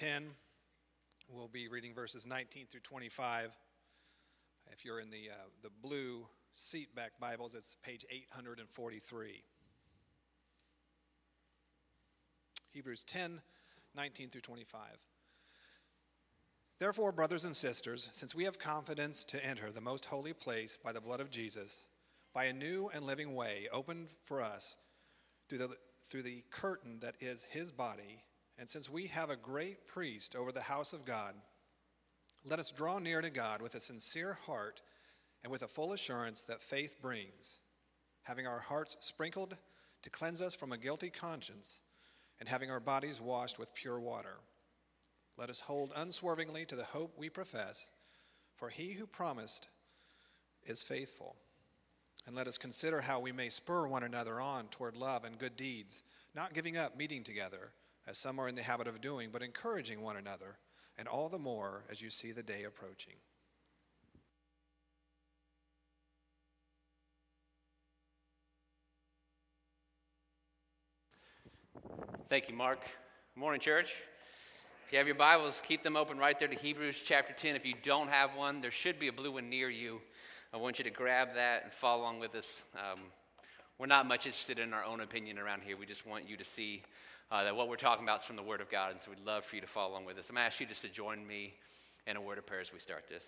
10. 0.00 0.30
We'll 1.28 1.48
be 1.48 1.68
reading 1.68 1.92
verses 1.92 2.26
19 2.26 2.64
through 2.70 2.80
25. 2.80 3.50
If 4.72 4.82
you're 4.82 4.98
in 4.98 5.10
the, 5.10 5.28
uh, 5.30 5.48
the 5.62 5.68
blue 5.82 6.26
seatback 6.56 7.10
Bibles, 7.20 7.54
it's 7.54 7.76
page 7.82 8.06
843. 8.10 9.42
Hebrews 12.72 13.04
10, 13.04 13.42
19 13.94 14.30
through 14.30 14.40
25. 14.40 14.80
Therefore, 16.78 17.12
brothers 17.12 17.44
and 17.44 17.54
sisters, 17.54 18.08
since 18.10 18.34
we 18.34 18.44
have 18.44 18.58
confidence 18.58 19.22
to 19.24 19.44
enter 19.44 19.70
the 19.70 19.82
most 19.82 20.06
holy 20.06 20.32
place 20.32 20.78
by 20.82 20.92
the 20.92 21.00
blood 21.02 21.20
of 21.20 21.30
Jesus, 21.30 21.84
by 22.32 22.44
a 22.44 22.54
new 22.54 22.90
and 22.94 23.04
living 23.04 23.34
way 23.34 23.68
opened 23.70 24.08
for 24.24 24.40
us 24.40 24.76
through 25.50 25.58
the, 25.58 25.68
through 26.08 26.22
the 26.22 26.42
curtain 26.50 27.00
that 27.00 27.16
is 27.20 27.44
his 27.50 27.70
body, 27.70 28.22
and 28.60 28.68
since 28.68 28.90
we 28.90 29.06
have 29.06 29.30
a 29.30 29.36
great 29.36 29.86
priest 29.86 30.36
over 30.36 30.52
the 30.52 30.60
house 30.60 30.92
of 30.92 31.06
God, 31.06 31.34
let 32.44 32.58
us 32.58 32.70
draw 32.70 32.98
near 32.98 33.22
to 33.22 33.30
God 33.30 33.62
with 33.62 33.74
a 33.74 33.80
sincere 33.80 34.36
heart 34.44 34.82
and 35.42 35.50
with 35.50 35.62
a 35.62 35.68
full 35.68 35.94
assurance 35.94 36.42
that 36.42 36.62
faith 36.62 37.00
brings, 37.00 37.60
having 38.22 38.46
our 38.46 38.58
hearts 38.58 38.98
sprinkled 39.00 39.56
to 40.02 40.10
cleanse 40.10 40.42
us 40.42 40.54
from 40.54 40.72
a 40.72 40.78
guilty 40.78 41.08
conscience, 41.08 41.80
and 42.38 42.48
having 42.48 42.70
our 42.70 42.80
bodies 42.80 43.18
washed 43.18 43.58
with 43.58 43.74
pure 43.74 43.98
water. 43.98 44.36
Let 45.38 45.48
us 45.48 45.60
hold 45.60 45.92
unswervingly 45.96 46.66
to 46.66 46.76
the 46.76 46.84
hope 46.84 47.14
we 47.16 47.30
profess, 47.30 47.90
for 48.56 48.68
he 48.68 48.92
who 48.92 49.06
promised 49.06 49.68
is 50.66 50.82
faithful. 50.82 51.34
And 52.26 52.36
let 52.36 52.46
us 52.46 52.58
consider 52.58 53.00
how 53.00 53.20
we 53.20 53.32
may 53.32 53.48
spur 53.48 53.86
one 53.86 54.02
another 54.02 54.38
on 54.38 54.68
toward 54.68 54.98
love 54.98 55.24
and 55.24 55.38
good 55.38 55.56
deeds, 55.56 56.02
not 56.34 56.52
giving 56.52 56.76
up 56.76 56.96
meeting 56.98 57.24
together, 57.24 57.70
as 58.06 58.18
some 58.18 58.38
are 58.38 58.48
in 58.48 58.54
the 58.54 58.62
habit 58.62 58.86
of 58.86 59.00
doing, 59.00 59.30
but 59.32 59.42
encouraging 59.42 60.00
one 60.00 60.16
another, 60.16 60.58
and 60.98 61.06
all 61.06 61.28
the 61.28 61.38
more 61.38 61.84
as 61.90 62.02
you 62.02 62.10
see 62.10 62.32
the 62.32 62.42
day 62.42 62.64
approaching. 62.64 63.14
Thank 72.28 72.48
you, 72.48 72.54
Mark. 72.54 72.78
Morning, 73.34 73.60
church. 73.60 73.92
If 74.86 74.92
you 74.92 74.98
have 74.98 75.06
your 75.06 75.16
Bibles, 75.16 75.60
keep 75.66 75.82
them 75.82 75.96
open 75.96 76.18
right 76.18 76.38
there 76.38 76.48
to 76.48 76.54
Hebrews 76.54 76.96
chapter 77.04 77.32
10. 77.32 77.56
If 77.56 77.64
you 77.64 77.74
don't 77.82 78.08
have 78.08 78.36
one, 78.36 78.60
there 78.60 78.70
should 78.70 78.98
be 79.00 79.08
a 79.08 79.12
blue 79.12 79.32
one 79.32 79.48
near 79.48 79.68
you. 79.68 80.00
I 80.52 80.56
want 80.56 80.78
you 80.78 80.84
to 80.84 80.90
grab 80.90 81.34
that 81.34 81.64
and 81.64 81.72
follow 81.72 82.02
along 82.02 82.20
with 82.20 82.34
us. 82.34 82.64
Um, 82.74 83.00
we're 83.78 83.86
not 83.86 84.06
much 84.06 84.26
interested 84.26 84.58
in 84.58 84.72
our 84.72 84.84
own 84.84 85.00
opinion 85.00 85.38
around 85.38 85.62
here. 85.62 85.76
We 85.76 85.86
just 85.86 86.06
want 86.06 86.28
you 86.28 86.36
to 86.36 86.44
see 86.44 86.82
uh, 87.30 87.44
that 87.44 87.54
what 87.54 87.68
we're 87.68 87.76
talking 87.76 88.04
about 88.04 88.20
is 88.20 88.26
from 88.26 88.36
the 88.36 88.42
Word 88.42 88.60
of 88.60 88.70
God, 88.70 88.90
and 88.90 89.00
so 89.00 89.10
we'd 89.10 89.24
love 89.24 89.44
for 89.44 89.54
you 89.54 89.62
to 89.62 89.68
follow 89.68 89.92
along 89.92 90.04
with 90.04 90.18
us. 90.18 90.28
I'm 90.28 90.34
going 90.34 90.42
to 90.42 90.46
ask 90.46 90.60
you 90.60 90.66
just 90.66 90.82
to 90.82 90.88
join 90.88 91.26
me 91.26 91.54
in 92.06 92.16
a 92.16 92.20
word 92.20 92.38
of 92.38 92.46
prayer 92.46 92.60
as 92.60 92.72
we 92.72 92.78
start 92.78 93.04
this. 93.08 93.22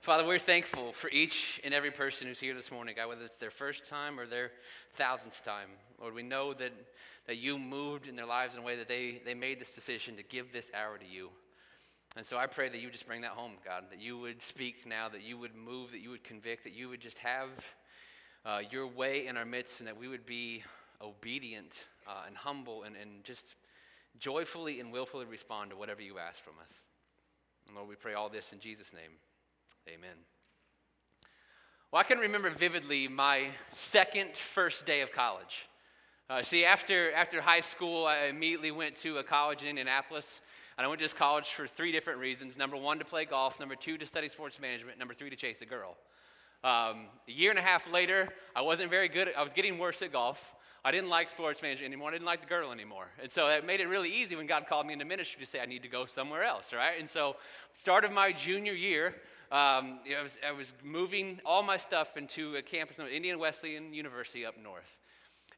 Father, 0.00 0.24
we're 0.24 0.38
thankful 0.38 0.92
for 0.92 1.10
each 1.10 1.60
and 1.64 1.74
every 1.74 1.90
person 1.90 2.28
who's 2.28 2.38
here 2.38 2.54
this 2.54 2.70
morning, 2.70 2.94
God, 2.96 3.08
whether 3.08 3.24
it's 3.24 3.38
their 3.38 3.50
first 3.50 3.86
time 3.86 4.20
or 4.20 4.26
their 4.26 4.52
thousandth 4.94 5.44
time. 5.44 5.68
Lord, 6.00 6.14
we 6.14 6.22
know 6.22 6.54
that, 6.54 6.72
that 7.26 7.38
you 7.38 7.58
moved 7.58 8.06
in 8.06 8.14
their 8.14 8.26
lives 8.26 8.54
in 8.54 8.60
a 8.60 8.62
way 8.62 8.76
that 8.76 8.88
they, 8.88 9.20
they 9.24 9.34
made 9.34 9.60
this 9.60 9.74
decision 9.74 10.16
to 10.16 10.22
give 10.22 10.52
this 10.52 10.70
hour 10.74 10.98
to 10.98 11.04
you. 11.04 11.30
And 12.16 12.24
so 12.24 12.36
I 12.36 12.46
pray 12.46 12.68
that 12.68 12.80
you 12.80 12.90
just 12.90 13.06
bring 13.06 13.22
that 13.22 13.32
home, 13.32 13.52
God, 13.64 13.84
that 13.90 14.00
you 14.00 14.18
would 14.18 14.42
speak 14.42 14.86
now, 14.86 15.08
that 15.08 15.22
you 15.22 15.36
would 15.38 15.54
move, 15.54 15.92
that 15.92 16.00
you 16.00 16.10
would 16.10 16.24
convict, 16.24 16.64
that 16.64 16.74
you 16.74 16.88
would 16.88 17.00
just 17.00 17.18
have 17.18 17.48
uh, 18.46 18.60
your 18.70 18.86
way 18.86 19.26
in 19.26 19.36
our 19.36 19.44
midst, 19.44 19.80
and 19.80 19.88
that 19.88 19.98
we 19.98 20.08
would 20.08 20.26
be 20.26 20.62
obedient 21.02 21.72
uh, 22.06 22.24
and 22.26 22.36
humble 22.36 22.82
and, 22.82 22.96
and 22.96 23.24
just 23.24 23.44
joyfully 24.18 24.80
and 24.80 24.92
willfully 24.92 25.26
respond 25.26 25.70
to 25.70 25.76
whatever 25.76 26.02
you 26.02 26.18
ask 26.18 26.42
from 26.42 26.54
us. 26.60 26.72
And 27.66 27.76
Lord, 27.76 27.88
we 27.88 27.94
pray 27.94 28.14
all 28.14 28.28
this 28.28 28.52
in 28.52 28.60
Jesus' 28.60 28.92
name. 28.92 29.12
Amen. 29.88 30.16
Well, 31.90 32.00
I 32.00 32.04
can 32.04 32.18
remember 32.18 32.50
vividly 32.50 33.08
my 33.08 33.48
second 33.74 34.36
first 34.36 34.84
day 34.84 35.00
of 35.00 35.12
college. 35.12 35.66
Uh, 36.28 36.42
see, 36.42 36.64
after, 36.64 37.10
after 37.12 37.40
high 37.40 37.60
school, 37.60 38.04
I 38.06 38.26
immediately 38.26 38.70
went 38.70 38.96
to 38.96 39.16
a 39.18 39.22
college 39.22 39.62
in 39.62 39.68
Indianapolis. 39.68 40.40
And 40.76 40.84
I 40.84 40.88
went 40.88 41.00
to 41.00 41.04
this 41.04 41.14
college 41.14 41.48
for 41.48 41.66
three 41.66 41.90
different 41.90 42.20
reasons. 42.20 42.58
Number 42.58 42.76
one, 42.76 42.98
to 42.98 43.04
play 43.04 43.24
golf. 43.24 43.58
Number 43.58 43.74
two, 43.74 43.96
to 43.98 44.04
study 44.04 44.28
sports 44.28 44.60
management. 44.60 44.98
Number 44.98 45.14
three, 45.14 45.30
to 45.30 45.36
chase 45.36 45.62
a 45.62 45.64
girl. 45.64 45.96
Um, 46.62 47.06
a 47.26 47.32
year 47.32 47.50
and 47.50 47.58
a 47.58 47.62
half 47.62 47.90
later, 47.90 48.28
I 48.54 48.60
wasn't 48.60 48.90
very 48.90 49.08
good. 49.08 49.30
I 49.36 49.42
was 49.42 49.52
getting 49.52 49.78
worse 49.78 50.02
at 50.02 50.12
golf. 50.12 50.54
I 50.88 50.90
didn't 50.90 51.10
like 51.10 51.28
sports 51.28 51.60
management 51.60 51.92
anymore. 51.92 52.08
I 52.08 52.12
didn't 52.12 52.24
like 52.24 52.40
the 52.40 52.46
girl 52.46 52.72
anymore. 52.72 53.08
And 53.20 53.30
so 53.30 53.48
it 53.48 53.66
made 53.66 53.80
it 53.80 53.88
really 53.88 54.08
easy 54.08 54.36
when 54.36 54.46
God 54.46 54.66
called 54.66 54.86
me 54.86 54.94
into 54.94 55.04
ministry 55.04 55.44
to 55.44 55.50
say 55.50 55.60
I 55.60 55.66
need 55.66 55.82
to 55.82 55.88
go 55.88 56.06
somewhere 56.06 56.44
else, 56.44 56.72
right? 56.72 56.98
And 56.98 57.06
so, 57.06 57.36
start 57.74 58.06
of 58.06 58.12
my 58.12 58.32
junior 58.32 58.72
year, 58.72 59.08
um, 59.52 59.98
I, 60.08 60.22
was, 60.22 60.38
I 60.48 60.52
was 60.52 60.72
moving 60.82 61.42
all 61.44 61.62
my 61.62 61.76
stuff 61.76 62.16
into 62.16 62.56
a 62.56 62.62
campus, 62.62 62.96
Indiana 62.98 63.36
Wesleyan 63.36 63.92
University 63.92 64.46
up 64.46 64.54
north. 64.56 64.96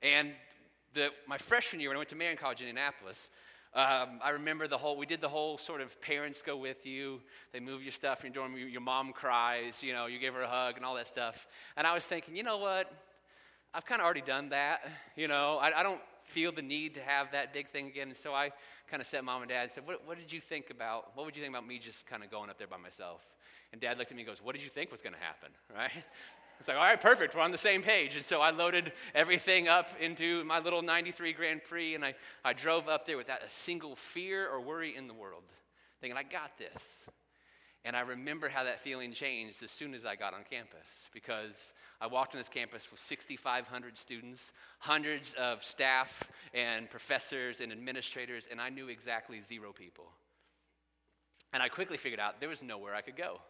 And 0.03 0.33
the, 0.95 1.11
my 1.29 1.39
freshman 1.39 1.81
year, 1.81 1.91
when 1.91 1.97
I 1.97 1.99
went 1.99 2.09
to 2.09 2.17
Marian 2.17 2.37
College 2.37 2.61
in 2.61 2.67
Indianapolis, 2.67 3.29
um, 3.73 4.19
I 4.21 4.31
remember 4.31 4.67
the 4.67 4.79
whole, 4.79 4.97
we 4.97 5.07
did 5.07 5.21
the 5.21 5.29
whole 5.29 5.59
sort 5.59 5.81
of 5.81 6.01
parents 6.01 6.43
go 6.43 6.57
with 6.57 6.85
you. 6.85 7.21
They 7.53 7.61
move 7.61 7.85
your 7.85 7.93
stuff 7.93 8.25
in 8.25 8.33
your 8.33 8.49
dorm. 8.49 8.59
Your 8.59 8.81
mom 8.81 9.13
cries, 9.13 9.81
you 9.81 9.93
know, 9.93 10.07
you 10.07 10.19
give 10.19 10.35
her 10.35 10.43
a 10.43 10.49
hug 10.49 10.75
and 10.75 10.85
all 10.85 10.97
that 10.97 11.07
stuff. 11.07 11.47
And 11.77 11.87
I 11.87 11.95
was 11.95 12.05
thinking, 12.05 12.35
you 12.35 12.43
know 12.43 12.59
what? 12.59 12.93
I've 13.73 13.87
kind 13.87 14.01
of 14.01 14.05
already 14.05 14.23
done 14.23 14.49
that. 14.51 14.81
You 15.17 15.29
know, 15.29 15.59
I, 15.59 15.81
I, 15.81 15.83
don't 15.83 16.01
feel 16.25 16.53
the 16.53 16.63
need 16.63 16.95
to 16.97 17.01
have 17.01 17.33
that 17.33 17.53
big 17.53 17.69
thing 17.69 17.87
again. 17.87 18.09
And 18.09 18.17
so 18.17 18.35
I 18.35 18.51
kind 18.91 19.01
of 19.01 19.07
sat 19.07 19.25
mom 19.25 19.43
and 19.43 19.49
dad 19.49 19.63
and 19.65 19.73
said, 19.73 19.87
what, 19.87 20.07
what 20.07 20.19
did 20.19 20.33
you 20.33 20.41
think 20.41 20.71
about, 20.71 21.17
what 21.17 21.25
would 21.27 21.37
you 21.37 21.43
think 21.43 21.55
about 21.55 21.67
me 21.67 21.79
just 21.79 22.07
kind 22.07 22.25
of 22.25 22.31
going 22.31 22.51
up 22.51 22.59
there 22.59 22.67
by 22.67 22.77
myself? 22.77 23.21
And 23.73 23.81
dad 23.81 23.99
looked 23.99 24.11
at 24.11 24.17
me 24.17 24.23
and 24.23 24.29
goes, 24.29 24.43
What 24.43 24.55
did 24.55 24.65
you 24.65 24.71
think 24.71 24.91
was 24.91 25.01
going 25.01 25.15
to 25.15 25.21
happen? 25.21 25.51
Right? 25.75 26.05
It's 26.59 26.69
like, 26.69 26.77
all 26.77 26.83
right, 26.83 27.01
perfect. 27.01 27.35
We're 27.35 27.41
on 27.41 27.53
the 27.53 27.59
same 27.59 27.81
page. 27.81 28.17
And 28.17 28.25
so 28.25 28.43
I 28.43 28.51
loaded 28.51 28.93
everything 29.15 29.67
up 29.67 29.89
into 29.99 30.45
my 30.45 30.59
little 30.59 30.83
93 30.83 31.33
Grand 31.33 31.65
Prix, 31.65 31.95
and 31.95 32.05
I, 32.05 32.15
I 32.45 32.53
drove 32.53 32.87
up 32.87 33.07
there 33.07 33.17
without 33.17 33.43
a 33.43 33.49
single 33.49 33.97
fear 33.97 34.47
or 34.47 34.61
worry 34.61 34.95
in 34.95 35.09
the 35.09 35.15
world, 35.15 35.45
thinking, 36.03 36.19
I 36.19 36.23
got 36.23 36.59
this. 36.59 36.83
And 37.85 37.97
I 37.97 38.01
remember 38.01 38.49
how 38.49 38.65
that 38.65 38.81
feeling 38.81 39.13
changed 39.13 39.63
as 39.63 39.71
soon 39.71 39.95
as 39.95 40.05
I 40.05 40.15
got 40.15 40.35
on 40.35 40.41
campus 40.51 40.87
because 41.15 41.73
I 42.01 42.07
walked 42.07 42.35
on 42.35 42.41
this 42.41 42.49
campus 42.49 42.87
with 42.91 43.01
6,500 43.01 43.97
students, 43.97 44.53
hundreds 44.79 45.35
of 45.35 45.65
staff 45.65 46.25
and 46.53 46.91
professors 46.91 47.61
and 47.61 47.73
administrators, 47.73 48.47
and 48.51 48.61
I 48.61 48.69
knew 48.69 48.89
exactly 48.89 49.41
zero 49.41 49.73
people. 49.73 50.07
And 51.53 51.63
I 51.63 51.69
quickly 51.69 51.97
figured 51.97 52.21
out 52.21 52.39
there 52.39 52.49
was 52.49 52.63
nowhere 52.63 52.95
I 52.95 53.01
could 53.01 53.17
go. 53.17 53.41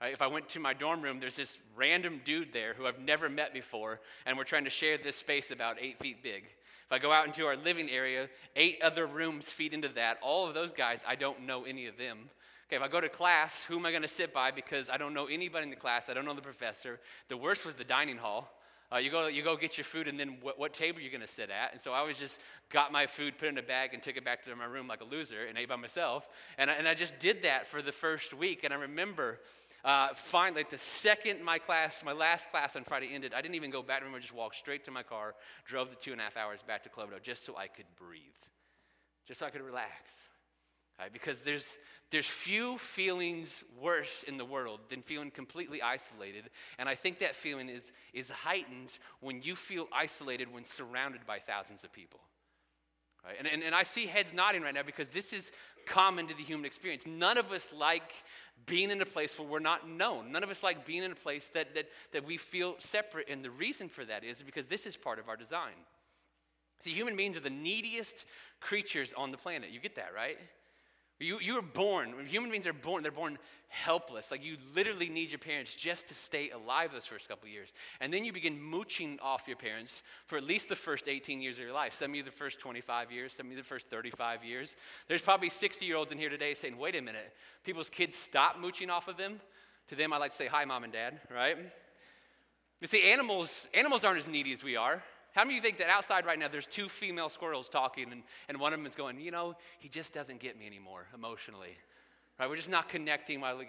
Right? 0.00 0.12
If 0.12 0.22
I 0.22 0.26
went 0.26 0.48
to 0.50 0.60
my 0.60 0.74
dorm 0.74 1.02
room, 1.02 1.20
there's 1.20 1.36
this 1.36 1.58
random 1.74 2.20
dude 2.24 2.52
there 2.52 2.74
who 2.74 2.86
I've 2.86 3.00
never 3.00 3.28
met 3.28 3.52
before, 3.52 4.00
and 4.26 4.36
we're 4.36 4.44
trying 4.44 4.64
to 4.64 4.70
share 4.70 4.98
this 4.98 5.16
space 5.16 5.50
about 5.50 5.76
eight 5.80 5.98
feet 5.98 6.22
big. 6.22 6.44
If 6.44 6.92
I 6.92 6.98
go 6.98 7.10
out 7.10 7.26
into 7.26 7.46
our 7.46 7.56
living 7.56 7.90
area, 7.90 8.28
eight 8.54 8.78
other 8.82 9.06
rooms 9.06 9.50
feed 9.50 9.74
into 9.74 9.88
that. 9.90 10.18
All 10.22 10.46
of 10.46 10.54
those 10.54 10.72
guys, 10.72 11.02
I 11.06 11.16
don't 11.16 11.46
know 11.46 11.64
any 11.64 11.86
of 11.86 11.96
them. 11.96 12.30
Okay, 12.68 12.76
if 12.76 12.82
I 12.82 12.88
go 12.88 13.00
to 13.00 13.08
class, 13.08 13.62
who 13.62 13.76
am 13.76 13.86
I 13.86 13.90
going 13.90 14.02
to 14.02 14.08
sit 14.08 14.34
by? 14.34 14.50
Because 14.50 14.90
I 14.90 14.96
don't 14.96 15.14
know 15.14 15.26
anybody 15.26 15.64
in 15.64 15.70
the 15.70 15.76
class. 15.76 16.08
I 16.08 16.14
don't 16.14 16.24
know 16.24 16.34
the 16.34 16.42
professor. 16.42 16.98
The 17.28 17.36
worst 17.36 17.64
was 17.64 17.76
the 17.76 17.84
dining 17.84 18.16
hall. 18.16 18.52
Uh, 18.92 18.98
you, 18.98 19.10
go, 19.10 19.26
you 19.26 19.42
go 19.42 19.56
get 19.56 19.76
your 19.76 19.84
food, 19.84 20.06
and 20.06 20.18
then 20.18 20.38
what, 20.40 20.58
what 20.58 20.72
table 20.72 20.98
are 20.98 21.02
you 21.02 21.10
going 21.10 21.20
to 21.20 21.26
sit 21.28 21.50
at? 21.50 21.72
And 21.72 21.80
so 21.80 21.92
I 21.92 21.98
always 21.98 22.18
just 22.18 22.38
got 22.70 22.92
my 22.92 23.06
food, 23.06 23.38
put 23.38 23.46
it 23.46 23.50
in 23.50 23.58
a 23.58 23.62
bag, 23.62 23.90
and 23.94 24.02
took 24.02 24.16
it 24.16 24.24
back 24.24 24.44
to 24.44 24.56
my 24.56 24.64
room 24.64 24.88
like 24.88 25.00
a 25.00 25.04
loser 25.04 25.46
and 25.46 25.58
ate 25.58 25.68
by 25.68 25.76
myself. 25.76 26.28
And 26.58 26.70
I, 26.70 26.74
and 26.74 26.88
I 26.88 26.94
just 26.94 27.18
did 27.18 27.42
that 27.42 27.66
for 27.66 27.82
the 27.82 27.92
first 27.92 28.34
week. 28.34 28.64
And 28.64 28.72
I 28.72 28.76
remember 28.76 29.38
uh, 29.84 30.08
finally, 30.14 30.62
like 30.62 30.70
the 30.70 30.78
second 30.78 31.44
my 31.44 31.58
class, 31.58 32.02
my 32.04 32.12
last 32.12 32.50
class 32.50 32.74
on 32.74 32.82
Friday 32.82 33.10
ended, 33.12 33.32
I 33.32 33.40
didn't 33.40 33.54
even 33.54 33.70
go 33.70 33.82
back 33.82 34.00
to 34.00 34.04
room. 34.06 34.16
I 34.16 34.18
just 34.18 34.34
walked 34.34 34.56
straight 34.56 34.84
to 34.86 34.90
my 34.90 35.04
car, 35.04 35.36
drove 35.64 35.90
the 35.90 35.96
two 35.96 36.10
and 36.10 36.20
a 36.20 36.24
half 36.24 36.36
hours 36.36 36.58
back 36.66 36.82
to 36.82 36.88
Cloverdale 36.88 37.20
just 37.22 37.46
so 37.46 37.56
I 37.56 37.68
could 37.68 37.86
breathe, 37.96 38.20
just 39.28 39.38
so 39.38 39.46
I 39.46 39.50
could 39.50 39.62
relax. 39.62 40.10
Right? 40.98 41.12
Because 41.12 41.38
there's, 41.40 41.76
there's 42.10 42.26
few 42.26 42.78
feelings 42.78 43.64
worse 43.80 44.24
in 44.28 44.38
the 44.38 44.44
world 44.44 44.80
than 44.88 45.02
feeling 45.02 45.30
completely 45.30 45.82
isolated. 45.82 46.44
And 46.78 46.88
I 46.88 46.94
think 46.94 47.18
that 47.18 47.34
feeling 47.34 47.68
is, 47.68 47.90
is 48.12 48.28
heightened 48.28 48.96
when 49.20 49.42
you 49.42 49.56
feel 49.56 49.88
isolated 49.92 50.52
when 50.52 50.64
surrounded 50.64 51.26
by 51.26 51.40
thousands 51.40 51.82
of 51.82 51.92
people. 51.92 52.20
Right? 53.24 53.34
And, 53.38 53.48
and, 53.48 53.62
and 53.62 53.74
I 53.74 53.82
see 53.82 54.06
heads 54.06 54.32
nodding 54.32 54.62
right 54.62 54.72
now 54.72 54.84
because 54.84 55.08
this 55.08 55.32
is 55.32 55.50
common 55.84 56.28
to 56.28 56.34
the 56.34 56.44
human 56.44 56.64
experience. 56.64 57.06
None 57.06 57.38
of 57.38 57.50
us 57.50 57.70
like 57.76 58.12
being 58.66 58.90
in 58.90 59.02
a 59.02 59.06
place 59.06 59.36
where 59.36 59.48
we're 59.48 59.58
not 59.58 59.88
known. 59.88 60.30
None 60.30 60.44
of 60.44 60.50
us 60.50 60.62
like 60.62 60.86
being 60.86 61.02
in 61.02 61.10
a 61.10 61.16
place 61.16 61.50
that, 61.54 61.74
that, 61.74 61.86
that 62.12 62.24
we 62.24 62.36
feel 62.36 62.76
separate. 62.78 63.28
And 63.28 63.44
the 63.44 63.50
reason 63.50 63.88
for 63.88 64.04
that 64.04 64.22
is 64.22 64.42
because 64.42 64.68
this 64.68 64.86
is 64.86 64.96
part 64.96 65.18
of 65.18 65.28
our 65.28 65.36
design. 65.36 65.74
See, 66.80 66.92
human 66.92 67.16
beings 67.16 67.36
are 67.36 67.40
the 67.40 67.50
neediest 67.50 68.26
creatures 68.60 69.12
on 69.16 69.32
the 69.32 69.38
planet. 69.38 69.70
You 69.70 69.80
get 69.80 69.96
that, 69.96 70.10
right? 70.14 70.38
You, 71.18 71.38
you 71.40 71.54
were 71.54 71.62
born, 71.62 72.12
human 72.26 72.50
beings 72.50 72.66
are 72.66 72.74
born, 72.74 73.02
they're 73.02 73.10
born 73.10 73.38
helpless. 73.68 74.30
Like 74.30 74.44
you 74.44 74.58
literally 74.74 75.08
need 75.08 75.30
your 75.30 75.38
parents 75.38 75.74
just 75.74 76.08
to 76.08 76.14
stay 76.14 76.50
alive 76.50 76.92
those 76.92 77.06
first 77.06 77.26
couple 77.26 77.48
years. 77.48 77.70
And 78.00 78.12
then 78.12 78.24
you 78.24 78.34
begin 78.34 78.60
mooching 78.60 79.18
off 79.22 79.44
your 79.46 79.56
parents 79.56 80.02
for 80.26 80.36
at 80.36 80.44
least 80.44 80.68
the 80.68 80.76
first 80.76 81.08
18 81.08 81.40
years 81.40 81.56
of 81.56 81.62
your 81.62 81.72
life. 81.72 81.96
Some 81.98 82.10
of 82.10 82.16
you 82.16 82.22
the 82.22 82.30
first 82.30 82.60
25 82.60 83.10
years, 83.10 83.32
some 83.32 83.46
of 83.46 83.52
you 83.52 83.56
the 83.56 83.64
first 83.64 83.88
35 83.88 84.44
years. 84.44 84.76
There's 85.08 85.22
probably 85.22 85.48
60 85.48 85.86
year 85.86 85.96
olds 85.96 86.12
in 86.12 86.18
here 86.18 86.28
today 86.28 86.52
saying, 86.52 86.76
wait 86.76 86.94
a 86.94 87.00
minute, 87.00 87.32
people's 87.64 87.88
kids 87.88 88.14
stop 88.14 88.58
mooching 88.58 88.90
off 88.90 89.08
of 89.08 89.16
them. 89.16 89.40
To 89.88 89.94
them, 89.94 90.12
I 90.12 90.18
like 90.18 90.32
to 90.32 90.36
say, 90.36 90.48
hi, 90.48 90.64
mom 90.64 90.84
and 90.84 90.92
dad, 90.92 91.20
right? 91.32 91.56
You 92.80 92.86
see, 92.88 93.10
animals, 93.10 93.66
animals 93.72 94.04
aren't 94.04 94.18
as 94.18 94.28
needy 94.28 94.52
as 94.52 94.62
we 94.62 94.76
are. 94.76 95.02
How 95.36 95.44
many 95.44 95.58
of 95.58 95.64
you 95.64 95.68
think 95.68 95.78
that 95.80 95.90
outside 95.90 96.24
right 96.24 96.38
now 96.38 96.48
there's 96.48 96.66
two 96.66 96.88
female 96.88 97.28
squirrels 97.28 97.68
talking 97.68 98.10
and, 98.10 98.22
and 98.48 98.58
one 98.58 98.72
of 98.72 98.78
them 98.78 98.86
is 98.86 98.94
going, 98.94 99.20
you 99.20 99.30
know, 99.30 99.54
he 99.78 99.90
just 99.90 100.14
doesn't 100.14 100.40
get 100.40 100.58
me 100.58 100.66
anymore 100.66 101.08
emotionally? 101.14 101.76
Right? 102.40 102.48
We're 102.48 102.56
just 102.56 102.70
not 102.70 102.88
connecting. 102.88 103.42
While, 103.42 103.60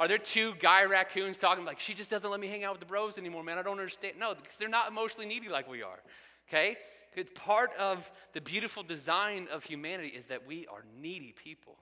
are 0.00 0.08
there 0.08 0.16
two 0.16 0.54
guy 0.58 0.84
raccoons 0.84 1.36
talking 1.36 1.66
like, 1.66 1.80
she 1.80 1.92
just 1.92 2.08
doesn't 2.08 2.30
let 2.30 2.40
me 2.40 2.46
hang 2.46 2.64
out 2.64 2.72
with 2.72 2.80
the 2.80 2.86
bros 2.86 3.18
anymore, 3.18 3.44
man? 3.44 3.58
I 3.58 3.62
don't 3.62 3.78
understand. 3.78 4.14
No, 4.18 4.34
because 4.34 4.56
they're 4.56 4.70
not 4.70 4.88
emotionally 4.88 5.26
needy 5.26 5.50
like 5.50 5.68
we 5.68 5.82
are. 5.82 6.00
Okay? 6.48 6.78
It's 7.14 7.30
part 7.34 7.74
of 7.78 8.10
the 8.32 8.40
beautiful 8.40 8.82
design 8.82 9.48
of 9.52 9.64
humanity 9.64 10.08
is 10.08 10.26
that 10.26 10.46
we 10.46 10.66
are 10.68 10.84
needy 10.98 11.34
people. 11.36 11.76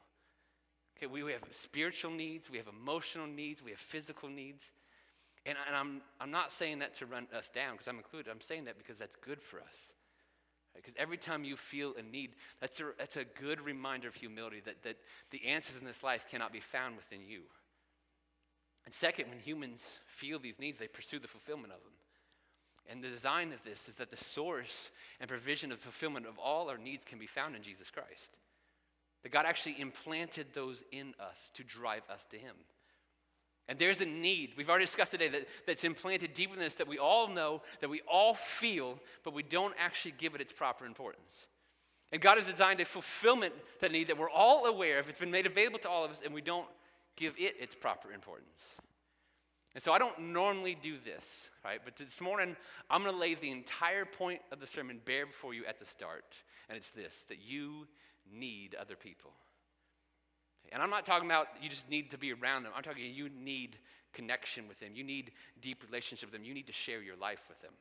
Okay, 0.96 1.06
we, 1.06 1.22
we 1.22 1.30
have 1.30 1.42
spiritual 1.52 2.10
needs, 2.10 2.50
we 2.50 2.56
have 2.56 2.66
emotional 2.66 3.28
needs, 3.28 3.62
we 3.62 3.70
have 3.70 3.78
physical 3.78 4.28
needs. 4.28 4.64
And, 5.46 5.56
and 5.66 5.76
I'm, 5.76 6.00
I'm 6.20 6.30
not 6.30 6.52
saying 6.52 6.80
that 6.80 6.94
to 6.96 7.06
run 7.06 7.26
us 7.36 7.50
down 7.50 7.72
because 7.72 7.88
I'm 7.88 7.96
included. 7.96 8.30
I'm 8.30 8.40
saying 8.40 8.64
that 8.64 8.78
because 8.78 8.98
that's 8.98 9.16
good 9.16 9.42
for 9.42 9.60
us. 9.60 9.92
Because 10.74 10.94
right? 10.96 11.02
every 11.02 11.16
time 11.16 11.44
you 11.44 11.56
feel 11.56 11.94
a 11.98 12.02
need, 12.02 12.32
that's 12.60 12.80
a, 12.80 12.90
that's 12.98 13.16
a 13.16 13.24
good 13.24 13.60
reminder 13.60 14.08
of 14.08 14.14
humility 14.14 14.62
that, 14.64 14.82
that 14.82 14.96
the 15.30 15.46
answers 15.46 15.80
in 15.80 15.86
this 15.86 16.02
life 16.02 16.26
cannot 16.30 16.52
be 16.52 16.60
found 16.60 16.96
within 16.96 17.20
you. 17.26 17.42
And 18.84 18.94
second, 18.94 19.28
when 19.28 19.38
humans 19.38 19.86
feel 20.06 20.38
these 20.38 20.58
needs, 20.58 20.78
they 20.78 20.88
pursue 20.88 21.18
the 21.18 21.28
fulfillment 21.28 21.72
of 21.72 21.82
them. 21.82 21.92
And 22.90 23.04
the 23.04 23.08
design 23.08 23.52
of 23.52 23.62
this 23.62 23.86
is 23.86 23.96
that 23.96 24.10
the 24.10 24.16
source 24.16 24.90
and 25.20 25.28
provision 25.28 25.72
of 25.72 25.78
fulfillment 25.78 26.26
of 26.26 26.38
all 26.38 26.70
our 26.70 26.78
needs 26.78 27.04
can 27.04 27.18
be 27.18 27.26
found 27.26 27.54
in 27.54 27.62
Jesus 27.62 27.90
Christ. 27.90 28.36
That 29.22 29.32
God 29.32 29.44
actually 29.44 29.78
implanted 29.78 30.46
those 30.54 30.82
in 30.90 31.12
us 31.20 31.50
to 31.54 31.64
drive 31.64 32.02
us 32.10 32.26
to 32.30 32.38
Him. 32.38 32.54
And 33.68 33.78
there's 33.78 34.00
a 34.00 34.06
need, 34.06 34.52
we've 34.56 34.70
already 34.70 34.86
discussed 34.86 35.10
today, 35.10 35.28
that, 35.28 35.46
that's 35.66 35.84
implanted 35.84 36.32
deep 36.32 36.56
in 36.56 36.62
us 36.62 36.74
that 36.74 36.88
we 36.88 36.98
all 36.98 37.28
know, 37.28 37.60
that 37.80 37.90
we 37.90 38.00
all 38.10 38.34
feel, 38.34 38.98
but 39.24 39.34
we 39.34 39.42
don't 39.42 39.74
actually 39.78 40.14
give 40.16 40.34
it 40.34 40.40
its 40.40 40.52
proper 40.52 40.86
importance. 40.86 41.46
And 42.10 42.22
God 42.22 42.38
has 42.38 42.46
designed 42.46 42.80
a 42.80 42.86
fulfillment 42.86 43.52
that 43.80 43.92
need 43.92 44.06
that 44.06 44.16
we're 44.16 44.30
all 44.30 44.64
aware 44.64 44.98
of. 44.98 45.08
It's 45.10 45.18
been 45.18 45.30
made 45.30 45.44
available 45.44 45.78
to 45.80 45.90
all 45.90 46.02
of 46.02 46.10
us, 46.10 46.22
and 46.24 46.32
we 46.32 46.40
don't 46.40 46.66
give 47.16 47.34
it 47.36 47.56
its 47.60 47.74
proper 47.74 48.10
importance. 48.12 48.48
And 49.74 49.84
so 49.84 49.92
I 49.92 49.98
don't 49.98 50.18
normally 50.18 50.76
do 50.82 50.96
this, 51.04 51.24
right? 51.62 51.80
But 51.84 51.96
this 51.96 52.22
morning, 52.22 52.56
I'm 52.88 53.02
going 53.02 53.14
to 53.14 53.20
lay 53.20 53.34
the 53.34 53.50
entire 53.50 54.06
point 54.06 54.40
of 54.50 54.60
the 54.60 54.66
sermon 54.66 55.00
bare 55.04 55.26
before 55.26 55.52
you 55.52 55.66
at 55.66 55.78
the 55.78 55.84
start. 55.84 56.24
And 56.70 56.78
it's 56.78 56.90
this 56.90 57.24
that 57.28 57.38
you 57.46 57.86
need 58.32 58.74
other 58.74 58.96
people. 58.96 59.32
And 60.72 60.82
I'm 60.82 60.90
not 60.90 61.06
talking 61.06 61.26
about 61.26 61.48
you 61.62 61.68
just 61.68 61.88
need 61.90 62.10
to 62.10 62.18
be 62.18 62.32
around 62.32 62.64
them. 62.64 62.72
I'm 62.76 62.82
talking 62.82 63.04
you 63.04 63.28
need 63.28 63.76
connection 64.12 64.68
with 64.68 64.80
them. 64.80 64.90
You 64.94 65.04
need 65.04 65.32
deep 65.60 65.82
relationship 65.84 66.30
with 66.30 66.38
them. 66.38 66.44
You 66.46 66.54
need 66.54 66.66
to 66.66 66.72
share 66.72 67.00
your 67.00 67.16
life 67.16 67.40
with 67.48 67.60
them. 67.60 67.72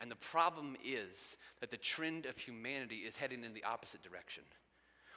And 0.00 0.10
the 0.10 0.16
problem 0.16 0.76
is 0.84 1.36
that 1.60 1.70
the 1.70 1.76
trend 1.76 2.26
of 2.26 2.36
humanity 2.36 2.96
is 2.96 3.16
heading 3.16 3.44
in 3.44 3.54
the 3.54 3.64
opposite 3.64 4.02
direction. 4.02 4.42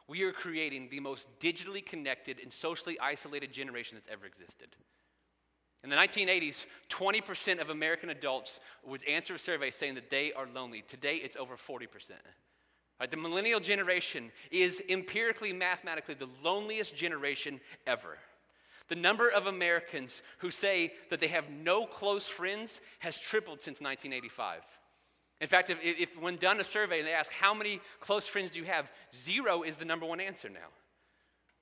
We 0.08 0.24
are 0.24 0.32
creating 0.32 0.88
the 0.90 1.02
most 1.02 1.28
digitally 1.40 1.86
connected 1.86 2.40
and 2.42 2.52
socially 2.52 2.98
isolated 3.00 3.52
generation 3.52 3.96
that's 3.96 4.08
ever 4.12 4.26
existed. 4.26 4.70
In 5.84 5.90
the 5.90 5.96
1980s, 5.96 6.66
20% 6.90 7.62
of 7.62 7.70
American 7.70 8.10
adults 8.10 8.60
would 8.86 9.04
answer 9.08 9.36
a 9.36 9.40
survey 9.40 9.72
saying 9.72 9.96
that 9.96 10.10
they 10.10 10.34
are 10.34 10.48
lonely. 10.54 10.84
Today, 10.88 11.16
it's 11.16 11.38
over 11.38 11.56
40%. 11.56 11.88
Right, 13.00 13.10
the 13.10 13.18
millennial 13.18 13.62
generation 13.62 14.32
is 14.52 14.82
empirically, 14.90 15.54
mathematically, 15.54 16.16
the 16.16 16.28
loneliest 16.44 16.98
generation 16.98 17.62
ever. 17.88 18.18
The 18.90 18.96
number 18.96 19.30
of 19.30 19.46
Americans 19.46 20.22
who 20.40 20.52
say 20.52 20.94
that 21.10 21.20
they 21.20 21.28
have 21.28 21.50
no 21.50 21.86
close 21.86 22.26
friends 22.26 22.82
has 23.00 23.18
tripled 23.18 23.62
since 23.62 23.80
1985. 23.80 24.62
In 25.40 25.48
fact, 25.48 25.70
if, 25.70 25.78
if 25.82 26.20
when 26.20 26.36
done 26.36 26.60
a 26.60 26.64
survey 26.64 27.00
and 27.00 27.08
they 27.08 27.14
ask, 27.14 27.32
How 27.32 27.54
many 27.54 27.80
close 28.02 28.28
friends 28.28 28.52
do 28.52 28.60
you 28.60 28.66
have? 28.66 28.92
Zero 29.16 29.62
is 29.62 29.78
the 29.78 29.86
number 29.86 30.06
one 30.06 30.20
answer 30.20 30.50
now. 30.50 30.68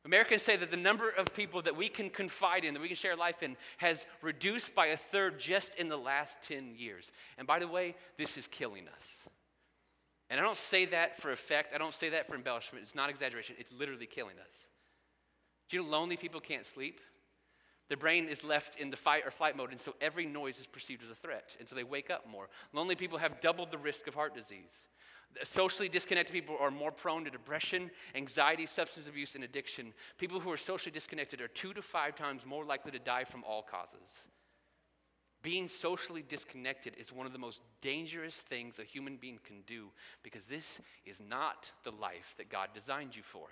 Americans 0.06 0.42
say 0.42 0.56
that 0.56 0.72
the 0.72 0.78
number 0.78 1.10
of 1.10 1.34
people 1.36 1.62
that 1.64 1.76
we 1.76 1.90
can 1.90 2.10
confide 2.10 2.64
in, 2.64 2.74
that 2.74 2.80
we 2.80 2.88
can 2.88 2.96
share 2.96 3.16
life 3.16 3.44
in, 3.44 3.58
has 3.76 4.06
reduced 4.22 4.74
by 4.74 4.88
a 4.88 4.98
third 4.98 5.38
just 5.38 5.76
in 5.76 5.90
the 5.90 5.98
last 5.98 6.42
10 6.48 6.76
years. 6.78 7.12
And 7.38 7.46
by 7.46 7.60
the 7.60 7.68
way, 7.68 7.94
this 8.18 8.38
is 8.38 8.48
killing 8.48 8.88
us. 8.88 9.30
And 10.30 10.40
I 10.40 10.44
don't 10.44 10.58
say 10.58 10.86
that 10.86 11.22
for 11.22 11.32
effect, 11.32 11.74
I 11.74 11.78
don't 11.78 11.96
say 11.96 12.10
that 12.10 12.28
for 12.28 12.36
embellishment. 12.36 12.84
It's 12.84 12.96
not 12.96 13.10
exaggeration, 13.10 13.56
it's 13.60 13.72
literally 13.72 14.06
killing 14.06 14.38
us. 14.40 14.66
Do 15.70 15.78
you 15.78 15.84
know 15.84 15.90
lonely 15.90 16.18
people 16.18 16.40
can't 16.40 16.66
sleep? 16.66 17.00
Their 17.88 17.98
brain 17.98 18.28
is 18.28 18.44
left 18.44 18.78
in 18.78 18.90
the 18.90 18.98
fight 18.98 19.24
or 19.26 19.32
flight 19.32 19.56
mode, 19.56 19.72
and 19.72 19.80
so 19.80 19.96
every 20.02 20.26
noise 20.26 20.60
is 20.60 20.68
perceived 20.68 21.04
as 21.04 21.10
a 21.10 21.16
threat, 21.16 21.56
and 21.60 21.68
so 21.68 21.76
they 21.76 21.86
wake 21.86 22.10
up 22.10 22.30
more. 22.30 22.50
Lonely 22.74 22.96
people 22.96 23.18
have 23.18 23.40
doubled 23.40 23.72
the 23.72 23.78
risk 23.78 24.08
of 24.08 24.14
heart 24.14 24.36
disease. 24.36 24.88
Socially 25.44 25.88
disconnected 25.88 26.34
people 26.34 26.58
are 26.60 26.72
more 26.72 26.92
prone 26.92 27.24
to 27.24 27.30
depression, 27.30 27.92
anxiety, 28.16 28.66
substance 28.66 29.08
abuse, 29.08 29.36
and 29.36 29.44
addiction. 29.44 29.94
People 30.18 30.40
who 30.40 30.52
are 30.52 30.58
socially 30.58 30.92
disconnected 30.92 31.42
are 31.42 31.48
two 31.48 31.74
to 31.74 31.82
five 31.82 32.16
times 32.16 32.46
more 32.46 32.66
likely 32.66 32.92
to 32.92 33.00
die 33.00 33.24
from 33.24 33.44
all 33.44 33.62
causes. 33.62 34.20
Being 35.44 35.68
socially 35.68 36.24
disconnected 36.28 36.96
is 36.98 37.14
one 37.14 37.28
of 37.28 37.34
the 37.34 37.40
most 37.40 37.62
dangerous 37.82 38.36
things 38.36 38.80
a 38.80 38.84
human 38.84 39.18
being 39.18 39.40
can 39.46 39.62
do 39.68 39.88
because 40.24 40.46
this 40.46 40.80
is 41.06 41.22
not 41.22 41.72
the 41.84 41.92
life 41.92 42.34
that 42.38 42.50
God 42.50 42.70
designed 42.74 43.16
you 43.16 43.24
for. 43.24 43.48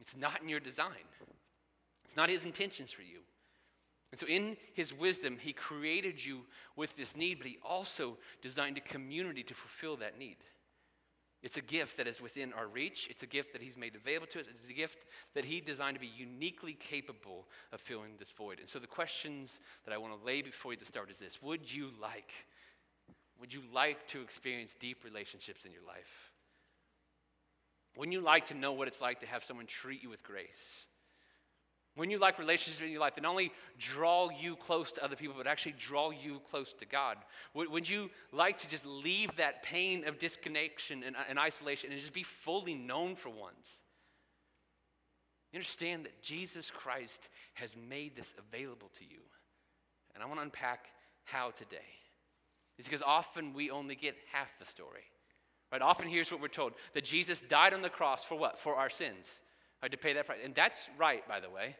It's 0.00 0.16
not 0.16 0.42
in 0.42 0.48
your 0.48 0.60
design, 0.60 1.08
it's 2.04 2.16
not 2.16 2.28
His 2.28 2.44
intentions 2.44 2.92
for 2.92 3.02
you. 3.02 3.20
And 4.10 4.18
so, 4.18 4.26
in 4.26 4.56
His 4.74 4.92
wisdom, 4.92 5.38
He 5.40 5.52
created 5.52 6.24
you 6.24 6.40
with 6.76 6.96
this 6.96 7.16
need, 7.16 7.38
but 7.38 7.46
He 7.46 7.58
also 7.62 8.16
designed 8.40 8.78
a 8.78 8.80
community 8.80 9.42
to 9.42 9.54
fulfill 9.54 9.96
that 9.96 10.18
need. 10.18 10.36
It's 11.42 11.56
a 11.56 11.62
gift 11.62 11.96
that 11.98 12.08
is 12.08 12.20
within 12.20 12.52
our 12.52 12.66
reach. 12.66 13.06
It's 13.08 13.22
a 13.22 13.26
gift 13.26 13.52
that 13.52 13.62
He's 13.62 13.76
made 13.76 13.94
available 13.94 14.26
to 14.28 14.40
us. 14.40 14.46
It's 14.48 14.68
a 14.68 14.72
gift 14.72 15.04
that 15.34 15.44
He 15.44 15.60
designed 15.60 15.94
to 15.94 16.00
be 16.00 16.10
uniquely 16.16 16.72
capable 16.72 17.46
of 17.72 17.80
filling 17.80 18.12
this 18.18 18.32
void. 18.32 18.58
And 18.58 18.68
so, 18.68 18.78
the 18.80 18.88
questions 18.88 19.60
that 19.84 19.94
I 19.94 19.98
want 19.98 20.18
to 20.18 20.26
lay 20.26 20.42
before 20.42 20.72
you 20.72 20.78
to 20.78 20.84
start 20.84 21.10
is 21.10 21.16
this 21.18 21.40
Would 21.42 21.72
you 21.72 21.90
like, 22.00 22.32
would 23.40 23.52
you 23.52 23.62
like 23.72 24.06
to 24.08 24.20
experience 24.20 24.74
deep 24.78 25.04
relationships 25.04 25.64
in 25.64 25.72
your 25.72 25.84
life? 25.86 26.32
Wouldn't 27.96 28.12
you 28.12 28.20
like 28.20 28.46
to 28.46 28.54
know 28.54 28.72
what 28.72 28.88
it's 28.88 29.00
like 29.00 29.20
to 29.20 29.26
have 29.26 29.44
someone 29.44 29.66
treat 29.66 30.02
you 30.02 30.08
with 30.08 30.24
grace? 30.24 30.86
When 31.98 32.10
you 32.10 32.18
like 32.20 32.38
relationships 32.38 32.80
in 32.80 32.92
your 32.92 33.00
life 33.00 33.16
that 33.16 33.22
not 33.22 33.30
only 33.30 33.50
draw 33.76 34.28
you 34.30 34.54
close 34.54 34.92
to 34.92 35.04
other 35.04 35.16
people, 35.16 35.34
but 35.36 35.48
actually 35.48 35.74
draw 35.80 36.10
you 36.10 36.40
close 36.48 36.72
to 36.78 36.86
God? 36.86 37.16
Would, 37.54 37.72
would 37.72 37.88
you 37.88 38.08
like 38.30 38.56
to 38.58 38.68
just 38.68 38.86
leave 38.86 39.34
that 39.36 39.64
pain 39.64 40.06
of 40.06 40.16
disconnection 40.20 41.02
and, 41.02 41.16
and 41.28 41.40
isolation 41.40 41.90
and 41.90 42.00
just 42.00 42.12
be 42.12 42.22
fully 42.22 42.76
known 42.76 43.16
for 43.16 43.30
once? 43.30 43.82
You 45.52 45.56
understand 45.56 46.04
that 46.04 46.22
Jesus 46.22 46.70
Christ 46.70 47.30
has 47.54 47.74
made 47.74 48.14
this 48.14 48.32
available 48.38 48.92
to 48.98 49.04
you. 49.04 49.18
And 50.14 50.22
I 50.22 50.26
want 50.26 50.38
to 50.38 50.44
unpack 50.44 50.86
how 51.24 51.50
today. 51.50 51.78
It's 52.78 52.86
because 52.86 53.02
often 53.02 53.54
we 53.54 53.72
only 53.72 53.96
get 53.96 54.14
half 54.32 54.56
the 54.60 54.66
story. 54.66 55.02
Right? 55.72 55.82
Often 55.82 56.10
here's 56.10 56.30
what 56.30 56.40
we're 56.40 56.46
told 56.46 56.74
that 56.94 57.02
Jesus 57.02 57.42
died 57.42 57.74
on 57.74 57.82
the 57.82 57.88
cross 57.88 58.22
for 58.22 58.36
what? 58.38 58.60
For 58.60 58.76
our 58.76 58.88
sins. 58.88 59.26
Right, 59.82 59.90
to 59.90 59.98
pay 59.98 60.12
that 60.12 60.26
price. 60.26 60.38
And 60.44 60.54
that's 60.54 60.88
right, 60.96 61.26
by 61.26 61.40
the 61.40 61.50
way. 61.50 61.74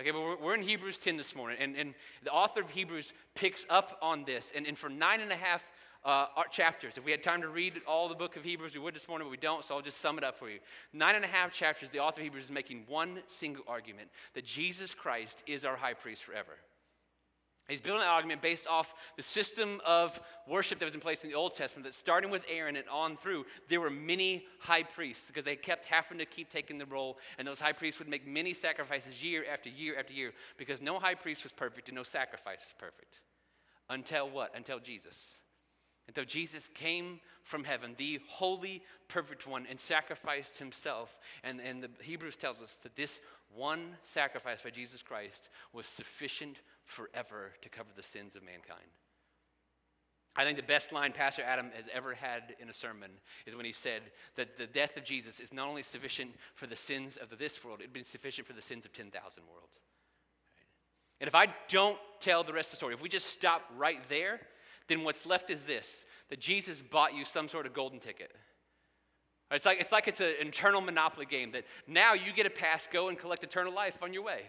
Okay, 0.00 0.12
but 0.12 0.20
we're, 0.20 0.36
we're, 0.36 0.54
in 0.54 0.62
Hebrews 0.62 0.96
10 0.98 1.16
this 1.16 1.34
morning, 1.34 1.56
and, 1.60 1.74
and 1.74 1.92
the 2.22 2.30
author 2.30 2.60
of 2.60 2.70
Hebrews 2.70 3.12
picks 3.34 3.66
up 3.68 3.98
on 4.00 4.24
this. 4.24 4.52
And, 4.54 4.64
and 4.64 4.78
for 4.78 4.88
nine 4.88 5.20
and 5.20 5.32
a 5.32 5.36
half 5.36 5.64
uh, 6.04 6.26
chapters, 6.52 6.92
if 6.96 7.04
we 7.04 7.10
had 7.10 7.20
time 7.20 7.42
to 7.42 7.48
read 7.48 7.80
all 7.84 8.08
the 8.08 8.14
book 8.14 8.36
of 8.36 8.44
Hebrews, 8.44 8.74
we 8.74 8.80
would 8.80 8.94
this 8.94 9.08
morning, 9.08 9.26
but 9.26 9.32
we 9.32 9.38
don't, 9.38 9.64
so 9.64 9.74
I'll 9.74 9.82
just 9.82 10.00
sum 10.00 10.16
it 10.16 10.22
up 10.22 10.38
for 10.38 10.48
you. 10.48 10.60
Nine 10.92 11.16
and 11.16 11.24
a 11.24 11.28
half 11.28 11.52
chapters, 11.52 11.88
the 11.92 11.98
author 11.98 12.20
of 12.20 12.24
Hebrews 12.24 12.44
is 12.44 12.50
making 12.52 12.84
one 12.86 13.18
single 13.26 13.64
argument 13.66 14.08
that 14.34 14.44
Jesus 14.44 14.94
Christ 14.94 15.42
is 15.48 15.64
our 15.64 15.74
high 15.74 15.94
priest 15.94 16.22
forever. 16.22 16.58
He's 17.68 17.82
building 17.82 18.02
an 18.02 18.08
argument 18.08 18.40
based 18.40 18.66
off 18.66 18.94
the 19.16 19.22
system 19.22 19.82
of 19.86 20.18
worship 20.48 20.78
that 20.78 20.86
was 20.86 20.94
in 20.94 21.00
place 21.00 21.22
in 21.22 21.28
the 21.28 21.36
Old 21.36 21.54
Testament, 21.54 21.84
that 21.84 21.92
starting 21.92 22.30
with 22.30 22.42
Aaron 22.48 22.76
and 22.76 22.88
on 22.88 23.18
through, 23.18 23.44
there 23.68 23.80
were 23.80 23.90
many 23.90 24.46
high 24.58 24.84
priests 24.84 25.24
because 25.26 25.44
they 25.44 25.54
kept 25.54 25.84
having 25.84 26.16
to 26.16 26.24
keep 26.24 26.50
taking 26.50 26.78
the 26.78 26.86
role, 26.86 27.18
and 27.36 27.46
those 27.46 27.60
high 27.60 27.74
priests 27.74 27.98
would 27.98 28.08
make 28.08 28.26
many 28.26 28.54
sacrifices 28.54 29.22
year 29.22 29.44
after 29.52 29.68
year 29.68 29.98
after 29.98 30.14
year 30.14 30.32
because 30.56 30.80
no 30.80 30.98
high 30.98 31.14
priest 31.14 31.42
was 31.42 31.52
perfect 31.52 31.88
and 31.88 31.96
no 31.96 32.04
sacrifice 32.04 32.60
was 32.60 32.74
perfect. 32.78 33.20
Until 33.90 34.30
what? 34.30 34.56
Until 34.56 34.78
Jesus. 34.78 35.16
Until 36.06 36.24
Jesus 36.24 36.70
came 36.72 37.20
from 37.42 37.64
heaven, 37.64 37.94
the 37.98 38.18
holy, 38.28 38.82
perfect 39.08 39.46
one, 39.46 39.66
and 39.68 39.78
sacrificed 39.78 40.58
himself. 40.58 41.18
And, 41.44 41.60
and 41.60 41.82
the 41.82 41.90
Hebrews 42.02 42.36
tells 42.36 42.62
us 42.62 42.78
that 42.82 42.96
this 42.96 43.20
one 43.54 43.96
sacrifice 44.04 44.60
by 44.62 44.70
Jesus 44.70 45.02
Christ 45.02 45.50
was 45.74 45.86
sufficient 45.86 46.60
forever 46.88 47.52
to 47.60 47.68
cover 47.68 47.90
the 47.94 48.02
sins 48.02 48.34
of 48.34 48.42
mankind. 48.42 48.88
I 50.34 50.44
think 50.44 50.56
the 50.56 50.62
best 50.62 50.92
line 50.92 51.12
Pastor 51.12 51.42
Adam 51.42 51.70
has 51.74 51.84
ever 51.92 52.14
had 52.14 52.54
in 52.60 52.70
a 52.70 52.74
sermon 52.74 53.10
is 53.44 53.54
when 53.54 53.66
he 53.66 53.72
said 53.72 54.02
that 54.36 54.56
the 54.56 54.66
death 54.66 54.96
of 54.96 55.04
Jesus 55.04 55.40
is 55.40 55.52
not 55.52 55.68
only 55.68 55.82
sufficient 55.82 56.30
for 56.54 56.66
the 56.66 56.76
sins 56.76 57.16
of 57.16 57.36
this 57.38 57.62
world, 57.62 57.80
it'd 57.80 57.92
been 57.92 58.04
sufficient 58.04 58.46
for 58.46 58.52
the 58.54 58.62
sins 58.62 58.84
of 58.84 58.92
10,000 58.92 59.12
worlds. 59.52 59.78
And 61.20 61.28
if 61.28 61.34
I 61.34 61.48
don't 61.68 61.98
tell 62.20 62.44
the 62.44 62.52
rest 62.52 62.68
of 62.68 62.72
the 62.72 62.76
story, 62.76 62.94
if 62.94 63.02
we 63.02 63.08
just 63.08 63.26
stop 63.26 63.62
right 63.76 64.00
there, 64.08 64.40
then 64.86 65.04
what's 65.04 65.26
left 65.26 65.50
is 65.50 65.62
this 65.62 66.04
that 66.30 66.40
Jesus 66.40 66.82
bought 66.82 67.14
you 67.14 67.24
some 67.24 67.48
sort 67.48 67.66
of 67.66 67.72
golden 67.72 68.00
ticket. 68.00 68.30
It's 69.50 69.64
like, 69.64 69.80
it's 69.80 69.92
like 69.92 70.08
it's 70.08 70.20
an 70.20 70.34
eternal 70.40 70.82
monopoly 70.82 71.24
game 71.24 71.52
that 71.52 71.64
now 71.86 72.12
you 72.12 72.32
get 72.34 72.46
a 72.46 72.50
pass, 72.50 72.86
go 72.90 73.08
and 73.08 73.18
collect 73.18 73.42
eternal 73.42 73.72
life 73.72 73.96
on 74.02 74.12
your 74.12 74.22
way. 74.22 74.42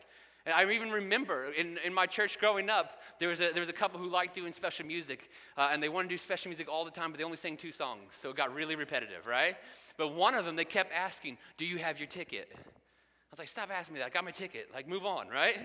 And 0.46 0.56
I 0.56 0.72
even 0.72 0.90
remember 0.90 1.52
in, 1.52 1.78
in 1.86 1.94
my 1.94 2.06
church 2.06 2.40
growing 2.40 2.70
up, 2.70 3.00
there 3.20 3.30
was, 3.30 3.42
a, 3.42 3.52
there 3.52 3.60
was 3.60 3.70
a 3.70 3.74
couple 3.74 4.00
who 4.00 4.10
liked 4.10 4.36
doing 4.36 4.54
special 4.54 4.86
music, 4.86 5.30
uh, 5.58 5.70
and 5.72 5.84
they 5.84 5.90
wanted 5.90 6.10
to 6.10 6.14
do 6.14 6.18
special 6.18 6.50
music 6.50 6.68
all 6.70 6.86
the 6.86 6.92
time, 6.92 7.12
but 7.12 7.18
they 7.18 7.24
only 7.24 7.38
sang 7.38 7.58
two 7.58 7.72
songs, 7.72 8.14
so 8.20 8.30
it 8.30 8.38
got 8.38 8.54
really 8.54 8.76
repetitive, 8.76 9.26
right? 9.28 9.58
But 9.98 10.10
one 10.10 10.34
of 10.34 10.46
them, 10.46 10.56
they 10.56 10.66
kept 10.66 10.94
asking, 10.94 11.38
Do 11.58 11.66
you 11.66 11.78
have 11.78 12.00
your 12.00 12.08
ticket? 12.08 12.48
I 12.54 13.32
was 13.32 13.40
like, 13.40 13.50
Stop 13.50 13.70
asking 13.72 13.96
me 13.96 14.00
that. 14.00 14.08
I 14.08 14.10
got 14.10 14.24
my 14.24 14.32
ticket. 14.32 14.70
Like, 14.74 14.88
move 14.88 15.06
on, 15.06 15.28
right? 15.28 15.60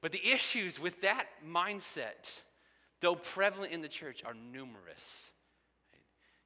But 0.00 0.12
the 0.12 0.24
issues 0.24 0.78
with 0.78 1.00
that 1.00 1.26
mindset 1.44 2.42
though 3.00 3.14
prevalent 3.14 3.72
in 3.72 3.80
the 3.80 3.88
church, 3.88 4.22
are 4.24 4.34
numerous. 4.34 5.04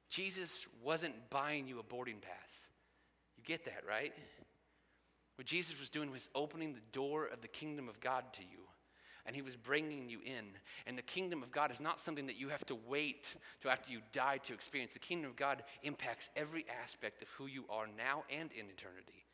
Jesus 0.09 0.65
wasn't 0.83 1.15
buying 1.29 1.67
you 1.67 1.79
a 1.79 1.83
boarding 1.83 2.19
pass. 2.21 2.49
You 3.37 3.43
get 3.43 3.65
that, 3.65 3.83
right? 3.87 4.13
What 5.35 5.47
Jesus 5.47 5.79
was 5.79 5.89
doing 5.89 6.11
was 6.11 6.29
opening 6.35 6.73
the 6.73 6.79
door 6.91 7.25
of 7.25 7.41
the 7.41 7.47
kingdom 7.47 7.89
of 7.89 7.99
God 7.99 8.23
to 8.33 8.41
you. 8.41 8.59
And 9.25 9.35
he 9.35 9.41
was 9.41 9.55
bringing 9.55 10.09
you 10.09 10.19
in. 10.25 10.45
And 10.85 10.97
the 10.97 11.01
kingdom 11.01 11.43
of 11.43 11.51
God 11.51 11.71
is 11.71 11.79
not 11.79 11.99
something 11.99 12.27
that 12.27 12.39
you 12.39 12.49
have 12.49 12.65
to 12.65 12.77
wait 12.87 13.27
to 13.61 13.69
after 13.69 13.91
you 13.91 14.01
die 14.11 14.37
to 14.45 14.53
experience. 14.53 14.91
The 14.91 14.99
kingdom 14.99 15.31
of 15.31 15.37
God 15.37 15.63
impacts 15.81 16.29
every 16.35 16.65
aspect 16.83 17.21
of 17.21 17.29
who 17.29 17.47
you 17.47 17.63
are 17.69 17.87
now 17.87 18.25
and 18.29 18.51
in 18.51 18.65
eternity. 18.69 19.25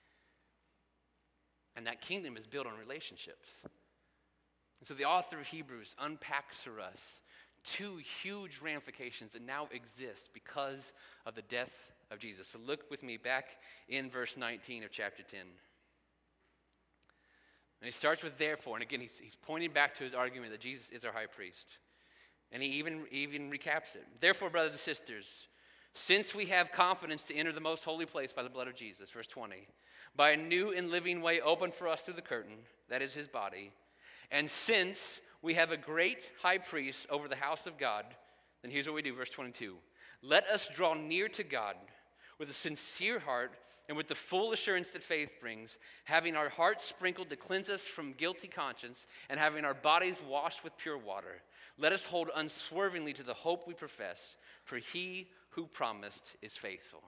And 1.76 1.88
that 1.88 2.02
kingdom 2.02 2.38
is 2.38 2.46
built 2.46 2.68
on 2.68 2.74
relationships. 2.78 3.48
And 3.64 4.88
so 4.88 4.94
the 4.94 5.06
author 5.06 5.40
of 5.40 5.48
Hebrews 5.48 5.96
unpacks 6.00 6.62
for 6.62 6.80
us 6.80 7.00
two 7.64 7.98
huge 8.22 8.60
ramifications 8.62 9.32
that 9.34 9.46
now 9.46 9.68
exist 9.72 10.30
because 10.34 10.94
of 11.26 11.36
the 11.36 11.42
death 11.44 11.92
of 12.12 12.20
Jesus. 12.20 12.48
So 12.48 12.60
look 12.60 12.90
with 12.90 13.04
me 13.04 13.18
back 13.18 13.48
in 13.88 14.10
verse 14.10 14.36
19 14.38 14.84
of 14.84 14.92
chapter 14.92 15.24
10. 15.24 15.40
And 17.82 17.86
he 17.86 17.92
starts 17.92 18.24
with 18.24 18.38
therefore, 18.38 18.76
and 18.76 18.84
again, 18.84 19.00
he's, 19.00 19.18
he's 19.22 19.38
pointing 19.42 19.72
back 19.72 19.96
to 19.96 20.04
his 20.04 20.14
argument 20.14 20.52
that 20.52 20.60
Jesus 20.60 20.90
is 20.92 21.06
our 21.06 21.14
high 21.14 21.28
priest. 21.28 21.66
And 22.52 22.62
he 22.62 22.70
even, 22.70 23.06
even 23.12 23.50
recaps 23.50 23.96
it. 23.96 24.06
Therefore, 24.20 24.50
brothers 24.50 24.72
and 24.72 24.82
sisters, 24.82 25.26
since 25.94 26.36
we 26.36 26.46
have 26.48 26.72
confidence 26.72 27.24
to 27.24 27.36
enter 27.36 27.52
the 27.52 27.62
most 27.62 27.84
holy 27.84 28.06
place 28.06 28.34
by 28.34 28.44
the 28.44 28.50
blood 28.50 28.68
of 28.68 28.76
Jesus, 28.76 29.12
verse 29.12 29.28
20, 29.28 29.68
by 30.16 30.32
a 30.32 30.38
new 30.38 30.72
and 30.72 30.90
living 30.90 31.22
way 31.22 31.40
open 31.40 31.72
for 31.72 31.88
us 31.88 32.02
through 32.02 32.16
the 32.16 32.22
curtain, 32.22 32.58
that 32.90 33.02
is 33.02 33.14
his 33.14 33.28
body, 33.28 33.72
and 34.32 34.50
since 34.50 35.20
we 35.42 35.54
have 35.56 35.72
a 35.72 35.78
great 35.78 36.30
high 36.42 36.58
priest 36.58 37.08
over 37.10 37.28
the 37.28 37.36
house 37.36 37.66
of 37.66 37.78
God, 37.78 38.06
then 38.62 38.72
here's 38.72 38.86
what 38.86 38.96
we 38.96 39.02
do, 39.02 39.16
verse 39.16 39.30
22. 39.30 39.76
Let 40.22 40.46
us 40.48 40.70
draw 40.74 40.94
near 40.94 41.30
to 41.30 41.44
God 41.44 41.76
with 42.40 42.50
a 42.50 42.54
sincere 42.54 43.20
heart 43.20 43.52
and 43.88 43.98
with 43.98 44.08
the 44.08 44.16
full 44.16 44.54
assurance 44.54 44.88
that 44.90 45.04
faith 45.04 45.32
brings, 45.42 45.78
having 46.06 46.36
our 46.36 46.50
hearts 46.50 46.86
sprinkled 46.86 47.30
to 47.30 47.36
cleanse 47.36 47.70
us 47.70 47.82
from 47.82 48.14
guilty 48.14 48.48
conscience, 48.48 49.08
and 49.30 49.40
having 49.40 49.66
our 49.66 49.74
bodies 49.74 50.22
washed 50.28 50.64
with 50.64 50.78
pure 50.78 50.98
water. 50.98 51.42
Let 51.78 51.92
us 51.92 52.06
hold 52.06 52.30
unswervingly 52.36 53.14
to 53.14 53.24
the 53.24 53.34
hope 53.34 53.68
we 53.68 53.74
profess, 53.74 54.38
for 54.64 54.78
he 54.78 55.28
who 55.52 55.66
promised 55.66 56.24
is 56.42 56.56
faithful. 56.56 57.02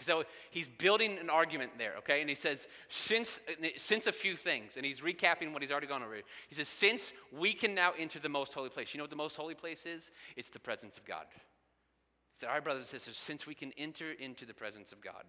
So 0.00 0.24
he's 0.50 0.68
building 0.68 1.18
an 1.18 1.30
argument 1.30 1.72
there, 1.78 1.94
okay? 1.98 2.20
And 2.20 2.28
he 2.28 2.34
says, 2.34 2.66
since, 2.88 3.40
since 3.76 4.06
a 4.06 4.12
few 4.12 4.36
things, 4.36 4.76
and 4.76 4.84
he's 4.84 5.00
recapping 5.00 5.52
what 5.52 5.62
he's 5.62 5.70
already 5.70 5.86
gone 5.86 6.02
over. 6.02 6.16
He 6.48 6.54
says, 6.54 6.68
since 6.68 7.12
we 7.32 7.52
can 7.52 7.74
now 7.74 7.92
enter 7.98 8.18
the 8.18 8.28
most 8.28 8.52
holy 8.52 8.70
place. 8.70 8.92
You 8.92 8.98
know 8.98 9.04
what 9.04 9.10
the 9.10 9.16
most 9.16 9.36
holy 9.36 9.54
place 9.54 9.86
is? 9.86 10.10
It's 10.36 10.48
the 10.48 10.58
presence 10.58 10.96
of 10.98 11.04
God. 11.04 11.26
He 12.34 12.40
said, 12.40 12.48
all 12.48 12.54
right, 12.54 12.64
brothers 12.64 12.82
and 12.82 13.00
sisters, 13.00 13.16
since 13.16 13.46
we 13.46 13.54
can 13.54 13.72
enter 13.78 14.10
into 14.10 14.44
the 14.44 14.54
presence 14.54 14.90
of 14.90 15.00
God. 15.00 15.24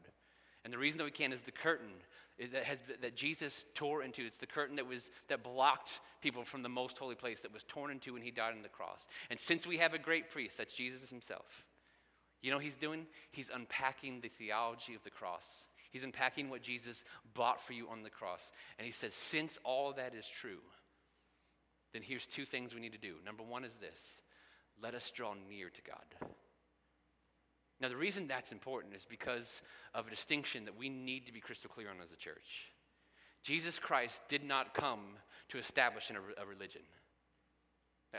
And 0.64 0.74
the 0.74 0.78
reason 0.80 0.98
that 0.98 1.04
we 1.04 1.12
can 1.12 1.32
is 1.32 1.42
the 1.42 1.52
curtain 1.52 1.92
that, 2.40 2.64
has, 2.64 2.80
that 3.02 3.16
Jesus 3.16 3.66
tore 3.76 4.02
into. 4.02 4.26
It's 4.26 4.38
the 4.38 4.48
curtain 4.48 4.78
that, 4.78 4.88
was, 4.88 5.10
that 5.28 5.44
blocked 5.44 6.00
people 6.22 6.44
from 6.44 6.64
the 6.64 6.70
most 6.70 6.98
holy 6.98 7.14
place 7.14 7.42
that 7.42 7.54
was 7.54 7.64
torn 7.64 7.92
into 7.92 8.14
when 8.14 8.24
he 8.24 8.32
died 8.32 8.54
on 8.56 8.64
the 8.64 8.70
cross. 8.70 9.08
And 9.30 9.40
since 9.40 9.68
we 9.68 9.78
have 9.78 9.94
a 9.94 10.00
great 10.00 10.32
priest, 10.32 10.58
that's 10.58 10.74
Jesus 10.74 11.10
himself, 11.10 11.46
you 12.42 12.52
know 12.52 12.60
he's 12.60 12.76
doing? 12.76 13.06
He's 13.32 13.50
unpacking 13.54 14.22
the 14.22 14.30
theology 14.30 14.96
of 14.96 15.04
the 15.04 15.10
cross. 15.10 15.46
He's 15.92 16.04
unpacking 16.04 16.50
what 16.50 16.62
Jesus 16.62 17.04
bought 17.34 17.66
for 17.66 17.74
you 17.74 17.88
on 17.88 18.04
the 18.04 18.10
cross. 18.10 18.42
And 18.78 18.86
he 18.86 18.92
says, 18.92 19.14
since 19.14 19.58
all 19.64 19.94
that 19.94 20.14
is 20.14 20.26
true, 20.28 20.60
then 21.94 22.02
here's 22.02 22.28
two 22.28 22.46
things 22.46 22.74
we 22.74 22.82
need 22.82 22.92
to 22.92 22.98
do. 22.98 23.14
Number 23.24 23.44
one 23.44 23.64
is 23.64 23.76
this 23.76 24.20
let 24.82 24.94
us 24.94 25.12
draw 25.16 25.34
near 25.48 25.70
to 25.70 25.82
God. 25.82 26.32
Now, 27.82 27.90
the 27.90 27.98
reason 27.98 28.28
that's 28.28 28.52
important 28.52 28.96
is 28.96 29.06
because 29.06 29.62
of 29.94 30.08
a 30.08 30.10
distinction 30.10 30.66
that 30.66 30.78
we 30.78 30.90
need 30.90 31.26
to 31.26 31.34
be 31.34 31.42
crystal 31.42 31.70
clear 31.70 31.90
on 31.90 31.98
as 32.02 32.12
a 32.12 32.16
church. 32.16 32.72
Jesus 33.44 33.78
Christ 33.78 34.22
did 34.28 34.44
not 34.44 34.74
come 34.74 35.02
to 35.50 35.58
establish 35.58 36.10
a 36.10 36.46
religion. 36.46 36.82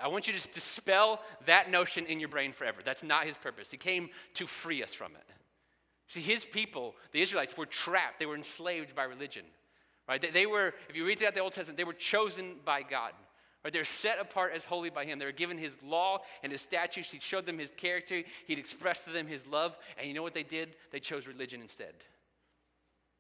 I 0.01 0.09
want 0.09 0.27
you 0.27 0.35
to 0.35 0.49
dispel 0.49 1.21
that 1.47 1.71
notion 1.71 2.07
in 2.07 2.21
your 2.21 2.29
brain 2.29 2.53
forever. 2.53 2.81
That's 2.85 3.03
not 3.03 3.25
his 3.25 3.37
purpose. 3.37 3.71
He 3.71 3.77
came 3.77 4.11
to 4.35 4.47
free 4.47 4.83
us 4.83 4.93
from 4.93 5.13
it. 5.13 5.25
See, 6.09 6.21
his 6.21 6.45
people, 6.45 6.95
the 7.13 7.23
Israelites, 7.23 7.57
were 7.57 7.67
trapped. 7.67 8.19
They 8.19 8.27
were 8.27 8.37
enslaved 8.37 8.95
by 8.95 9.05
religion. 9.05 9.45
Right? 10.09 10.21
They, 10.21 10.31
they 10.31 10.47
were, 10.47 10.75
if 10.89 10.95
you 10.95 11.05
read 11.05 11.19
throughout 11.19 11.35
the 11.35 11.41
Old 11.41 11.53
Testament, 11.53 11.77
they 11.77 11.85
were 11.85 11.93
chosen 11.93 12.57
by 12.65 12.83
God. 12.83 13.13
Right? 13.67 13.73
They're 13.73 13.83
set 13.83 14.21
apart 14.21 14.53
as 14.55 14.65
holy 14.65 14.91
by 14.91 15.05
him. 15.07 15.19
They 15.19 15.25
were 15.25 15.33
given 15.33 15.59
his 15.59 15.73
law 15.83 16.21
and 16.45 16.53
his 16.53 16.61
statutes. 16.61 17.11
He 17.11 17.19
showed 17.19 17.47
them 17.47 17.59
his 17.59 17.73
character. 17.73 18.23
He'd 18.47 18.61
expressed 18.61 19.07
to 19.07 19.11
them 19.11 19.27
his 19.27 19.45
love. 19.45 19.77
And 19.99 20.07
you 20.07 20.15
know 20.15 20.23
what 20.23 20.35
they 20.35 20.45
did? 20.45 20.77
They 20.93 21.01
chose 21.01 21.27
religion 21.27 21.61
instead. 21.61 21.95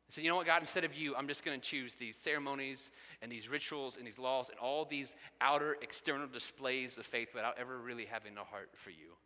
He 0.06 0.12
said, 0.12 0.22
You 0.22 0.30
know 0.30 0.36
what, 0.36 0.46
God, 0.46 0.62
instead 0.62 0.84
of 0.84 0.94
you, 0.94 1.16
I'm 1.16 1.26
just 1.26 1.44
going 1.44 1.60
to 1.60 1.66
choose 1.66 1.96
these 1.96 2.16
ceremonies 2.16 2.90
and 3.20 3.32
these 3.32 3.48
rituals 3.48 3.96
and 3.96 4.06
these 4.06 4.20
laws 4.20 4.48
and 4.48 4.56
all 4.60 4.84
these 4.84 5.16
outer 5.40 5.78
external 5.82 6.28
displays 6.28 6.96
of 6.96 7.06
faith 7.06 7.30
without 7.34 7.58
ever 7.58 7.78
really 7.78 8.04
having 8.04 8.36
a 8.36 8.44
heart 8.44 8.70
for 8.76 8.90
you. 8.90 9.16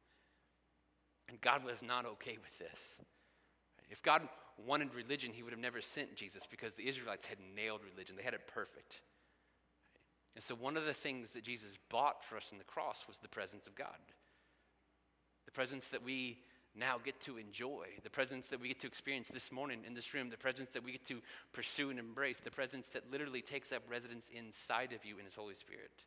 And 1.28 1.38
God 1.42 1.66
was 1.66 1.82
not 1.82 2.06
okay 2.06 2.38
with 2.42 2.58
this. 2.58 2.78
If 3.90 4.02
God 4.02 4.22
wanted 4.56 4.94
religion, 4.94 5.32
he 5.34 5.42
would 5.42 5.52
have 5.52 5.60
never 5.60 5.82
sent 5.82 6.16
Jesus 6.16 6.44
because 6.50 6.72
the 6.72 6.88
Israelites 6.88 7.26
had 7.26 7.36
nailed 7.54 7.82
religion, 7.84 8.16
they 8.16 8.22
had 8.22 8.32
it 8.32 8.46
perfect. 8.46 9.02
And 10.34 10.44
so, 10.44 10.54
one 10.54 10.76
of 10.76 10.86
the 10.86 10.94
things 10.94 11.32
that 11.32 11.44
Jesus 11.44 11.72
bought 11.88 12.24
for 12.24 12.36
us 12.36 12.48
on 12.52 12.58
the 12.58 12.64
cross 12.64 13.04
was 13.08 13.18
the 13.18 13.28
presence 13.28 13.66
of 13.66 13.74
God. 13.74 13.98
The 15.46 15.52
presence 15.52 15.86
that 15.88 16.04
we 16.04 16.38
now 16.74 16.98
get 17.04 17.20
to 17.22 17.36
enjoy, 17.36 17.86
the 18.04 18.10
presence 18.10 18.46
that 18.46 18.60
we 18.60 18.68
get 18.68 18.80
to 18.80 18.86
experience 18.86 19.28
this 19.28 19.50
morning 19.50 19.80
in 19.84 19.94
this 19.94 20.14
room, 20.14 20.30
the 20.30 20.36
presence 20.36 20.70
that 20.72 20.84
we 20.84 20.92
get 20.92 21.04
to 21.06 21.20
pursue 21.52 21.90
and 21.90 21.98
embrace, 21.98 22.38
the 22.38 22.50
presence 22.50 22.86
that 22.92 23.10
literally 23.10 23.42
takes 23.42 23.72
up 23.72 23.82
residence 23.90 24.30
inside 24.32 24.92
of 24.92 25.04
you 25.04 25.18
in 25.18 25.24
His 25.24 25.34
Holy 25.34 25.54
Spirit. 25.54 26.04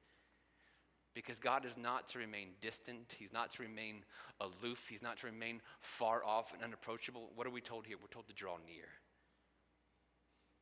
Because 1.14 1.38
God 1.38 1.66
is 1.66 1.78
not 1.78 2.08
to 2.10 2.20
remain 2.20 2.50
distant, 2.62 3.16
He's 3.20 3.34
not 3.34 3.54
to 3.54 3.62
remain 3.62 4.04
aloof, 4.40 4.88
He's 4.90 5.04
not 5.04 5.20
to 5.20 5.28
remain 5.28 5.62
far 5.82 6.24
off 6.24 6.54
and 6.54 6.64
unapproachable. 6.64 7.30
What 7.36 7.46
are 7.46 7.52
we 7.52 7.62
told 7.62 7.86
here? 7.86 7.98
We're 8.02 8.08
told 8.08 8.28
to 8.28 8.34
draw 8.34 8.56
near. 8.66 8.88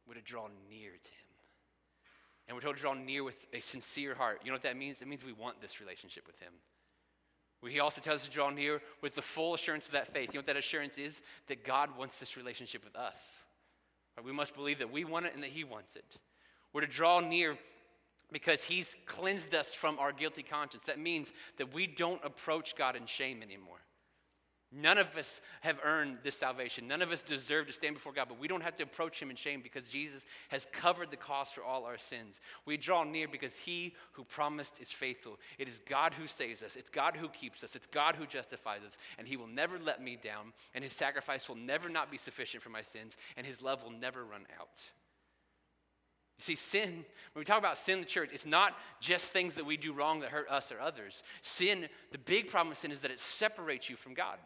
We're 0.08 0.16
to 0.16 0.22
draw 0.22 0.48
near 0.70 0.92
to 0.92 1.10
Him. 1.10 1.21
And 2.52 2.58
we're 2.58 2.64
told 2.64 2.76
to 2.76 2.82
draw 2.82 2.94
near 2.94 3.24
with 3.24 3.46
a 3.54 3.62
sincere 3.62 4.14
heart. 4.14 4.42
You 4.44 4.52
know 4.52 4.56
what 4.56 4.64
that 4.64 4.76
means? 4.76 5.02
It 5.02 5.08
means 5.08 5.24
we 5.24 5.32
want 5.32 5.62
this 5.62 5.80
relationship 5.80 6.28
with 6.28 6.38
Him. 6.40 6.52
He 7.66 7.80
also 7.80 8.02
tells 8.02 8.20
us 8.20 8.26
to 8.26 8.30
draw 8.30 8.50
near 8.50 8.82
with 9.02 9.16
the 9.16 9.22
full 9.22 9.54
assurance 9.54 9.86
of 9.86 9.94
that 9.94 10.12
faith. 10.12 10.34
You 10.34 10.34
know 10.34 10.40
what 10.40 10.48
that 10.48 10.58
assurance 10.58 10.98
is? 10.98 11.22
That 11.48 11.64
God 11.64 11.98
wants 11.98 12.18
this 12.18 12.36
relationship 12.36 12.84
with 12.84 12.98
us. 12.98 13.16
We 14.22 14.34
must 14.34 14.54
believe 14.54 14.80
that 14.80 14.92
we 14.92 15.06
want 15.06 15.28
it 15.28 15.34
and 15.34 15.42
that 15.44 15.52
He 15.52 15.64
wants 15.64 15.96
it. 15.96 16.04
We're 16.74 16.82
to 16.82 16.88
draw 16.88 17.22
near 17.22 17.58
because 18.34 18.64
He's 18.64 18.98
cleansed 19.06 19.56
us 19.56 19.74
from 19.74 19.98
our 19.98 20.12
guilty 20.12 20.44
conscience. 20.44 20.84
That 20.84 21.00
means 21.00 21.32
that 21.58 21.74
we 21.74 21.88
don't 21.88 22.20
approach 22.22 22.76
God 22.76 22.98
in 22.98 23.06
shame 23.06 23.42
anymore. 23.42 23.80
None 24.74 24.98
of 24.98 25.08
us 25.18 25.42
have 25.60 25.80
earned 25.84 26.20
this 26.24 26.38
salvation. 26.38 26.88
None 26.88 27.02
of 27.02 27.12
us 27.12 27.24
deserve 27.24 27.68
to 27.68 27.74
stand 27.74 27.94
before 27.94 28.14
God, 28.14 28.28
but 28.30 28.40
we 28.40 28.48
don't 28.48 28.64
have 28.64 28.78
to 28.78 28.84
approach 28.84 29.22
Him 29.22 29.30
in 29.30 29.36
shame 29.36 29.60
because 29.62 29.90
Jesus 29.90 30.24
has 30.48 30.66
covered 30.72 31.12
the 31.12 31.18
cost 31.18 31.56
for 31.56 31.64
all 31.64 31.84
our 31.84 31.98
sins. 31.98 32.40
We 32.66 32.78
draw 32.78 33.04
near 33.04 33.28
because 33.28 33.56
He 33.56 33.96
who 34.14 34.24
promised 34.24 34.80
is 34.80 34.90
faithful. 34.90 35.40
It 35.60 35.68
is 35.68 35.82
God 35.90 36.14
who 36.14 36.26
saves 36.26 36.64
us, 36.64 36.78
it's 36.78 36.90
God 36.90 37.18
who 37.18 37.28
keeps 37.28 37.66
us, 37.66 37.76
it's 37.76 37.86
God 37.86 38.16
who 38.16 38.26
justifies 38.26 38.82
us, 38.88 38.96
and 39.18 39.28
He 39.28 39.36
will 39.36 39.48
never 39.48 39.78
let 39.78 40.02
me 40.02 40.18
down, 40.24 40.54
and 40.74 40.86
His 40.86 40.94
sacrifice 40.94 41.50
will 41.50 41.58
never 41.58 41.90
not 41.90 42.10
be 42.10 42.18
sufficient 42.18 42.64
for 42.64 42.70
my 42.70 42.82
sins, 42.82 43.18
and 43.36 43.46
His 43.46 43.62
love 43.62 43.84
will 43.84 43.92
never 43.92 44.24
run 44.24 44.46
out. 44.58 44.70
You 46.38 46.44
see, 46.44 46.56
sin, 46.56 47.06
when 47.34 47.42
we 47.42 47.44
talk 47.44 47.60
about 47.60 47.78
sin 47.78 47.96
in 47.96 48.02
the 48.02 48.08
church, 48.08 48.30
it's 48.32 48.46
not 48.46 48.78
just 49.02 49.26
things 49.26 49.56
that 49.56 49.66
we 49.66 49.76
do 49.76 49.92
wrong 49.92 50.22
that 50.22 50.32
hurt 50.32 50.50
us 50.50 50.72
or 50.72 50.80
others. 50.80 51.24
Sin, 51.42 51.90
the 52.14 52.18
big 52.18 52.48
problem 52.48 52.70
with 52.70 52.80
sin 52.80 52.92
is 52.92 53.00
that 53.02 53.12
it 53.12 53.20
separates 53.20 53.90
you 53.90 53.98
from 53.98 54.14
God. 54.14 54.38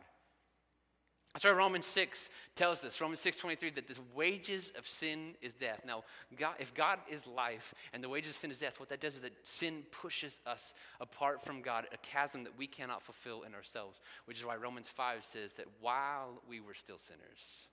That's 1.36 1.44
why 1.44 1.52
Romans 1.52 1.86
6 1.88 2.30
tells 2.56 2.86
us, 2.86 3.02
Romans 3.02 3.20
6 3.20 3.40
23, 3.40 3.72
that 3.72 3.90
the 3.90 4.00
wages 4.16 4.72
of 4.78 4.88
sin 4.88 5.34
is 5.42 5.54
death. 5.54 5.82
Now, 5.86 6.06
God, 6.40 6.56
if 6.60 6.74
God 6.74 7.00
is 7.12 7.28
life 7.28 7.74
and 7.92 8.02
the 8.02 8.08
wages 8.08 8.30
of 8.30 8.36
sin 8.38 8.52
is 8.52 8.60
death, 8.60 8.80
what 8.80 8.88
that 8.88 9.02
does 9.02 9.16
is 9.16 9.22
that 9.22 9.34
sin 9.44 9.84
pushes 9.92 10.40
us 10.48 10.74
apart 11.02 11.44
from 11.44 11.62
God, 11.62 11.88
a 11.94 11.98
chasm 11.98 12.46
that 12.46 12.58
we 12.58 12.68
cannot 12.68 13.04
fulfill 13.04 13.44
in 13.44 13.54
ourselves, 13.54 14.00
which 14.24 14.40
is 14.40 14.46
why 14.46 14.56
Romans 14.56 14.88
5 14.88 15.26
says 15.26 15.52
that 15.56 15.66
while 15.82 16.42
we 16.48 16.62
were 16.62 16.74
still 16.74 17.00
sinners, 17.06 17.68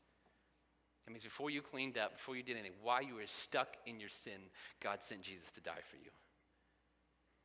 that 1.06 1.12
means 1.12 1.22
before 1.22 1.48
you 1.48 1.62
cleaned 1.62 1.96
up, 1.96 2.14
before 2.14 2.34
you 2.34 2.42
did 2.42 2.56
anything, 2.56 2.76
while 2.82 3.00
you 3.00 3.14
were 3.14 3.26
stuck 3.28 3.76
in 3.86 4.00
your 4.00 4.08
sin, 4.08 4.40
God 4.82 5.04
sent 5.04 5.22
Jesus 5.22 5.52
to 5.52 5.60
die 5.60 5.82
for 5.88 5.98
you. 5.98 6.10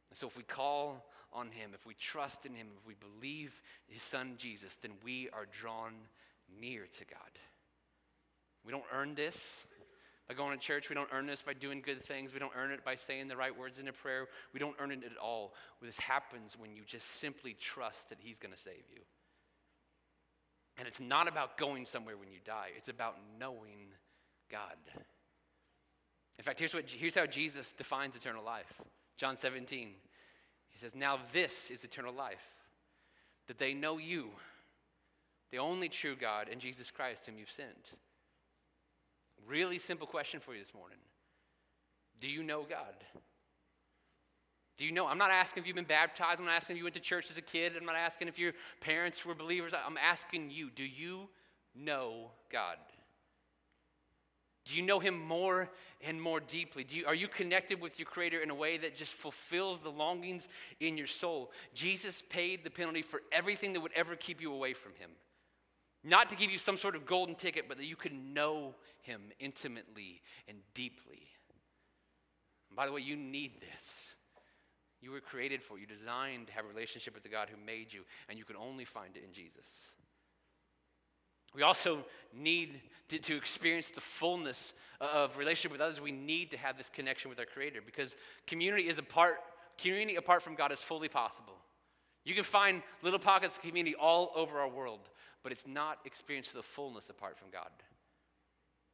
And 0.09 0.17
so 0.17 0.25
if 0.25 0.35
we 0.35 0.41
call 0.41 1.05
on 1.33 1.51
him, 1.51 1.71
if 1.73 1.85
we 1.85 1.93
trust 1.93 2.45
in 2.45 2.53
him, 2.53 2.67
if 2.79 2.87
we 2.87 2.95
believe 2.95 3.61
his 3.87 4.01
son 4.01 4.35
Jesus, 4.37 4.75
then 4.81 4.91
we 5.03 5.29
are 5.33 5.45
drawn 5.51 5.93
near 6.59 6.87
to 6.97 7.05
God. 7.05 7.39
We 8.65 8.71
don't 8.71 8.85
earn 8.93 9.15
this 9.15 9.65
by 10.27 10.33
going 10.33 10.57
to 10.57 10.63
church. 10.63 10.89
We 10.89 10.95
don't 10.95 11.09
earn 11.13 11.25
this 11.25 11.41
by 11.41 11.53
doing 11.53 11.81
good 11.81 12.01
things. 12.01 12.33
We 12.33 12.39
don't 12.39 12.51
earn 12.57 12.71
it 12.71 12.83
by 12.83 12.95
saying 12.95 13.27
the 13.27 13.37
right 13.37 13.57
words 13.57 13.77
in 13.77 13.87
a 13.87 13.93
prayer. 13.93 14.27
We 14.53 14.59
don't 14.59 14.75
earn 14.79 14.91
it 14.91 15.03
at 15.03 15.17
all. 15.17 15.53
This 15.81 15.99
happens 15.99 16.57
when 16.57 16.75
you 16.75 16.83
just 16.85 17.19
simply 17.19 17.55
trust 17.59 18.09
that 18.09 18.17
he's 18.19 18.39
going 18.39 18.53
to 18.53 18.59
save 18.59 18.83
you. 18.93 19.01
And 20.77 20.87
it's 20.87 20.99
not 20.99 21.27
about 21.27 21.57
going 21.57 21.85
somewhere 21.85 22.17
when 22.17 22.29
you 22.29 22.39
die, 22.45 22.69
it's 22.75 22.89
about 22.89 23.15
knowing 23.39 23.93
God. 24.51 24.75
In 26.37 26.43
fact, 26.43 26.59
here's, 26.59 26.73
what, 26.73 26.83
here's 26.87 27.15
how 27.15 27.25
Jesus 27.25 27.73
defines 27.73 28.15
eternal 28.15 28.43
life 28.43 28.81
John 29.17 29.35
17. 29.35 29.89
He 30.77 30.85
says, 30.85 30.95
Now 30.95 31.19
this 31.33 31.71
is 31.71 31.83
eternal 31.83 32.13
life, 32.13 32.53
that 33.47 33.57
they 33.57 33.73
know 33.73 33.97
you, 33.97 34.29
the 35.51 35.57
only 35.57 35.89
true 35.89 36.15
God, 36.15 36.49
and 36.51 36.61
Jesus 36.61 36.91
Christ, 36.91 37.25
whom 37.25 37.39
you've 37.39 37.49
sent. 37.49 37.91
Really 39.47 39.79
simple 39.79 40.07
question 40.07 40.39
for 40.39 40.53
you 40.53 40.59
this 40.59 40.73
morning 40.73 40.97
Do 42.19 42.27
you 42.27 42.43
know 42.43 42.63
God? 42.63 42.95
Do 44.77 44.85
you 44.85 44.91
know? 44.91 45.07
I'm 45.07 45.17
not 45.17 45.31
asking 45.31 45.63
if 45.63 45.67
you've 45.67 45.75
been 45.75 45.85
baptized. 45.85 46.39
I'm 46.39 46.45
not 46.45 46.53
asking 46.53 46.75
if 46.75 46.77
you 46.77 46.83
went 46.83 46.93
to 46.93 46.99
church 47.01 47.31
as 47.31 47.37
a 47.37 47.41
kid. 47.41 47.73
I'm 47.75 47.85
not 47.85 47.95
asking 47.95 48.27
if 48.27 48.37
your 48.37 48.53
parents 48.79 49.25
were 49.25 49.33
believers. 49.33 49.73
I'm 49.73 49.97
asking 49.97 50.51
you, 50.51 50.69
do 50.69 50.83
you 50.83 51.29
know 51.75 52.29
God? 52.51 52.77
Do 54.67 54.75
you 54.75 54.81
know 54.81 54.99
him 54.99 55.19
more 55.19 55.69
and 56.01 56.21
more 56.21 56.39
deeply? 56.39 56.85
You, 56.89 57.05
are 57.05 57.15
you 57.15 57.27
connected 57.27 57.79
with 57.79 57.99
your 57.99 58.05
Creator 58.05 58.41
in 58.41 58.49
a 58.49 58.55
way 58.55 58.77
that 58.77 58.95
just 58.95 59.13
fulfills 59.13 59.79
the 59.79 59.89
longings 59.89 60.47
in 60.79 60.97
your 60.97 61.07
soul? 61.07 61.51
Jesus 61.73 62.21
paid 62.29 62.63
the 62.63 62.69
penalty 62.69 63.01
for 63.01 63.21
everything 63.31 63.73
that 63.73 63.81
would 63.81 63.93
ever 63.95 64.15
keep 64.15 64.41
you 64.41 64.53
away 64.53 64.73
from 64.73 64.93
him. 64.95 65.11
Not 66.03 66.29
to 66.29 66.35
give 66.35 66.51
you 66.51 66.57
some 66.57 66.77
sort 66.77 66.95
of 66.95 67.05
golden 67.05 67.35
ticket, 67.35 67.65
but 67.67 67.77
that 67.77 67.85
you 67.85 67.95
could 67.95 68.13
know 68.13 68.75
him 69.01 69.21
intimately 69.39 70.21
and 70.47 70.57
deeply. 70.73 71.27
And 72.69 72.75
by 72.75 72.85
the 72.85 72.91
way, 72.91 73.01
you 73.01 73.15
need 73.15 73.61
this. 73.61 73.91
You 75.01 75.11
were 75.11 75.21
created 75.21 75.61
for, 75.61 75.77
you 75.77 75.85
designed 75.85 76.47
to 76.47 76.53
have 76.53 76.65
a 76.65 76.67
relationship 76.67 77.13
with 77.13 77.23
the 77.23 77.29
God 77.29 77.49
who 77.49 77.65
made 77.65 77.93
you, 77.93 78.01
and 78.29 78.37
you 78.37 78.45
can 78.45 78.55
only 78.55 78.83
find 78.83 79.15
it 79.15 79.23
in 79.23 79.31
Jesus. 79.31 79.65
We 81.55 81.63
also 81.63 82.05
need 82.33 82.81
to, 83.09 83.19
to, 83.19 83.35
experience 83.35 83.89
the 83.89 84.01
fullness 84.01 84.73
of 84.99 85.37
relationship 85.37 85.71
with 85.71 85.81
others. 85.81 86.01
We 86.01 86.11
need 86.11 86.51
to 86.51 86.57
have 86.57 86.77
this 86.77 86.89
connection 86.89 87.29
with 87.29 87.39
our 87.39 87.45
Creator 87.45 87.81
because 87.85 88.15
community 88.45 88.87
is 88.87 88.97
a 88.97 89.03
part, 89.03 89.37
community 89.77 90.17
apart 90.17 90.41
from 90.41 90.55
God 90.55 90.71
is 90.71 90.81
fully 90.81 91.07
possible. 91.07 91.53
You 92.25 92.35
can 92.35 92.43
find 92.43 92.81
little 93.01 93.19
pockets 93.19 93.55
of 93.55 93.61
community 93.61 93.95
all 93.95 94.31
over 94.35 94.59
our 94.59 94.67
world, 94.67 94.99
but 95.43 95.51
it's 95.51 95.65
not 95.65 95.99
experienced 96.03 96.53
the 96.53 96.61
fullness 96.61 97.09
apart 97.09 97.37
from 97.37 97.47
God. 97.51 97.69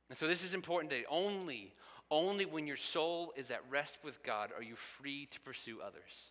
And 0.09 0.17
so 0.17 0.27
this 0.27 0.43
is 0.43 0.53
important 0.53 0.91
today. 0.91 1.05
Only, 1.09 1.73
only 2.11 2.45
when 2.45 2.67
your 2.67 2.77
soul 2.77 3.33
is 3.35 3.49
at 3.49 3.61
rest 3.71 3.97
with 4.03 4.21
God 4.21 4.51
are 4.55 4.61
you 4.61 4.75
free 4.75 5.27
to 5.31 5.39
pursue 5.39 5.79
others. 5.81 6.29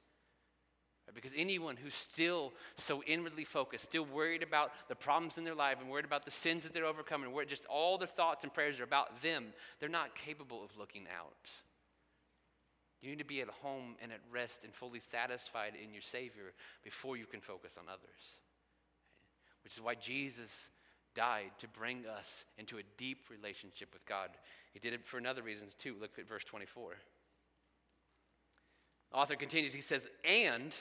Because 1.15 1.33
anyone 1.37 1.77
who's 1.77 1.95
still 1.95 2.53
so 2.77 3.03
inwardly 3.05 3.45
focused, 3.45 3.85
still 3.85 4.05
worried 4.05 4.43
about 4.43 4.73
the 4.89 4.95
problems 4.95 5.37
in 5.39 5.45
their 5.45 5.55
life 5.55 5.79
and 5.81 5.91
worried 5.91 6.05
about 6.05 6.25
the 6.25 6.31
sins 6.31 6.63
that 6.63 6.73
they're 6.73 6.87
overcoming, 6.87 7.33
where 7.33 7.45
just 7.45 7.67
all 7.67 7.99
their 7.99 8.09
thoughts 8.09 8.45
and 8.45 8.55
prayers 8.55 8.81
are 8.81 8.85
about 8.85 9.23
them, 9.23 9.47
they're 9.79 9.89
not 9.89 10.15
capable 10.15 10.65
of 10.65 10.71
looking 10.79 11.07
out. 11.15 11.51
You 13.03 13.11
need 13.11 13.19
to 13.19 13.25
be 13.25 13.41
at 13.41 13.49
home 13.49 13.97
and 14.01 14.13
at 14.13 14.21
rest 14.33 14.65
and 14.65 14.73
fully 14.73 15.01
satisfied 15.01 15.73
in 15.83 15.93
your 15.93 16.03
Savior 16.03 16.53
before 16.85 17.17
you 17.17 17.27
can 17.27 17.41
focus 17.41 17.73
on 17.77 17.89
others. 17.89 18.39
Which 19.65 19.75
is 19.75 19.83
why 19.83 19.97
Jesus 19.97 20.67
died 21.15 21.51
to 21.59 21.69
bring 21.69 22.05
us 22.07 22.45
into 22.57 22.79
a 22.79 22.83
deep 22.97 23.27
relationship 23.31 23.89
with 23.93 24.07
God. 24.07 24.31
He 24.73 24.79
did 24.79 24.93
it 24.93 25.05
for 25.05 25.19
another 25.19 25.43
reason 25.43 25.67
too. 25.79 25.97
Look 26.01 26.19
at 26.19 26.29
verse 26.29 26.45
24. 26.45 26.95
The 29.11 29.17
author 29.17 29.37
continues, 29.37 29.73
he 29.73 29.83
says, 29.83 30.03
And, 30.25 30.75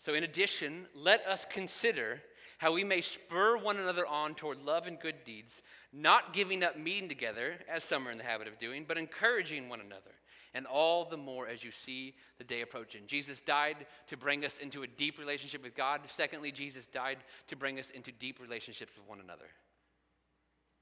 so 0.00 0.14
in 0.14 0.24
addition, 0.24 0.86
let 0.94 1.26
us 1.26 1.46
consider 1.50 2.22
how 2.58 2.72
we 2.72 2.84
may 2.84 3.00
spur 3.00 3.56
one 3.56 3.76
another 3.76 4.06
on 4.06 4.34
toward 4.34 4.58
love 4.62 4.86
and 4.86 4.98
good 4.98 5.24
deeds, 5.24 5.62
not 5.92 6.32
giving 6.32 6.62
up 6.62 6.78
meeting 6.78 7.08
together, 7.08 7.54
as 7.68 7.84
some 7.84 8.06
are 8.08 8.10
in 8.10 8.18
the 8.18 8.24
habit 8.24 8.48
of 8.48 8.58
doing, 8.58 8.84
but 8.86 8.96
encouraging 8.96 9.68
one 9.68 9.80
another, 9.80 10.12
and 10.54 10.66
all 10.66 11.04
the 11.04 11.16
more 11.16 11.46
as 11.46 11.62
you 11.62 11.70
see 11.70 12.14
the 12.38 12.44
day 12.44 12.62
approaching. 12.62 13.02
Jesus 13.06 13.42
died 13.42 13.86
to 14.06 14.16
bring 14.16 14.44
us 14.44 14.56
into 14.56 14.82
a 14.82 14.86
deep 14.86 15.18
relationship 15.18 15.62
with 15.62 15.76
God. 15.76 16.00
Secondly, 16.08 16.50
Jesus 16.50 16.86
died 16.86 17.18
to 17.48 17.56
bring 17.56 17.78
us 17.78 17.90
into 17.90 18.10
deep 18.10 18.40
relationships 18.40 18.92
with 18.96 19.06
one 19.06 19.20
another. 19.20 19.46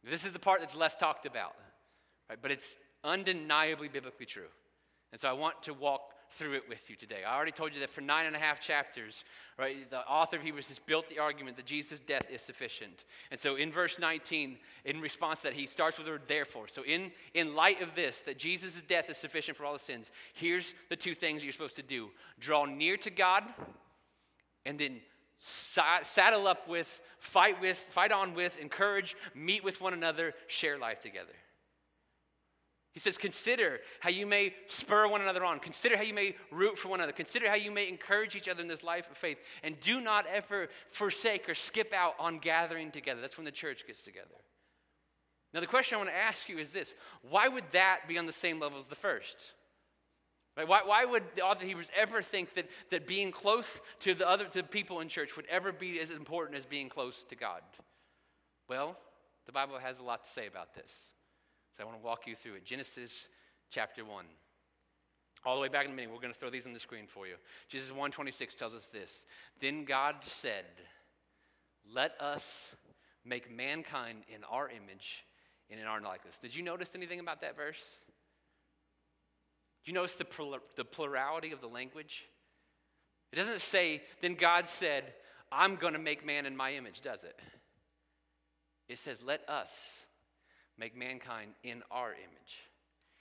This 0.08 0.24
is 0.24 0.32
the 0.32 0.38
part 0.38 0.60
that's 0.60 0.76
less 0.76 0.96
talked 0.96 1.26
about, 1.26 1.54
right? 2.28 2.38
but 2.40 2.50
it's 2.50 2.76
undeniably 3.02 3.88
biblically 3.88 4.26
true. 4.26 4.48
And 5.12 5.20
so 5.20 5.28
I 5.28 5.32
want 5.32 5.62
to 5.64 5.74
walk 5.74 6.13
through 6.32 6.54
it 6.54 6.68
with 6.68 6.90
you 6.90 6.96
today. 6.96 7.22
I 7.26 7.34
already 7.34 7.52
told 7.52 7.74
you 7.74 7.80
that 7.80 7.90
for 7.90 8.00
nine 8.00 8.26
and 8.26 8.34
a 8.34 8.38
half 8.38 8.60
chapters, 8.60 9.24
right, 9.58 9.88
the 9.88 10.06
author 10.06 10.36
of 10.36 10.42
Hebrews 10.42 10.68
has 10.68 10.78
built 10.78 11.08
the 11.08 11.18
argument 11.18 11.56
that 11.56 11.66
Jesus' 11.66 12.00
death 12.00 12.26
is 12.30 12.40
sufficient. 12.40 13.04
And 13.30 13.38
so 13.38 13.56
in 13.56 13.70
verse 13.70 13.98
19, 13.98 14.58
in 14.84 15.00
response 15.00 15.40
to 15.40 15.48
that, 15.48 15.54
he 15.54 15.66
starts 15.66 15.98
with 15.98 16.06
the 16.06 16.12
word 16.12 16.22
therefore. 16.26 16.68
So 16.68 16.82
in, 16.84 17.12
in 17.34 17.54
light 17.54 17.82
of 17.82 17.94
this, 17.94 18.20
that 18.22 18.38
Jesus' 18.38 18.82
death 18.82 19.08
is 19.08 19.16
sufficient 19.16 19.56
for 19.56 19.64
all 19.64 19.72
the 19.72 19.78
sins, 19.78 20.10
here's 20.32 20.74
the 20.88 20.96
two 20.96 21.14
things 21.14 21.44
you're 21.44 21.52
supposed 21.52 21.76
to 21.76 21.82
do. 21.82 22.10
Draw 22.40 22.66
near 22.66 22.96
to 22.98 23.10
God, 23.10 23.44
and 24.66 24.78
then 24.78 25.00
saddle 25.38 26.46
up 26.46 26.68
with, 26.68 27.00
fight 27.18 27.60
with, 27.60 27.76
fight 27.76 28.12
on 28.12 28.34
with, 28.34 28.58
encourage, 28.58 29.14
meet 29.34 29.62
with 29.62 29.80
one 29.80 29.92
another, 29.92 30.32
share 30.46 30.78
life 30.78 31.00
together. 31.00 31.32
He 32.94 33.00
says, 33.00 33.18
Consider 33.18 33.80
how 34.00 34.08
you 34.08 34.24
may 34.24 34.54
spur 34.68 35.08
one 35.08 35.20
another 35.20 35.44
on. 35.44 35.58
Consider 35.58 35.96
how 35.96 36.04
you 36.04 36.14
may 36.14 36.36
root 36.50 36.78
for 36.78 36.88
one 36.88 37.00
another. 37.00 37.12
Consider 37.12 37.48
how 37.48 37.56
you 37.56 37.72
may 37.72 37.88
encourage 37.88 38.36
each 38.36 38.48
other 38.48 38.62
in 38.62 38.68
this 38.68 38.84
life 38.84 39.10
of 39.10 39.16
faith. 39.16 39.38
And 39.64 39.78
do 39.80 40.00
not 40.00 40.26
ever 40.26 40.68
forsake 40.90 41.48
or 41.48 41.54
skip 41.54 41.92
out 41.92 42.14
on 42.20 42.38
gathering 42.38 42.92
together. 42.92 43.20
That's 43.20 43.36
when 43.36 43.44
the 43.44 43.50
church 43.50 43.84
gets 43.86 44.02
together. 44.02 44.28
Now, 45.52 45.60
the 45.60 45.66
question 45.66 45.96
I 45.96 45.98
want 45.98 46.10
to 46.10 46.16
ask 46.16 46.48
you 46.48 46.58
is 46.58 46.70
this 46.70 46.94
why 47.28 47.48
would 47.48 47.64
that 47.72 48.02
be 48.08 48.16
on 48.16 48.26
the 48.26 48.32
same 48.32 48.60
level 48.60 48.78
as 48.78 48.86
the 48.86 48.94
first? 48.94 49.36
Right? 50.56 50.68
Why, 50.68 50.82
why 50.84 51.04
would 51.04 51.24
the 51.34 51.42
author 51.42 51.62
of 51.62 51.68
Hebrews 51.68 51.88
ever 51.96 52.22
think 52.22 52.54
that, 52.54 52.68
that 52.92 53.08
being 53.08 53.32
close 53.32 53.80
to 54.00 54.14
the 54.14 54.28
other 54.28 54.44
to 54.44 54.62
people 54.62 55.00
in 55.00 55.08
church 55.08 55.34
would 55.34 55.46
ever 55.46 55.72
be 55.72 55.98
as 55.98 56.10
important 56.10 56.56
as 56.56 56.64
being 56.64 56.88
close 56.88 57.24
to 57.28 57.34
God? 57.34 57.62
Well, 58.68 58.96
the 59.46 59.52
Bible 59.52 59.78
has 59.78 59.98
a 59.98 60.04
lot 60.04 60.22
to 60.24 60.30
say 60.30 60.46
about 60.46 60.74
this. 60.74 60.92
So 61.76 61.82
I 61.82 61.86
want 61.86 61.98
to 61.98 62.04
walk 62.04 62.26
you 62.26 62.36
through 62.36 62.54
it. 62.54 62.64
Genesis 62.64 63.26
chapter 63.70 64.04
1. 64.04 64.24
All 65.44 65.56
the 65.56 65.62
way 65.62 65.68
back 65.68 65.84
in 65.84 65.92
a 65.92 65.94
minute, 65.94 66.10
we're 66.10 66.20
going 66.20 66.32
to 66.32 66.38
throw 66.38 66.50
these 66.50 66.66
on 66.66 66.72
the 66.72 66.78
screen 66.78 67.06
for 67.06 67.26
you. 67.26 67.34
Genesis 67.68 67.92
1:26 67.92 68.56
tells 68.56 68.74
us 68.74 68.88
this. 68.92 69.20
Then 69.60 69.84
God 69.84 70.16
said, 70.22 70.64
"Let 71.92 72.12
us 72.20 72.74
make 73.24 73.50
mankind 73.50 74.22
in 74.34 74.42
our 74.44 74.70
image 74.70 75.24
and 75.68 75.78
in 75.78 75.86
our 75.86 76.00
likeness." 76.00 76.38
Did 76.38 76.54
you 76.54 76.62
notice 76.62 76.94
anything 76.94 77.20
about 77.20 77.42
that 77.42 77.56
verse? 77.56 77.82
Do 79.84 79.90
you 79.90 79.94
notice 79.94 80.14
the, 80.14 80.26
the 80.76 80.84
plurality 80.84 81.52
of 81.52 81.60
the 81.60 81.66
language? 81.66 82.24
It 83.32 83.36
doesn't 83.36 83.60
say, 83.60 84.02
then 84.22 84.34
God 84.34 84.66
said, 84.66 85.12
I'm 85.52 85.76
going 85.76 85.92
to 85.92 85.98
make 85.98 86.24
man 86.24 86.46
in 86.46 86.56
my 86.56 86.72
image, 86.74 87.02
does 87.02 87.22
it? 87.22 87.38
It 88.88 88.98
says, 88.98 89.18
let 89.22 89.46
us 89.48 89.70
make 90.78 90.96
mankind 90.96 91.52
in 91.62 91.82
our 91.90 92.12
image. 92.12 92.58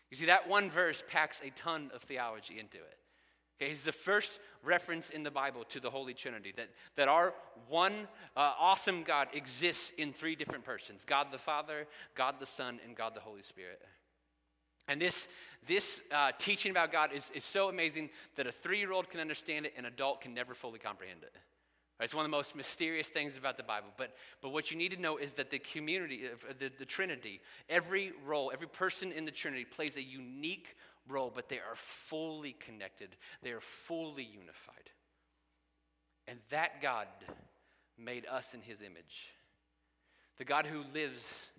You 0.09 0.17
see, 0.17 0.25
that 0.25 0.47
one 0.47 0.69
verse 0.69 1.03
packs 1.09 1.41
a 1.43 1.49
ton 1.51 1.91
of 1.93 2.01
theology 2.03 2.59
into 2.59 2.77
it. 2.77 2.97
Okay, 3.61 3.71
it's 3.71 3.81
the 3.81 3.91
first 3.91 4.39
reference 4.63 5.09
in 5.09 5.23
the 5.23 5.31
Bible 5.31 5.63
to 5.69 5.79
the 5.79 5.89
Holy 5.89 6.13
Trinity 6.13 6.53
that, 6.57 6.69
that 6.95 7.07
our 7.07 7.33
one 7.67 8.07
uh, 8.35 8.53
awesome 8.59 9.03
God 9.03 9.27
exists 9.33 9.91
in 9.97 10.11
three 10.11 10.35
different 10.35 10.63
persons 10.63 11.03
God 11.05 11.27
the 11.31 11.37
Father, 11.37 11.87
God 12.15 12.35
the 12.39 12.45
Son, 12.45 12.79
and 12.85 12.95
God 12.95 13.15
the 13.15 13.21
Holy 13.21 13.43
Spirit. 13.43 13.81
And 14.87 15.01
this, 15.01 15.27
this 15.67 16.01
uh, 16.11 16.31
teaching 16.37 16.71
about 16.71 16.91
God 16.91 17.11
is, 17.13 17.31
is 17.33 17.43
so 17.43 17.69
amazing 17.69 18.09
that 18.35 18.47
a 18.47 18.51
three 18.51 18.79
year 18.79 18.91
old 18.91 19.09
can 19.09 19.19
understand 19.19 19.65
it, 19.65 19.73
an 19.77 19.85
adult 19.85 20.21
can 20.21 20.33
never 20.33 20.53
fully 20.53 20.79
comprehend 20.79 21.23
it. 21.23 21.33
It's 21.99 22.13
one 22.13 22.25
of 22.25 22.31
the 22.31 22.35
most 22.35 22.55
mysterious 22.55 23.07
things 23.07 23.37
about 23.37 23.55
the 23.55 23.63
Bible. 23.63 23.89
But, 23.97 24.15
but 24.41 24.49
what 24.49 24.71
you 24.71 24.77
need 24.77 24.91
to 24.91 24.99
know 24.99 25.17
is 25.17 25.33
that 25.33 25.51
the 25.51 25.59
community, 25.59 26.23
uh, 26.25 26.49
uh, 26.49 26.53
the, 26.59 26.71
the 26.79 26.85
Trinity, 26.85 27.39
every 27.69 28.11
role, 28.25 28.51
every 28.53 28.67
person 28.67 29.11
in 29.11 29.25
the 29.25 29.31
Trinity 29.31 29.63
plays 29.63 29.95
a 29.95 30.03
unique 30.03 30.75
role, 31.07 31.31
but 31.33 31.49
they 31.49 31.57
are 31.57 31.75
fully 31.75 32.55
connected, 32.59 33.09
they 33.41 33.51
are 33.51 33.61
fully 33.61 34.23
unified. 34.23 34.89
And 36.27 36.39
that 36.49 36.81
God 36.81 37.07
made 37.97 38.25
us 38.25 38.53
in 38.53 38.61
his 38.61 38.81
image. 38.81 39.29
The 40.37 40.45
God 40.45 40.65
who 40.65 40.83
lives 40.93 41.49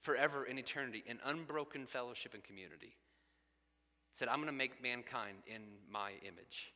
forever 0.00 0.44
in 0.44 0.58
eternity 0.58 1.04
in 1.06 1.18
unbroken 1.24 1.86
fellowship 1.86 2.34
and 2.34 2.42
community 2.42 2.96
said, 4.14 4.28
I'm 4.28 4.36
going 4.36 4.46
to 4.46 4.52
make 4.52 4.82
mankind 4.82 5.38
in 5.46 5.62
my 5.90 6.12
image. 6.22 6.72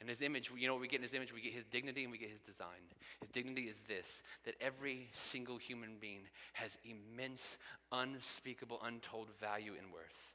And 0.00 0.08
his 0.08 0.22
image, 0.22 0.50
you 0.56 0.66
know 0.66 0.72
what 0.72 0.80
we 0.80 0.88
get 0.88 1.00
in 1.00 1.02
his 1.02 1.12
image? 1.12 1.32
We 1.32 1.42
get 1.42 1.52
his 1.52 1.66
dignity 1.66 2.04
and 2.04 2.10
we 2.10 2.16
get 2.16 2.30
his 2.30 2.40
design. 2.40 2.88
His 3.20 3.28
dignity 3.28 3.68
is 3.68 3.82
this 3.82 4.22
that 4.44 4.54
every 4.60 5.10
single 5.12 5.58
human 5.58 5.96
being 6.00 6.22
has 6.54 6.78
immense, 6.84 7.58
unspeakable, 7.92 8.80
untold 8.82 9.28
value 9.38 9.72
and 9.78 9.92
worth. 9.92 10.32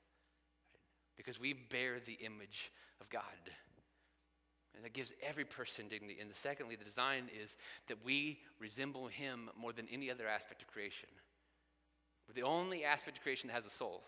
Because 1.17 1.39
we 1.39 1.53
bear 1.53 1.99
the 1.99 2.17
image 2.23 2.71
of 3.01 3.09
God. 3.09 3.23
And 4.75 4.83
that 4.83 4.93
gives 4.93 5.13
every 5.23 5.45
person 5.45 5.87
dignity. 5.87 6.17
And 6.19 6.33
secondly, 6.35 6.75
the 6.75 6.83
design 6.83 7.29
is 7.41 7.55
that 7.87 8.03
we 8.03 8.39
resemble 8.59 9.07
him 9.07 9.49
more 9.57 9.73
than 9.73 9.87
any 9.91 10.11
other 10.11 10.27
aspect 10.27 10.61
of 10.61 10.67
creation. 10.67 11.09
We're 12.27 12.35
the 12.35 12.43
only 12.43 12.83
aspect 12.83 13.17
of 13.17 13.23
creation 13.23 13.47
that 13.47 13.53
has 13.53 13.65
a 13.65 13.69
soul. 13.69 14.03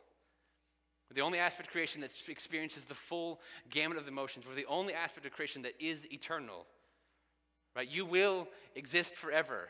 We're 1.09 1.15
the 1.15 1.21
only 1.21 1.39
aspect 1.39 1.67
of 1.67 1.71
creation 1.71 2.01
that 2.01 2.11
experiences 2.27 2.85
the 2.85 2.95
full 2.95 3.39
gamut 3.69 3.97
of 3.97 4.05
the 4.05 4.11
emotions. 4.11 4.45
We're 4.47 4.55
the 4.55 4.65
only 4.65 4.93
aspect 4.93 5.25
of 5.25 5.31
creation 5.31 5.61
that 5.61 5.73
is 5.79 6.05
eternal. 6.11 6.65
Right? 7.75 7.87
You 7.87 8.05
will 8.05 8.47
exist 8.75 9.15
forever. 9.15 9.69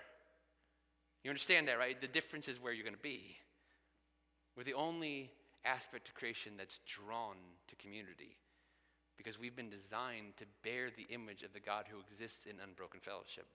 You 1.23 1.29
understand 1.29 1.67
that, 1.67 1.77
right? 1.77 1.99
The 1.99 2.07
difference 2.07 2.47
is 2.47 2.61
where 2.61 2.73
you're 2.73 2.85
going 2.85 2.95
to 2.95 3.01
be. 3.01 3.35
We're 4.55 4.63
the 4.63 4.73
only 4.73 5.29
aspect 5.65 6.07
of 6.07 6.15
creation 6.15 6.53
that's 6.57 6.79
drawn 6.87 7.35
to 7.67 7.75
community 7.75 8.37
because 9.17 9.39
we've 9.39 9.55
been 9.55 9.69
designed 9.69 10.37
to 10.37 10.45
bear 10.63 10.89
the 10.89 11.13
image 11.13 11.43
of 11.43 11.53
the 11.53 11.59
God 11.59 11.85
who 11.89 11.97
exists 11.99 12.45
in 12.45 12.55
unbroken 12.63 12.99
fellowship. 13.01 13.45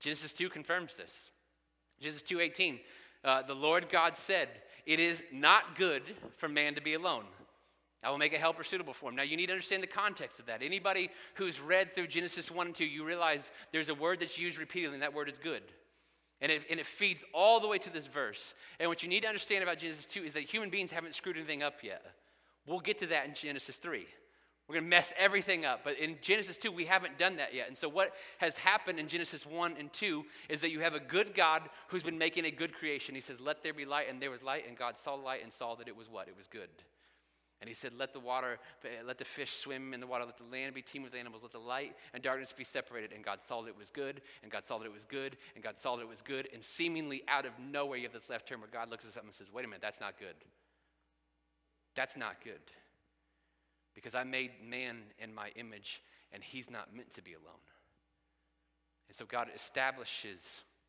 Genesis 0.00 0.32
2 0.32 0.48
confirms 0.48 0.96
this. 0.96 1.30
Genesis 2.00 2.22
2:18, 2.22 2.80
uh, 3.24 3.42
the 3.42 3.54
Lord 3.54 3.88
God 3.90 4.16
said, 4.16 4.48
"It 4.86 5.00
is 5.00 5.24
not 5.32 5.76
good 5.76 6.02
for 6.36 6.48
man 6.48 6.74
to 6.74 6.80
be 6.80 6.94
alone. 6.94 7.24
I 8.02 8.10
will 8.10 8.18
make 8.18 8.34
a 8.34 8.38
helper 8.38 8.64
suitable 8.64 8.92
for 8.92 9.08
him." 9.10 9.16
Now 9.16 9.22
you 9.22 9.36
need 9.36 9.46
to 9.46 9.52
understand 9.52 9.82
the 9.82 9.88
context 9.88 10.38
of 10.38 10.46
that. 10.46 10.62
Anybody 10.62 11.10
who's 11.34 11.60
read 11.60 11.94
through 11.94 12.08
Genesis 12.08 12.50
1 12.50 12.66
and 12.66 12.74
2, 12.74 12.84
you 12.84 13.04
realize 13.04 13.50
there's 13.72 13.88
a 13.88 13.94
word 13.94 14.20
that's 14.20 14.38
used 14.38 14.58
repeatedly, 14.58 14.94
and 14.94 15.02
that 15.02 15.14
word 15.14 15.28
is 15.28 15.38
good. 15.38 15.62
And 16.40 16.52
it, 16.52 16.64
and 16.68 16.78
it 16.78 16.86
feeds 16.86 17.24
all 17.32 17.60
the 17.60 17.68
way 17.68 17.78
to 17.78 17.90
this 17.90 18.06
verse. 18.06 18.54
And 18.78 18.88
what 18.88 19.02
you 19.02 19.08
need 19.08 19.22
to 19.22 19.28
understand 19.28 19.62
about 19.62 19.78
Genesis 19.78 20.04
2 20.06 20.24
is 20.24 20.32
that 20.34 20.42
human 20.42 20.68
beings 20.68 20.90
haven't 20.90 21.14
screwed 21.14 21.36
anything 21.36 21.62
up 21.62 21.82
yet. 21.82 22.04
We'll 22.66 22.80
get 22.80 22.98
to 22.98 23.06
that 23.06 23.26
in 23.26 23.34
Genesis 23.34 23.76
3. 23.76 24.06
We're 24.66 24.76
going 24.76 24.84
to 24.84 24.90
mess 24.90 25.12
everything 25.18 25.66
up. 25.66 25.80
But 25.84 25.98
in 25.98 26.16
Genesis 26.22 26.56
2, 26.56 26.72
we 26.72 26.86
haven't 26.86 27.18
done 27.18 27.36
that 27.36 27.52
yet. 27.52 27.68
And 27.68 27.76
so, 27.76 27.88
what 27.88 28.14
has 28.38 28.56
happened 28.56 28.98
in 28.98 29.08
Genesis 29.08 29.44
1 29.44 29.74
and 29.78 29.92
2 29.92 30.24
is 30.48 30.62
that 30.62 30.70
you 30.70 30.80
have 30.80 30.94
a 30.94 31.00
good 31.00 31.34
God 31.34 31.62
who's 31.88 32.02
been 32.02 32.16
making 32.16 32.46
a 32.46 32.50
good 32.50 32.72
creation. 32.72 33.14
He 33.14 33.20
says, 33.20 33.40
Let 33.40 33.62
there 33.62 33.74
be 33.74 33.84
light, 33.84 34.08
and 34.08 34.22
there 34.22 34.30
was 34.30 34.42
light. 34.42 34.66
And 34.66 34.76
God 34.76 34.96
saw 34.96 35.16
the 35.16 35.22
light 35.22 35.42
and 35.42 35.52
saw 35.52 35.74
that 35.74 35.86
it 35.86 35.96
was 35.96 36.08
what? 36.08 36.28
It 36.28 36.36
was 36.36 36.46
good. 36.46 36.70
And 37.60 37.68
he 37.68 37.74
said, 37.74 37.92
Let 37.98 38.14
the 38.14 38.20
water, 38.20 38.58
let 39.06 39.18
the 39.18 39.24
fish 39.26 39.52
swim 39.52 39.92
in 39.92 40.00
the 40.00 40.06
water, 40.06 40.24
let 40.24 40.38
the 40.38 40.44
land 40.44 40.74
be 40.74 40.82
teemed 40.82 41.04
with 41.04 41.14
animals, 41.14 41.42
let 41.42 41.52
the 41.52 41.58
light 41.58 41.94
and 42.14 42.22
darkness 42.22 42.54
be 42.56 42.64
separated. 42.64 43.12
And 43.12 43.22
God 43.22 43.40
saw 43.46 43.60
that 43.62 43.68
it 43.68 43.78
was 43.78 43.90
good, 43.90 44.22
and 44.42 44.50
God 44.50 44.66
saw 44.66 44.78
that 44.78 44.86
it 44.86 44.92
was 44.92 45.04
good, 45.04 45.36
and 45.54 45.62
God 45.62 45.78
saw 45.78 45.96
that 45.96 46.02
it 46.02 46.08
was 46.08 46.22
good. 46.22 46.48
And 46.54 46.62
seemingly 46.62 47.22
out 47.28 47.44
of 47.44 47.52
nowhere, 47.58 47.98
you 47.98 48.04
have 48.04 48.14
this 48.14 48.30
left 48.30 48.48
turn 48.48 48.60
where 48.60 48.70
God 48.72 48.90
looks 48.90 49.04
at 49.04 49.12
something 49.12 49.28
and 49.28 49.36
says, 49.36 49.52
Wait 49.52 49.66
a 49.66 49.68
minute, 49.68 49.82
that's 49.82 50.00
not 50.00 50.18
good. 50.18 50.36
That's 51.94 52.16
not 52.16 52.42
good. 52.42 52.60
Because 53.94 54.14
I 54.14 54.24
made 54.24 54.52
man 54.62 54.98
in 55.18 55.34
my 55.34 55.50
image, 55.56 56.02
and 56.32 56.42
he's 56.42 56.70
not 56.70 56.94
meant 56.94 57.14
to 57.14 57.22
be 57.22 57.32
alone. 57.32 57.64
And 59.08 59.16
so 59.16 59.24
God 59.24 59.48
establishes 59.54 60.40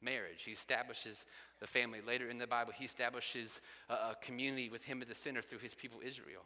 marriage. 0.01 0.43
He 0.45 0.51
establishes 0.51 1.25
the 1.59 1.67
family. 1.67 1.99
Later 2.05 2.29
in 2.29 2.37
the 2.37 2.47
Bible, 2.47 2.73
he 2.75 2.85
establishes 2.85 3.61
a, 3.89 4.15
community 4.21 4.69
with 4.69 4.83
him 4.83 5.01
as 5.01 5.07
the 5.07 5.15
center 5.15 5.41
through 5.41 5.59
his 5.59 5.73
people 5.73 5.99
Israel. 6.03 6.43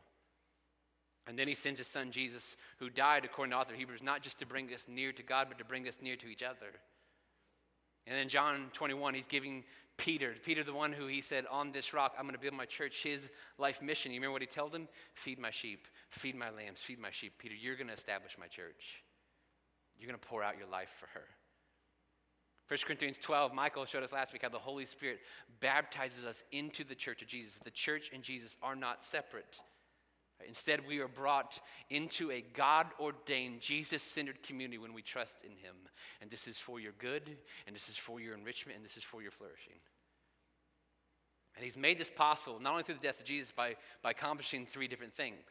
And 1.28 1.38
then 1.38 1.48
he 1.48 1.56
sends 1.56 1.80
his 1.80 1.88
son 1.88 2.12
Jesus, 2.12 2.56
who 2.80 2.90
died, 2.90 3.26
according 3.26 3.52
to 3.52 3.58
author 3.58 3.76
Hebrews, 3.76 4.02
not 4.02 4.24
just 4.24 4.40
to 4.40 4.46
bring 4.46 4.74
us 4.74 4.86
near 4.88 5.12
to 5.12 5.24
God, 5.24 5.48
but 5.48 5.58
to 5.60 5.66
bring 5.66 5.88
us 5.88 6.00
near 6.02 6.16
to 6.16 6.28
each 6.28 6.42
other. 6.42 6.72
And 8.08 8.18
then 8.18 8.30
John 8.30 8.72
21, 8.74 9.14
he's 9.14 9.28
giving 9.28 9.64
Peter, 10.00 10.34
Peter, 10.46 10.64
the 10.64 10.74
one 10.74 10.94
who 10.94 11.08
he 11.08 11.22
said, 11.22 11.46
On 11.52 11.72
this 11.72 11.94
rock, 11.94 12.16
I'm 12.18 12.24
going 12.24 12.34
to 12.34 12.40
build 12.40 12.54
my 12.54 12.66
church, 12.66 13.04
his 13.04 13.30
life 13.58 13.82
mission. 13.82 14.12
You 14.12 14.20
remember 14.20 14.34
what 14.34 14.42
he 14.42 14.48
told 14.48 14.74
him? 14.74 14.88
Feed 15.14 15.38
my 15.38 15.52
sheep, 15.52 15.88
feed 16.10 16.36
my 16.36 16.50
lambs, 16.50 16.80
feed 16.80 17.00
my 17.00 17.12
sheep. 17.12 17.34
Peter, 17.38 17.54
you're 17.54 17.76
going 17.76 17.88
to 17.88 17.94
establish 17.94 18.38
my 18.40 18.48
church. 18.48 19.04
You're 19.98 20.08
going 20.08 20.20
to 20.20 20.28
pour 20.28 20.42
out 20.42 20.58
your 20.58 20.68
life 20.68 20.90
for 21.00 21.08
her. 21.14 21.26
1 22.70 22.80
Corinthians 22.86 23.18
12, 23.22 23.54
Michael 23.54 23.86
showed 23.86 24.04
us 24.04 24.14
last 24.14 24.32
week 24.32 24.44
how 24.44 24.50
the 24.50 24.58
Holy 24.58 24.86
Spirit 24.86 25.20
baptizes 25.60 26.24
us 26.24 26.44
into 26.52 26.84
the 26.84 26.96
church 26.96 27.22
of 27.22 27.28
Jesus. 27.28 27.54
The 27.64 27.72
church 27.72 28.10
and 28.14 28.24
Jesus 28.24 28.56
are 28.64 28.76
not 28.76 29.04
separate. 29.04 29.58
Instead, 30.48 30.88
we 30.88 31.00
are 31.00 31.08
brought 31.08 31.60
into 31.90 32.32
a 32.32 32.42
God 32.54 32.88
ordained, 33.00 33.62
Jesus 33.62 34.02
centered 34.02 34.42
community 34.42 34.78
when 34.78 34.94
we 34.94 35.02
trust 35.02 35.44
in 35.44 35.52
Him. 35.52 35.76
And 36.22 36.32
this 36.32 36.48
is 36.48 36.58
for 36.58 36.80
your 36.80 36.94
good, 36.98 37.38
and 37.68 37.76
this 37.76 37.90
is 37.90 37.98
for 37.98 38.20
your 38.20 38.36
enrichment, 38.36 38.78
and 38.78 38.86
this 38.86 38.98
is 38.98 39.04
for 39.04 39.22
your 39.22 39.32
flourishing. 39.32 39.74
And 41.56 41.66
He's 41.66 41.78
made 41.78 42.00
this 42.00 42.10
possible 42.10 42.60
not 42.60 42.72
only 42.72 42.84
through 42.84 42.96
the 42.96 43.08
death 43.08 43.20
of 43.20 43.26
Jesus, 43.26 43.52
by, 43.52 43.76
by 44.02 44.12
accomplishing 44.12 44.66
three 44.66 44.88
different 44.88 45.14
things. 45.14 45.44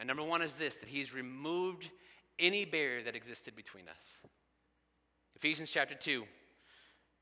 And 0.00 0.06
number 0.06 0.22
one 0.22 0.42
is 0.42 0.54
this 0.54 0.76
that 0.76 0.88
He's 0.88 1.12
removed 1.12 1.90
any 2.38 2.64
barrier 2.64 3.02
that 3.02 3.14
existed 3.14 3.54
between 3.54 3.88
us. 3.88 4.30
Ephesians 5.36 5.70
chapter 5.70 5.94
2. 5.94 6.24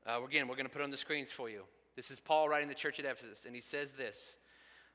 Uh, 0.05 0.23
again, 0.23 0.47
we're 0.47 0.55
going 0.55 0.65
to 0.65 0.71
put 0.71 0.81
on 0.81 0.91
the 0.91 0.97
screens 0.97 1.31
for 1.31 1.49
you. 1.49 1.63
This 1.95 2.09
is 2.09 2.19
Paul 2.19 2.49
writing 2.49 2.67
the 2.67 2.75
church 2.75 2.99
at 2.99 3.05
Ephesus, 3.05 3.45
and 3.45 3.55
he 3.55 3.61
says 3.61 3.91
this. 3.91 4.35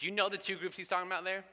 Do 0.00 0.06
you 0.06 0.12
know 0.12 0.28
the 0.28 0.38
two 0.38 0.56
groups 0.56 0.76
he's 0.76 0.88
talking 0.88 1.06
about 1.06 1.24
there? 1.24 1.44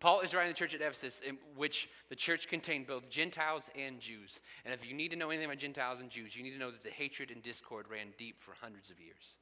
Paul 0.00 0.20
is 0.20 0.34
writing 0.34 0.52
the 0.52 0.58
church 0.58 0.74
at 0.74 0.80
Ephesus, 0.80 1.20
in 1.26 1.38
which 1.56 1.88
the 2.08 2.16
church 2.16 2.48
contained 2.48 2.86
both 2.86 3.08
Gentiles 3.08 3.62
and 3.78 4.00
Jews. 4.00 4.40
And 4.64 4.74
if 4.74 4.86
you 4.86 4.94
need 4.94 5.10
to 5.10 5.16
know 5.16 5.30
anything 5.30 5.46
about 5.46 5.58
Gentiles 5.58 6.00
and 6.00 6.10
Jews, 6.10 6.34
you 6.34 6.42
need 6.42 6.50
to 6.52 6.58
know 6.58 6.70
that 6.70 6.82
the 6.82 6.90
hatred 6.90 7.30
and 7.30 7.42
discord 7.42 7.86
ran 7.90 8.08
deep 8.18 8.36
for 8.40 8.54
hundreds 8.60 8.90
of 8.90 8.98
years. 9.00 9.36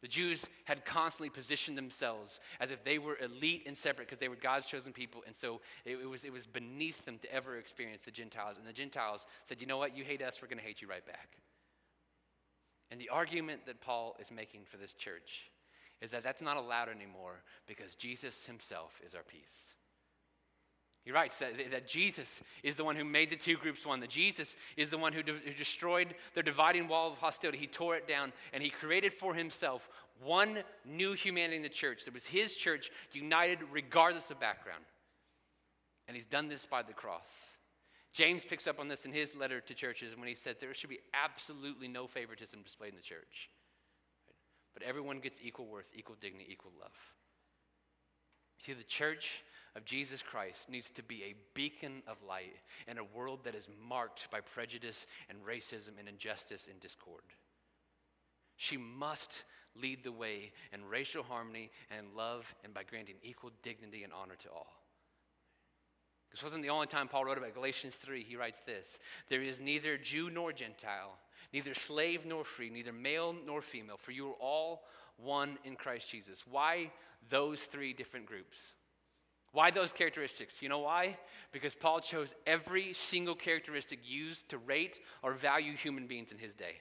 The 0.00 0.08
Jews 0.08 0.46
had 0.64 0.84
constantly 0.84 1.28
positioned 1.28 1.76
themselves 1.76 2.40
as 2.60 2.70
if 2.70 2.84
they 2.84 2.98
were 2.98 3.18
elite 3.18 3.64
and 3.66 3.76
separate 3.76 4.06
because 4.06 4.18
they 4.18 4.28
were 4.28 4.36
God's 4.36 4.66
chosen 4.66 4.92
people. 4.92 5.22
And 5.26 5.34
so 5.34 5.60
it, 5.84 5.98
it, 6.02 6.08
was, 6.08 6.24
it 6.24 6.32
was 6.32 6.46
beneath 6.46 7.04
them 7.04 7.18
to 7.18 7.32
ever 7.32 7.56
experience 7.56 8.02
the 8.02 8.12
Gentiles. 8.12 8.56
And 8.58 8.66
the 8.66 8.72
Gentiles 8.72 9.26
said, 9.44 9.60
you 9.60 9.66
know 9.66 9.78
what? 9.78 9.96
You 9.96 10.04
hate 10.04 10.22
us, 10.22 10.38
we're 10.40 10.48
going 10.48 10.58
to 10.58 10.64
hate 10.64 10.80
you 10.80 10.88
right 10.88 11.04
back. 11.04 11.36
And 12.90 13.00
the 13.00 13.08
argument 13.08 13.66
that 13.66 13.80
Paul 13.80 14.16
is 14.20 14.30
making 14.30 14.62
for 14.70 14.76
this 14.76 14.94
church 14.94 15.50
is 16.00 16.10
that 16.10 16.22
that's 16.22 16.42
not 16.42 16.56
allowed 16.56 16.88
anymore 16.88 17.42
because 17.66 17.94
Jesus 17.94 18.44
himself 18.44 19.00
is 19.06 19.14
our 19.14 19.22
peace. 19.22 19.68
He 21.04 21.12
writes 21.12 21.38
that, 21.38 21.52
that 21.70 21.88
Jesus 21.88 22.40
is 22.62 22.76
the 22.76 22.84
one 22.84 22.94
who 22.94 23.04
made 23.04 23.30
the 23.30 23.36
two 23.36 23.56
groups 23.56 23.86
one, 23.86 24.00
that 24.00 24.10
Jesus 24.10 24.54
is 24.76 24.90
the 24.90 24.98
one 24.98 25.12
who, 25.12 25.22
de- 25.22 25.32
who 25.32 25.54
destroyed 25.54 26.14
the 26.34 26.42
dividing 26.42 26.86
wall 26.86 27.12
of 27.12 27.18
hostility. 27.18 27.56
He 27.56 27.66
tore 27.66 27.96
it 27.96 28.06
down, 28.06 28.32
and 28.52 28.62
he 28.62 28.68
created 28.68 29.14
for 29.14 29.34
himself 29.34 29.88
one 30.22 30.58
new 30.84 31.14
humanity 31.14 31.56
in 31.56 31.62
the 31.62 31.68
church. 31.68 32.04
That 32.04 32.14
was 32.14 32.26
his 32.26 32.54
church, 32.54 32.90
united 33.12 33.60
regardless 33.72 34.30
of 34.30 34.38
background. 34.38 34.84
And 36.06 36.16
he's 36.16 36.26
done 36.26 36.48
this 36.48 36.66
by 36.66 36.82
the 36.82 36.92
cross. 36.92 37.22
James 38.12 38.44
picks 38.44 38.66
up 38.66 38.80
on 38.80 38.88
this 38.88 39.04
in 39.04 39.12
his 39.12 39.34
letter 39.34 39.60
to 39.60 39.74
churches 39.74 40.16
when 40.16 40.28
he 40.28 40.34
says 40.34 40.56
there 40.60 40.74
should 40.74 40.90
be 40.90 41.00
absolutely 41.14 41.88
no 41.88 42.06
favoritism 42.06 42.60
displayed 42.62 42.90
in 42.90 42.96
the 42.96 43.02
church. 43.02 43.48
But 44.78 44.86
everyone 44.86 45.18
gets 45.18 45.40
equal 45.42 45.66
worth, 45.66 45.88
equal 45.92 46.14
dignity, 46.20 46.46
equal 46.52 46.70
love. 46.80 46.92
See, 48.62 48.74
the 48.74 48.84
church 48.84 49.42
of 49.74 49.84
Jesus 49.84 50.22
Christ 50.22 50.70
needs 50.70 50.90
to 50.90 51.02
be 51.02 51.24
a 51.24 51.34
beacon 51.54 52.02
of 52.06 52.16
light 52.22 52.54
in 52.86 52.98
a 52.98 53.04
world 53.04 53.40
that 53.42 53.56
is 53.56 53.66
marked 53.88 54.30
by 54.30 54.40
prejudice 54.40 55.06
and 55.28 55.38
racism 55.44 55.98
and 55.98 56.08
injustice 56.08 56.62
and 56.70 56.78
discord. 56.78 57.22
She 58.56 58.76
must 58.76 59.42
lead 59.74 60.04
the 60.04 60.12
way 60.12 60.52
in 60.72 60.84
racial 60.84 61.24
harmony 61.24 61.70
and 61.90 62.14
love 62.16 62.54
and 62.62 62.72
by 62.72 62.84
granting 62.84 63.16
equal 63.24 63.50
dignity 63.64 64.04
and 64.04 64.12
honor 64.12 64.36
to 64.42 64.48
all. 64.48 64.78
This 66.30 66.44
wasn't 66.44 66.62
the 66.62 66.70
only 66.70 66.86
time 66.86 67.08
Paul 67.08 67.24
wrote 67.24 67.38
about 67.38 67.54
Galatians 67.54 67.96
3. 67.96 68.22
He 68.22 68.36
writes 68.36 68.60
this 68.64 69.00
There 69.28 69.42
is 69.42 69.60
neither 69.60 69.98
Jew 69.98 70.30
nor 70.30 70.52
Gentile, 70.52 71.18
neither 71.52 71.74
slave 71.74 72.26
nor 72.26 72.44
free, 72.44 72.70
neither 72.70 72.92
male 72.92 73.34
nor 73.46 73.62
female, 73.62 73.96
for 73.96 74.12
you 74.12 74.28
are 74.28 74.36
all 74.40 74.84
one 75.16 75.58
in 75.64 75.76
Christ 75.76 76.10
Jesus. 76.10 76.44
Why 76.50 76.90
those 77.30 77.62
three 77.62 77.92
different 77.92 78.26
groups? 78.26 78.56
Why 79.52 79.70
those 79.70 79.92
characteristics? 79.92 80.60
You 80.60 80.68
know 80.68 80.80
why? 80.80 81.16
Because 81.52 81.74
Paul 81.74 82.00
chose 82.00 82.34
every 82.46 82.92
single 82.92 83.34
characteristic 83.34 84.00
used 84.04 84.50
to 84.50 84.58
rate 84.58 85.00
or 85.22 85.32
value 85.32 85.74
human 85.74 86.06
beings 86.06 86.30
in 86.32 86.38
his 86.38 86.52
day. 86.52 86.76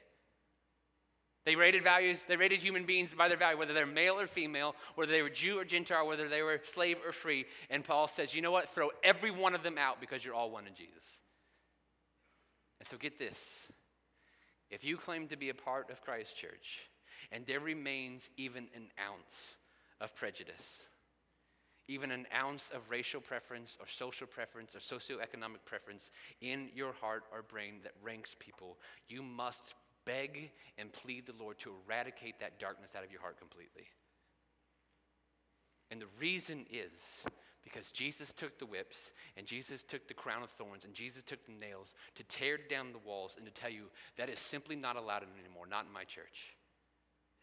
They 1.45 1.55
rated 1.55 1.81
values, 1.81 2.23
they 2.27 2.35
rated 2.35 2.61
human 2.61 2.85
beings 2.85 3.11
by 3.17 3.29
their 3.29 3.37
value, 3.37 3.57
whether 3.57 3.73
they're 3.73 3.85
male 3.85 4.19
or 4.19 4.27
female, 4.27 4.75
whether 4.95 5.13
they 5.13 5.21
were 5.21 5.29
Jew 5.29 5.57
or 5.57 5.63
Gentile, 5.63 6.05
whether 6.05 6.27
they 6.27 6.41
were 6.41 6.59
slave 6.73 6.97
or 7.05 7.13
free. 7.13 7.45
And 7.69 7.85
Paul 7.85 8.09
says, 8.09 8.35
you 8.35 8.41
know 8.41 8.51
what? 8.51 8.75
Throw 8.75 8.89
every 9.01 9.31
one 9.31 9.55
of 9.55 9.63
them 9.63 9.77
out 9.77 10.01
because 10.01 10.25
you're 10.25 10.35
all 10.35 10.51
one 10.51 10.67
in 10.67 10.75
Jesus. 10.75 11.03
And 12.81 12.87
so 12.89 12.97
get 12.97 13.17
this. 13.17 13.39
If 14.69 14.83
you 14.83 14.97
claim 14.97 15.27
to 15.29 15.37
be 15.37 15.49
a 15.49 15.53
part 15.53 15.89
of 15.89 16.01
Christ's 16.01 16.33
church, 16.33 16.79
and 17.31 17.45
there 17.45 17.59
remains 17.59 18.29
even 18.37 18.67
an 18.75 18.87
ounce 18.99 19.55
of 20.01 20.15
prejudice, 20.15 20.75
even 21.87 22.11
an 22.11 22.27
ounce 22.35 22.69
of 22.73 22.81
racial 22.89 23.21
preference 23.21 23.77
or 23.79 23.87
social 23.87 24.27
preference 24.27 24.75
or 24.75 24.79
socioeconomic 24.79 25.63
preference 25.65 26.11
in 26.41 26.69
your 26.75 26.93
heart 26.93 27.23
or 27.31 27.41
brain 27.41 27.75
that 27.83 27.93
ranks 28.03 28.35
people, 28.39 28.77
you 29.07 29.23
must 29.23 29.73
beg 30.05 30.51
and 30.77 30.91
plead 30.91 31.25
the 31.25 31.43
Lord 31.43 31.57
to 31.59 31.71
eradicate 31.85 32.39
that 32.39 32.59
darkness 32.59 32.91
out 32.95 33.03
of 33.03 33.11
your 33.11 33.21
heart 33.21 33.39
completely. 33.39 33.87
And 35.91 36.01
the 36.01 36.07
reason 36.19 36.65
is 36.69 36.91
because 37.67 37.91
Jesus 37.91 38.31
took 38.31 38.57
the 38.59 38.65
whips 38.65 38.95
and 39.35 39.45
Jesus 39.45 39.83
took 39.83 40.07
the 40.07 40.13
crown 40.13 40.41
of 40.41 40.49
thorns 40.51 40.85
and 40.85 40.93
Jesus 40.93 41.21
took 41.25 41.45
the 41.45 41.51
nails 41.51 41.95
to 42.15 42.23
tear 42.23 42.57
down 42.57 42.93
the 42.93 42.97
walls 42.99 43.33
and 43.35 43.45
to 43.45 43.51
tell 43.51 43.69
you 43.69 43.83
that 44.17 44.29
is 44.29 44.39
simply 44.39 44.77
not 44.77 44.95
allowed 44.95 45.23
anymore, 45.37 45.67
not 45.69 45.85
in 45.85 45.91
my 45.91 46.05
church 46.05 46.55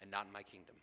and 0.00 0.10
not 0.10 0.24
in 0.24 0.32
my 0.32 0.42
kingdom. 0.42 0.76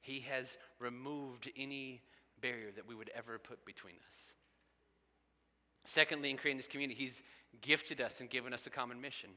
He 0.00 0.20
has 0.20 0.56
removed 0.78 1.50
any 1.58 2.00
barrier 2.40 2.70
that 2.74 2.88
we 2.88 2.94
would 2.94 3.10
ever 3.14 3.38
put 3.38 3.66
between 3.66 3.96
us. 3.96 4.16
Secondly, 5.84 6.30
in 6.30 6.38
creating 6.38 6.56
this 6.56 6.66
community, 6.66 6.98
He's 6.98 7.22
gifted 7.60 8.00
us 8.00 8.20
and 8.20 8.30
given 8.30 8.54
us 8.54 8.66
a 8.66 8.70
common 8.70 8.98
mission. 8.98 9.28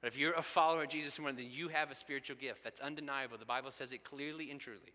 But 0.00 0.08
if 0.08 0.18
you're 0.18 0.34
a 0.34 0.42
follower 0.42 0.82
of 0.82 0.88
Jesus 0.88 1.16
then 1.16 1.38
you 1.38 1.68
have 1.68 1.92
a 1.92 1.94
spiritual 1.94 2.36
gift. 2.36 2.64
That's 2.64 2.80
undeniable. 2.80 3.38
The 3.38 3.44
Bible 3.44 3.70
says 3.70 3.92
it 3.92 4.02
clearly 4.02 4.50
and 4.50 4.58
truly. 4.60 4.92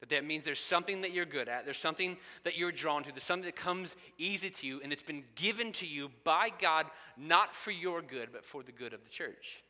That 0.00 0.10
that 0.10 0.24
means 0.24 0.44
there's 0.44 0.60
something 0.60 1.00
that 1.00 1.12
you're 1.12 1.24
good 1.24 1.48
at, 1.48 1.64
there's 1.64 1.78
something 1.78 2.16
that 2.44 2.56
you're 2.56 2.70
drawn 2.70 3.02
to, 3.02 3.10
there's 3.10 3.24
something 3.24 3.46
that 3.46 3.56
comes 3.56 3.96
easy 4.16 4.48
to 4.48 4.66
you, 4.66 4.80
and 4.82 4.92
it's 4.92 5.02
been 5.02 5.24
given 5.34 5.72
to 5.72 5.86
you 5.86 6.10
by 6.22 6.50
God, 6.60 6.86
not 7.16 7.54
for 7.54 7.72
your 7.72 8.00
good, 8.00 8.28
but 8.32 8.44
for 8.44 8.62
the 8.62 8.72
good 8.72 8.92
of 8.92 9.02
the 9.02 9.10
church. 9.10 9.62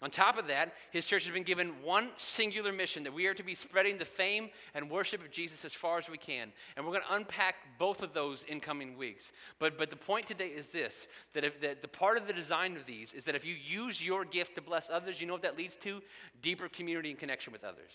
On 0.00 0.10
top 0.10 0.38
of 0.38 0.46
that, 0.46 0.74
his 0.92 1.04
church 1.06 1.24
has 1.24 1.32
been 1.32 1.42
given 1.42 1.82
one 1.82 2.10
singular 2.18 2.70
mission 2.70 3.02
that 3.02 3.12
we 3.12 3.26
are 3.26 3.34
to 3.34 3.42
be 3.42 3.56
spreading 3.56 3.98
the 3.98 4.04
fame 4.04 4.48
and 4.72 4.88
worship 4.88 5.24
of 5.24 5.32
Jesus 5.32 5.64
as 5.64 5.74
far 5.74 5.98
as 5.98 6.08
we 6.08 6.16
can. 6.16 6.52
And 6.76 6.86
we're 6.86 6.92
going 6.92 7.02
to 7.02 7.14
unpack 7.16 7.56
both 7.80 8.00
of 8.00 8.14
those 8.14 8.44
in 8.44 8.60
coming 8.60 8.96
weeks. 8.96 9.32
But, 9.58 9.76
but 9.76 9.90
the 9.90 9.96
point 9.96 10.28
today 10.28 10.48
is 10.48 10.68
this 10.68 11.08
that, 11.34 11.42
if, 11.42 11.60
that 11.62 11.82
the 11.82 11.88
part 11.88 12.16
of 12.16 12.28
the 12.28 12.32
design 12.32 12.76
of 12.76 12.86
these 12.86 13.12
is 13.12 13.24
that 13.24 13.34
if 13.34 13.44
you 13.44 13.56
use 13.56 14.00
your 14.00 14.24
gift 14.24 14.54
to 14.54 14.62
bless 14.62 14.88
others, 14.88 15.20
you 15.20 15.26
know 15.26 15.32
what 15.32 15.42
that 15.42 15.58
leads 15.58 15.74
to? 15.78 16.00
Deeper 16.42 16.68
community 16.68 17.10
and 17.10 17.18
connection 17.18 17.52
with 17.52 17.64
others. 17.64 17.90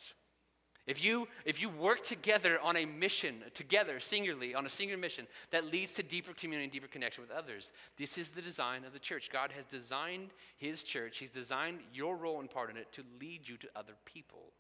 If 0.86 1.04
you, 1.04 1.30
if 1.46 1.62
you 1.62 1.70
work 1.70 2.04
together 2.04 2.60
on 2.62 2.76
a 2.76 2.86
mission, 2.86 3.36
together, 3.54 4.02
singularly, 4.02 4.54
on 4.54 4.66
a 4.66 4.70
singular 4.70 5.00
mission, 5.00 5.28
that 5.52 5.66
leads 5.66 5.94
to 5.94 6.04
deeper 6.04 6.34
community 6.34 6.66
and 6.66 6.74
deeper 6.74 6.88
connection 6.88 7.22
with 7.22 7.32
others. 7.32 7.72
This 7.98 8.18
is 8.18 8.32
the 8.32 8.42
design 8.42 8.84
of 8.84 8.92
the 8.92 9.00
church. 9.00 9.30
God 9.32 9.52
has 9.56 9.66
designed 9.66 10.32
His 10.58 10.84
church, 10.84 11.20
He's 11.20 11.32
designed 11.32 11.80
your 11.94 12.18
role 12.18 12.42
and 12.42 12.50
part 12.50 12.70
in 12.70 12.76
it 12.76 12.92
to 12.94 13.04
lead 13.22 13.48
you 13.48 13.56
to 13.58 13.68
other 13.76 13.94
people. 14.04 14.52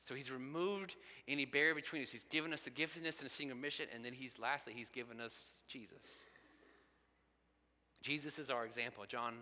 So 0.00 0.14
He's 0.14 0.30
removed 0.30 0.96
any 1.28 1.44
barrier 1.44 1.74
between 1.74 2.02
us. 2.02 2.10
He's 2.10 2.24
given 2.24 2.54
us 2.54 2.66
a 2.66 2.70
giftedness 2.70 3.18
and 3.18 3.26
a 3.26 3.32
single 3.32 3.58
mission, 3.58 3.86
and 3.94 4.02
then 4.02 4.14
He's 4.14 4.38
lastly, 4.38 4.72
He's 4.74 4.90
given 4.90 5.20
us 5.20 5.50
Jesus. 5.68 6.28
Jesus 8.00 8.38
is 8.38 8.48
our 8.48 8.64
example. 8.64 9.04
John 9.06 9.34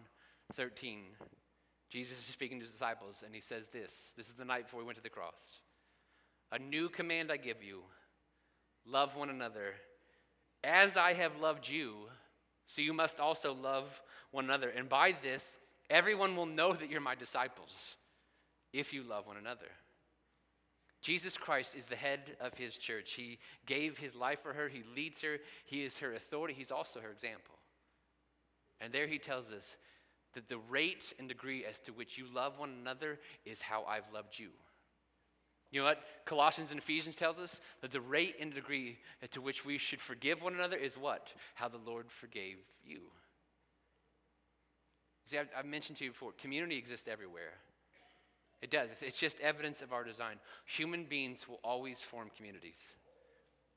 13, 0.54 1.02
Jesus 1.94 2.18
is 2.18 2.24
speaking 2.24 2.58
to 2.58 2.64
his 2.64 2.72
disciples, 2.72 3.22
and 3.24 3.32
he 3.32 3.40
says 3.40 3.68
this 3.72 4.12
This 4.16 4.26
is 4.28 4.34
the 4.34 4.44
night 4.44 4.64
before 4.64 4.80
he 4.80 4.84
went 4.84 4.98
to 4.98 5.02
the 5.02 5.08
cross. 5.08 5.32
A 6.50 6.58
new 6.58 6.88
command 6.88 7.30
I 7.30 7.36
give 7.36 7.62
you 7.62 7.82
love 8.84 9.14
one 9.14 9.30
another. 9.30 9.74
As 10.64 10.96
I 10.96 11.12
have 11.12 11.40
loved 11.40 11.68
you, 11.68 11.94
so 12.66 12.82
you 12.82 12.92
must 12.92 13.20
also 13.20 13.54
love 13.54 14.02
one 14.32 14.44
another. 14.44 14.70
And 14.70 14.88
by 14.88 15.14
this, 15.22 15.56
everyone 15.88 16.34
will 16.34 16.46
know 16.46 16.72
that 16.72 16.90
you're 16.90 17.00
my 17.00 17.14
disciples 17.14 17.94
if 18.72 18.92
you 18.92 19.04
love 19.04 19.28
one 19.28 19.36
another. 19.36 19.70
Jesus 21.00 21.36
Christ 21.36 21.76
is 21.76 21.86
the 21.86 21.94
head 21.94 22.36
of 22.40 22.54
his 22.54 22.76
church. 22.76 23.12
He 23.12 23.38
gave 23.66 23.98
his 23.98 24.16
life 24.16 24.40
for 24.42 24.52
her, 24.52 24.68
he 24.68 24.82
leads 24.96 25.20
her, 25.20 25.36
he 25.64 25.84
is 25.84 25.98
her 25.98 26.14
authority, 26.14 26.54
he's 26.54 26.72
also 26.72 26.98
her 26.98 27.10
example. 27.10 27.54
And 28.80 28.92
there 28.92 29.06
he 29.06 29.18
tells 29.18 29.52
us 29.52 29.76
that 30.34 30.48
the 30.48 30.58
rate 30.68 31.12
and 31.18 31.28
degree 31.28 31.64
as 31.64 31.78
to 31.80 31.92
which 31.92 32.18
you 32.18 32.26
love 32.32 32.58
one 32.58 32.74
another 32.80 33.18
is 33.44 33.60
how 33.60 33.84
I've 33.84 34.12
loved 34.12 34.38
you. 34.38 34.48
You 35.70 35.80
know 35.80 35.86
what 35.86 36.04
Colossians 36.24 36.70
and 36.70 36.78
Ephesians 36.78 37.16
tells 37.16 37.38
us? 37.38 37.60
That 37.80 37.90
the 37.90 38.00
rate 38.00 38.36
and 38.40 38.54
degree 38.54 38.98
to 39.32 39.40
which 39.40 39.64
we 39.64 39.78
should 39.78 40.00
forgive 40.00 40.42
one 40.42 40.54
another 40.54 40.76
is 40.76 40.96
what? 40.96 41.32
How 41.54 41.68
the 41.68 41.80
Lord 41.84 42.10
forgave 42.10 42.58
you. 42.84 43.00
See, 45.26 45.38
I've, 45.38 45.48
I've 45.56 45.66
mentioned 45.66 45.98
to 45.98 46.04
you 46.04 46.10
before, 46.10 46.32
community 46.38 46.76
exists 46.76 47.08
everywhere. 47.10 47.54
It 48.62 48.70
does. 48.70 48.88
It's 49.02 49.18
just 49.18 49.40
evidence 49.40 49.82
of 49.82 49.92
our 49.92 50.04
design. 50.04 50.36
Human 50.66 51.04
beings 51.04 51.48
will 51.48 51.60
always 51.64 52.00
form 52.00 52.30
communities. 52.36 52.78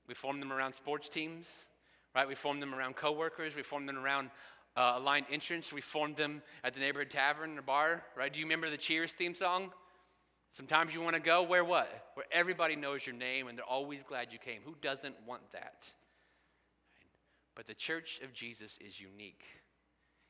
We 0.07 0.13
form 0.13 0.39
them 0.39 0.53
around 0.53 0.73
sports 0.73 1.09
teams, 1.09 1.45
right? 2.15 2.27
We 2.27 2.35
form 2.35 2.59
them 2.59 2.73
around 2.73 2.95
coworkers. 2.95 3.55
We 3.55 3.63
form 3.63 3.85
them 3.85 3.97
around 3.97 4.29
uh, 4.77 4.93
aligned 4.97 5.25
entrance. 5.31 5.73
We 5.73 5.81
formed 5.81 6.15
them 6.15 6.41
at 6.63 6.73
the 6.73 6.79
neighborhood 6.79 7.09
tavern 7.09 7.57
or 7.57 7.61
bar, 7.61 8.03
right? 8.15 8.31
Do 8.31 8.39
you 8.39 8.45
remember 8.45 8.69
the 8.69 8.77
Cheers 8.77 9.11
theme 9.11 9.35
song? 9.35 9.71
Sometimes 10.55 10.93
you 10.93 11.01
want 11.01 11.15
to 11.15 11.21
go 11.21 11.43
where 11.43 11.65
what? 11.65 11.89
Where 12.13 12.25
everybody 12.31 12.75
knows 12.75 13.05
your 13.05 13.15
name 13.15 13.47
and 13.47 13.57
they're 13.57 13.65
always 13.65 14.01
glad 14.07 14.31
you 14.31 14.39
came. 14.39 14.61
Who 14.63 14.75
doesn't 14.81 15.15
want 15.25 15.51
that? 15.51 15.85
But 17.55 17.65
the 17.65 17.73
church 17.73 18.19
of 18.23 18.33
Jesus 18.33 18.77
is 18.79 19.01
unique. 19.01 19.43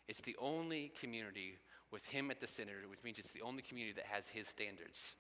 It's 0.08 0.22
the 0.22 0.36
only 0.40 0.94
community 1.00 1.58
with 1.92 2.06
him 2.06 2.32
at 2.32 2.40
the 2.40 2.48
center, 2.48 2.76
which 2.90 3.04
means 3.04 3.20
it's 3.20 3.32
the 3.34 3.42
only 3.42 3.62
community 3.62 3.94
that 3.96 4.06
has 4.06 4.30
his 4.30 4.48
standards. 4.48 5.16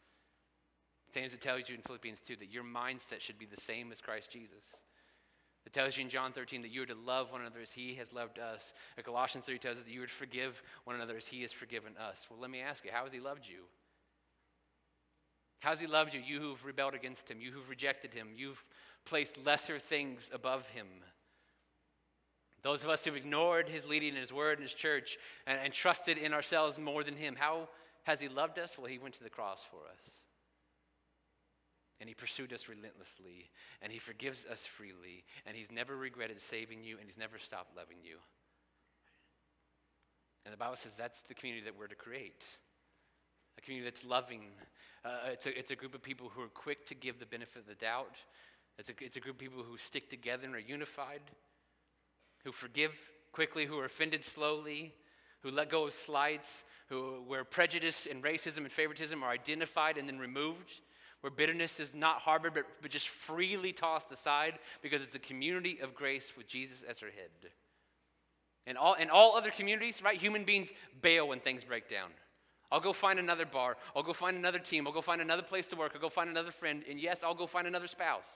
Same 1.14 1.26
as 1.26 1.34
it 1.34 1.42
tells 1.42 1.70
you 1.70 1.76
in 1.76 1.82
Philippians 1.82 2.22
2 2.22 2.38
that 2.38 2.52
your 2.52 2.64
mindset 2.64 3.20
should 3.20 3.38
be 3.38 3.46
the 3.46 3.62
same 3.62 3.92
as 3.92 4.02
Christ 4.02 4.32
Jesus. 4.32 4.64
It 5.68 5.74
tells 5.74 5.98
you 5.98 6.04
in 6.06 6.10
John 6.10 6.32
13 6.32 6.62
that 6.62 6.72
you 6.72 6.84
are 6.84 6.86
to 6.86 6.96
love 6.96 7.30
one 7.30 7.42
another 7.42 7.60
as 7.62 7.74
he 7.74 7.94
has 7.96 8.14
loved 8.14 8.40
us. 8.40 8.72
And 8.96 9.06
Colossians 9.06 9.44
3 9.44 9.60
tells 9.60 9.78
us 9.78 9.84
that 9.84 9.92
you 9.92 10.02
are 10.02 10.08
to 10.08 10.14
forgive 10.14 10.64
one 10.86 10.96
another 10.96 11.18
as 11.18 11.28
he 11.28 11.42
has 11.42 11.52
forgiven 11.52 11.92
us. 12.00 12.26
Well, 12.30 12.40
let 12.40 12.50
me 12.50 12.62
ask 12.62 12.86
you, 12.86 12.92
how 12.94 13.04
has 13.04 13.12
he 13.12 13.20
loved 13.20 13.46
you? 13.46 13.66
How 15.60 15.72
has 15.72 15.80
he 15.82 15.86
loved 15.86 16.14
you? 16.14 16.22
You 16.26 16.40
who've 16.40 16.64
rebelled 16.64 16.94
against 16.94 17.30
him, 17.30 17.42
you 17.42 17.52
who've 17.52 17.68
rejected 17.70 18.14
him, 18.14 18.30
you've 18.34 18.66
placed 19.04 19.38
lesser 19.46 19.78
things 19.78 20.30
above 20.34 20.66
him. 20.70 20.88
Those 22.64 22.86
of 22.86 22.90
us 22.90 23.04
who've 23.04 23.18
ignored 23.18 23.68
his 23.68 23.84
leading 23.84 24.12
and 24.12 24.20
his 24.20 24.32
word 24.32 24.60
and 24.60 24.64
his 24.64 24.74
church 24.74 25.18
and, 25.46 25.60
and 25.62 25.74
trusted 25.74 26.18
in 26.18 26.32
ourselves 26.32 26.78
more 26.78 27.04
than 27.04 27.18
him, 27.18 27.36
how 27.38 27.68
has 28.04 28.22
he 28.22 28.30
loved 28.30 28.58
us? 28.58 28.78
Well, 28.78 28.88
he 28.88 29.00
went 29.00 29.16
to 29.16 29.24
the 29.26 29.30
cross 29.30 29.60
for 29.70 29.80
us. 29.92 30.00
And 32.00 32.08
he 32.08 32.14
pursued 32.14 32.54
us 32.54 32.70
relentlessly, 32.70 33.50
and 33.82 33.92
he 33.92 33.98
forgives 33.98 34.46
us 34.52 34.66
freely, 34.66 35.24
and 35.46 35.58
he's 35.58 35.72
never 35.72 35.98
regretted 35.98 36.40
saving 36.40 36.84
you, 36.84 36.98
and 36.98 37.08
he's 37.08 37.18
never 37.18 37.40
stopped 37.40 37.76
loving 37.76 37.98
you. 38.04 38.18
And 40.46 40.54
the 40.54 40.58
Bible 40.58 40.78
says 40.78 40.94
that's 40.96 41.22
the 41.28 41.34
community 41.34 41.66
that 41.66 41.78
we're 41.78 41.88
to 41.88 41.96
create 41.96 42.46
a 43.58 43.62
community 43.62 43.90
that's 43.90 44.06
loving. 44.06 44.42
Uh, 45.04 45.32
it's, 45.32 45.46
a, 45.46 45.58
it's 45.58 45.72
a 45.72 45.76
group 45.76 45.96
of 45.96 46.02
people 46.02 46.30
who 46.34 46.42
are 46.42 46.50
quick 46.50 46.86
to 46.88 46.96
give 46.96 47.20
the 47.20 47.26
benefit 47.26 47.62
of 47.62 47.68
the 47.68 47.76
doubt. 47.76 48.16
It's 48.78 48.90
a, 48.90 48.94
it's 49.00 49.16
a 49.16 49.20
group 49.20 49.36
of 49.36 49.40
people 49.40 49.64
who 49.64 49.78
stick 49.78 50.10
together 50.10 50.46
and 50.46 50.56
are 50.56 50.60
unified, 50.60 51.22
who 52.44 52.52
forgive 52.52 52.94
quickly, 53.32 53.66
who 53.66 53.80
are 53.80 53.86
offended 53.86 54.24
slowly, 54.24 54.94
who 55.42 55.52
let 55.52 55.70
go 55.70 55.88
of 55.88 55.94
slights, 55.94 56.64
who, 56.90 57.24
where 57.26 57.44
prejudice 57.44 58.08
and 58.10 58.24
racism 58.24 58.60
and 58.60 58.72
favoritism 58.72 59.24
are 59.24 59.30
identified 59.30 59.98
and 59.98 60.08
then 60.08 60.20
removed, 60.20 60.82
where 61.28 61.36
bitterness 61.36 61.82
is 61.82 61.94
not 61.94 62.20
harbored 62.20 62.54
but, 62.54 62.64
but 62.82 62.90
just 62.90 63.10
freely 63.10 63.74
tossed 63.74 64.10
aside 64.14 64.58
because 64.82 65.02
it's 65.02 65.14
a 65.14 65.20
community 65.20 65.78
of 65.82 65.94
grace 65.94 66.32
with 66.38 66.48
Jesus 66.48 66.84
as 66.84 67.04
our 67.04 67.10
head. 67.10 67.52
And 68.66 68.78
all, 68.78 68.94
in 68.94 69.10
all 69.10 69.36
other 69.36 69.52
communities, 69.52 70.02
right, 70.02 70.18
human 70.18 70.46
beings 70.46 70.70
bail 71.02 71.28
when 71.28 71.42
things 71.42 71.66
break 71.66 71.90
down. 71.90 72.12
I'll 72.72 72.80
go 72.80 72.94
find 72.94 73.20
another 73.20 73.46
bar. 73.46 73.76
I'll 73.94 74.04
go 74.04 74.14
find 74.14 74.38
another 74.38 74.60
team. 74.60 74.88
I'll 74.88 74.94
go 74.94 75.02
find 75.02 75.20
another 75.20 75.42
place 75.42 75.68
to 75.68 75.76
work. 75.76 75.92
I'll 75.96 76.02
go 76.02 76.08
find 76.08 76.30
another 76.30 76.52
friend. 76.52 76.82
And 76.90 76.98
yes, 76.98 77.24
I'll 77.26 77.36
go 77.36 77.46
find 77.46 77.68
another 77.68 77.88
spouse. 77.88 78.30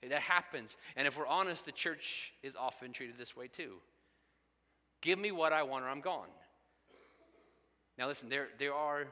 That 0.00 0.22
happens. 0.22 0.76
And 0.96 1.06
if 1.06 1.18
we're 1.18 1.26
honest, 1.26 1.66
the 1.66 1.72
church 1.72 2.32
is 2.42 2.56
often 2.56 2.94
treated 2.94 3.18
this 3.18 3.36
way 3.36 3.48
too. 3.48 3.74
Give 5.02 5.18
me 5.18 5.32
what 5.32 5.52
I 5.52 5.64
want 5.64 5.84
or 5.84 5.88
I'm 5.88 6.00
gone. 6.00 6.28
Now, 7.98 8.06
listen, 8.06 8.30
there, 8.30 8.48
there 8.58 8.72
are 8.72 9.04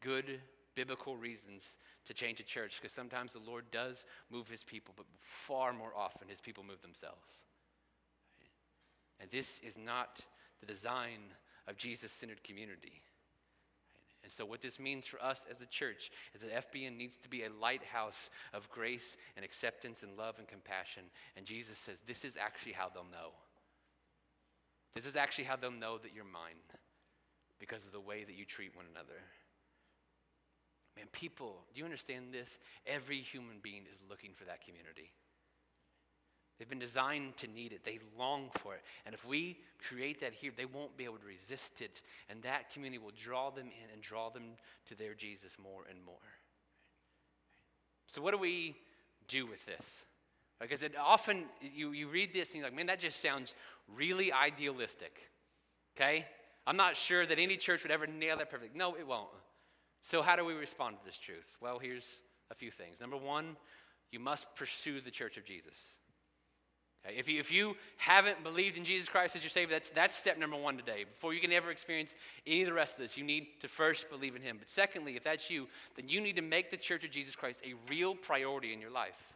good 0.00 0.40
biblical 0.74 1.14
reasons 1.18 1.76
to 2.10 2.14
change 2.14 2.40
a 2.40 2.42
church 2.42 2.80
because 2.80 2.92
sometimes 2.92 3.30
the 3.30 3.38
Lord 3.38 3.66
does 3.70 4.04
move 4.32 4.48
his 4.48 4.64
people, 4.64 4.92
but 4.96 5.06
far 5.20 5.72
more 5.72 5.92
often 5.96 6.28
his 6.28 6.40
people 6.40 6.64
move 6.64 6.82
themselves. 6.82 7.44
And 9.20 9.30
this 9.30 9.60
is 9.62 9.76
not 9.78 10.18
the 10.58 10.66
design 10.66 11.20
of 11.68 11.76
Jesus 11.76 12.10
centered 12.10 12.42
community. 12.42 13.00
And 14.24 14.32
so, 14.32 14.44
what 14.44 14.60
this 14.60 14.80
means 14.80 15.06
for 15.06 15.22
us 15.22 15.44
as 15.48 15.60
a 15.60 15.66
church 15.66 16.10
is 16.34 16.40
that 16.40 16.72
FBN 16.72 16.96
needs 16.96 17.16
to 17.18 17.28
be 17.28 17.44
a 17.44 17.48
lighthouse 17.60 18.28
of 18.52 18.68
grace 18.70 19.16
and 19.36 19.44
acceptance 19.44 20.02
and 20.02 20.18
love 20.18 20.34
and 20.38 20.48
compassion. 20.48 21.04
And 21.36 21.46
Jesus 21.46 21.78
says, 21.78 21.98
This 22.08 22.24
is 22.24 22.36
actually 22.36 22.72
how 22.72 22.88
they'll 22.92 23.04
know. 23.04 23.30
This 24.94 25.06
is 25.06 25.14
actually 25.14 25.44
how 25.44 25.54
they'll 25.54 25.70
know 25.70 25.96
that 25.98 26.12
you're 26.12 26.24
mine 26.24 26.58
because 27.60 27.86
of 27.86 27.92
the 27.92 28.00
way 28.00 28.24
that 28.24 28.34
you 28.34 28.44
treat 28.44 28.74
one 28.74 28.86
another. 28.90 29.22
Man, 31.00 31.08
people, 31.12 31.56
do 31.72 31.78
you 31.78 31.86
understand 31.86 32.26
this? 32.30 32.50
Every 32.86 33.20
human 33.20 33.56
being 33.62 33.84
is 33.90 33.98
looking 34.10 34.32
for 34.34 34.44
that 34.44 34.62
community. 34.62 35.10
They've 36.58 36.68
been 36.68 36.78
designed 36.78 37.38
to 37.38 37.46
need 37.46 37.72
it. 37.72 37.84
They 37.84 38.00
long 38.18 38.50
for 38.58 38.74
it. 38.74 38.82
And 39.06 39.14
if 39.14 39.24
we 39.24 39.60
create 39.88 40.20
that 40.20 40.34
here, 40.34 40.52
they 40.54 40.66
won't 40.66 40.94
be 40.98 41.04
able 41.04 41.16
to 41.16 41.26
resist 41.26 41.80
it. 41.80 42.02
And 42.28 42.42
that 42.42 42.70
community 42.70 43.02
will 43.02 43.14
draw 43.18 43.48
them 43.48 43.68
in 43.68 43.90
and 43.94 44.02
draw 44.02 44.28
them 44.28 44.42
to 44.88 44.94
their 44.94 45.14
Jesus 45.14 45.52
more 45.62 45.84
and 45.88 46.04
more. 46.04 46.16
So, 48.06 48.20
what 48.20 48.32
do 48.32 48.38
we 48.38 48.76
do 49.26 49.46
with 49.46 49.64
this? 49.64 49.86
Because 50.60 50.82
often, 51.00 51.44
you, 51.62 51.92
you 51.92 52.08
read 52.08 52.34
this 52.34 52.50
and 52.50 52.56
you're 52.56 52.66
like, 52.66 52.76
man, 52.76 52.86
that 52.88 53.00
just 53.00 53.22
sounds 53.22 53.54
really 53.96 54.30
idealistic. 54.30 55.18
Okay? 55.96 56.26
I'm 56.66 56.76
not 56.76 56.94
sure 56.94 57.24
that 57.24 57.38
any 57.38 57.56
church 57.56 57.84
would 57.84 57.92
ever 57.92 58.06
nail 58.06 58.36
that 58.36 58.50
perfect. 58.50 58.76
No, 58.76 58.96
it 58.96 59.06
won't. 59.06 59.30
So, 60.02 60.22
how 60.22 60.36
do 60.36 60.44
we 60.44 60.54
respond 60.54 60.96
to 60.98 61.04
this 61.04 61.18
truth? 61.18 61.46
Well, 61.60 61.78
here's 61.78 62.04
a 62.50 62.54
few 62.54 62.70
things. 62.70 63.00
Number 63.00 63.16
one, 63.16 63.56
you 64.10 64.18
must 64.18 64.46
pursue 64.56 65.00
the 65.00 65.10
church 65.10 65.36
of 65.36 65.44
Jesus. 65.44 65.74
Okay, 67.06 67.16
if, 67.16 67.28
you, 67.28 67.40
if 67.40 67.50
you 67.50 67.76
haven't 67.96 68.42
believed 68.42 68.76
in 68.76 68.84
Jesus 68.84 69.08
Christ 69.08 69.34
as 69.34 69.42
your 69.42 69.50
Savior, 69.50 69.74
that's, 69.74 69.88
that's 69.90 70.16
step 70.16 70.38
number 70.38 70.56
one 70.56 70.76
today. 70.76 71.04
Before 71.04 71.32
you 71.32 71.40
can 71.40 71.52
ever 71.52 71.70
experience 71.70 72.14
any 72.46 72.62
of 72.62 72.66
the 72.66 72.74
rest 72.74 72.94
of 72.94 73.02
this, 73.02 73.16
you 73.16 73.24
need 73.24 73.46
to 73.60 73.68
first 73.68 74.10
believe 74.10 74.36
in 74.36 74.42
Him. 74.42 74.56
But 74.58 74.68
secondly, 74.68 75.16
if 75.16 75.24
that's 75.24 75.50
you, 75.50 75.66
then 75.96 76.08
you 76.08 76.20
need 76.20 76.36
to 76.36 76.42
make 76.42 76.70
the 76.70 76.76
Church 76.76 77.04
of 77.04 77.10
Jesus 77.10 77.34
Christ 77.34 77.62
a 77.64 77.74
real 77.90 78.14
priority 78.14 78.74
in 78.74 78.80
your 78.80 78.90
life. 78.90 79.34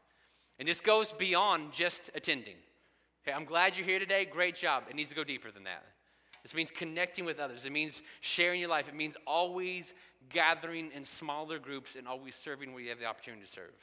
And 0.58 0.68
this 0.68 0.80
goes 0.80 1.12
beyond 1.12 1.72
just 1.72 2.10
attending. 2.14 2.56
Okay, 3.26 3.34
I'm 3.34 3.46
glad 3.46 3.76
you're 3.76 3.86
here 3.86 3.98
today. 3.98 4.26
Great 4.26 4.56
job. 4.56 4.84
It 4.90 4.96
needs 4.96 5.08
to 5.08 5.16
go 5.16 5.24
deeper 5.24 5.50
than 5.50 5.64
that. 5.64 5.84
This 6.42 6.54
means 6.54 6.70
connecting 6.70 7.24
with 7.24 7.40
others. 7.40 7.64
It 7.64 7.72
means 7.72 8.02
sharing 8.20 8.60
your 8.60 8.68
life. 8.68 8.86
It 8.86 8.94
means 8.94 9.16
always 9.26 9.94
gathering 10.30 10.90
in 10.94 11.04
smaller 11.04 11.58
groups 11.58 11.96
and 11.96 12.06
always 12.06 12.34
serving 12.34 12.72
where 12.72 12.82
you 12.82 12.90
have 12.90 12.98
the 12.98 13.06
opportunity 13.06 13.44
to 13.44 13.52
serve. 13.52 13.74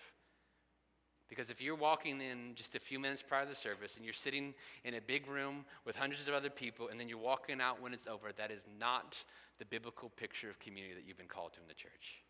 Because 1.29 1.49
if 1.49 1.61
you're 1.61 1.75
walking 1.75 2.19
in 2.19 2.55
just 2.55 2.75
a 2.75 2.79
few 2.79 2.99
minutes 2.99 3.23
prior 3.25 3.45
to 3.45 3.49
the 3.49 3.55
service 3.55 3.95
and 3.95 4.03
you're 4.03 4.13
sitting 4.13 4.53
in 4.83 4.95
a 4.95 5.01
big 5.01 5.27
room 5.27 5.63
with 5.85 5.95
hundreds 5.95 6.27
of 6.27 6.33
other 6.33 6.49
people 6.49 6.89
and 6.89 6.99
then 6.99 7.07
you're 7.07 7.17
walking 7.17 7.61
out 7.61 7.81
when 7.81 7.93
it's 7.93 8.05
over, 8.05 8.33
that 8.37 8.51
is 8.51 8.59
not 8.77 9.15
the 9.57 9.63
biblical 9.63 10.09
picture 10.09 10.49
of 10.49 10.59
community 10.59 10.93
that 10.93 11.07
you've 11.07 11.17
been 11.17 11.27
called 11.27 11.53
to 11.53 11.61
in 11.61 11.67
the 11.69 11.73
church. 11.73 12.21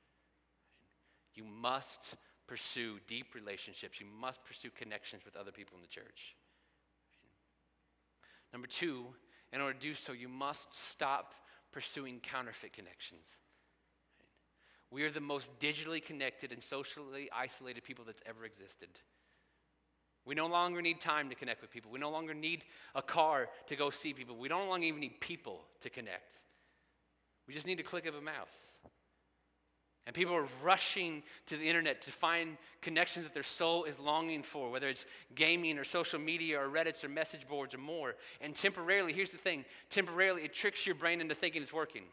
You 1.34 1.44
must 1.46 2.16
pursue 2.48 3.00
deep 3.08 3.34
relationships, 3.34 4.00
you 4.00 4.06
must 4.20 4.44
pursue 4.46 4.70
connections 4.70 5.24
with 5.26 5.36
other 5.36 5.52
people 5.52 5.78
in 5.78 5.82
the 5.82 5.88
church. 5.88 6.36
Number 8.54 8.68
two, 8.68 9.06
in 9.52 9.62
order 9.62 9.74
to 9.74 9.80
do 9.80 9.96
so, 9.96 10.14
you 10.14 10.30
must 10.30 10.76
stop 10.76 11.34
pursuing 11.72 12.20
counterfeit 12.20 12.74
connections. 12.74 13.26
We 14.92 15.04
are 15.04 15.12
the 15.12 15.22
most 15.22 15.58
digitally 15.60 16.04
connected 16.04 16.52
and 16.52 16.62
socially 16.62 17.30
isolated 17.34 17.84
people 17.84 18.04
that's 18.06 18.22
ever 18.26 18.46
existed. 18.46 18.90
We 20.26 20.36
no 20.36 20.48
longer 20.48 20.82
need 20.82 21.00
time 21.00 21.30
to 21.30 21.36
connect 21.36 21.62
with 21.62 21.72
people. 21.72 21.92
We 21.92 22.00
no 22.00 22.12
longer 22.12 22.34
need 22.34 22.64
a 22.94 23.02
car 23.02 23.48
to 23.68 23.76
go 23.76 23.90
see 23.90 24.14
people. 24.14 24.36
We 24.36 24.50
no 24.50 24.66
longer 24.68 24.86
even 24.86 25.00
need 25.00 25.20
people 25.20 25.62
to 25.82 25.90
connect. 25.90 26.36
We 27.48 27.54
just 27.54 27.66
need 27.66 27.80
a 27.80 27.84
click 27.84 28.06
of 28.06 28.16
a 28.16 28.22
mouse. 28.22 28.48
And 30.06 30.16
people 30.16 30.36
are 30.36 30.48
rushing 30.64 31.24
to 31.46 31.58
the 31.58 31.68
internet 31.68 32.02
to 32.04 32.12
find 32.12 32.58
connections 32.82 33.26
that 33.26 33.34
their 33.34 33.44
soul 33.44 33.84
is 33.86 34.00
longing 34.00 34.44
for, 34.44 34.70
whether 34.70 34.90
it's 34.90 35.06
gaming 35.36 35.78
or 35.78 35.84
social 35.84 36.20
media 36.20 36.60
or 36.60 36.68
Reddits 36.68 37.04
or 37.04 37.10
message 37.10 37.48
boards 37.48 37.74
or 37.74 37.78
more. 37.78 38.16
And 38.42 38.56
temporarily, 38.56 39.14
here's 39.14 39.30
the 39.30 39.38
thing 39.38 39.64
temporarily, 39.90 40.44
it 40.44 40.54
tricks 40.54 40.86
your 40.86 40.96
brain 40.96 41.22
into 41.22 41.36
thinking 41.36 41.62
it's 41.62 41.72
working. 41.72 42.04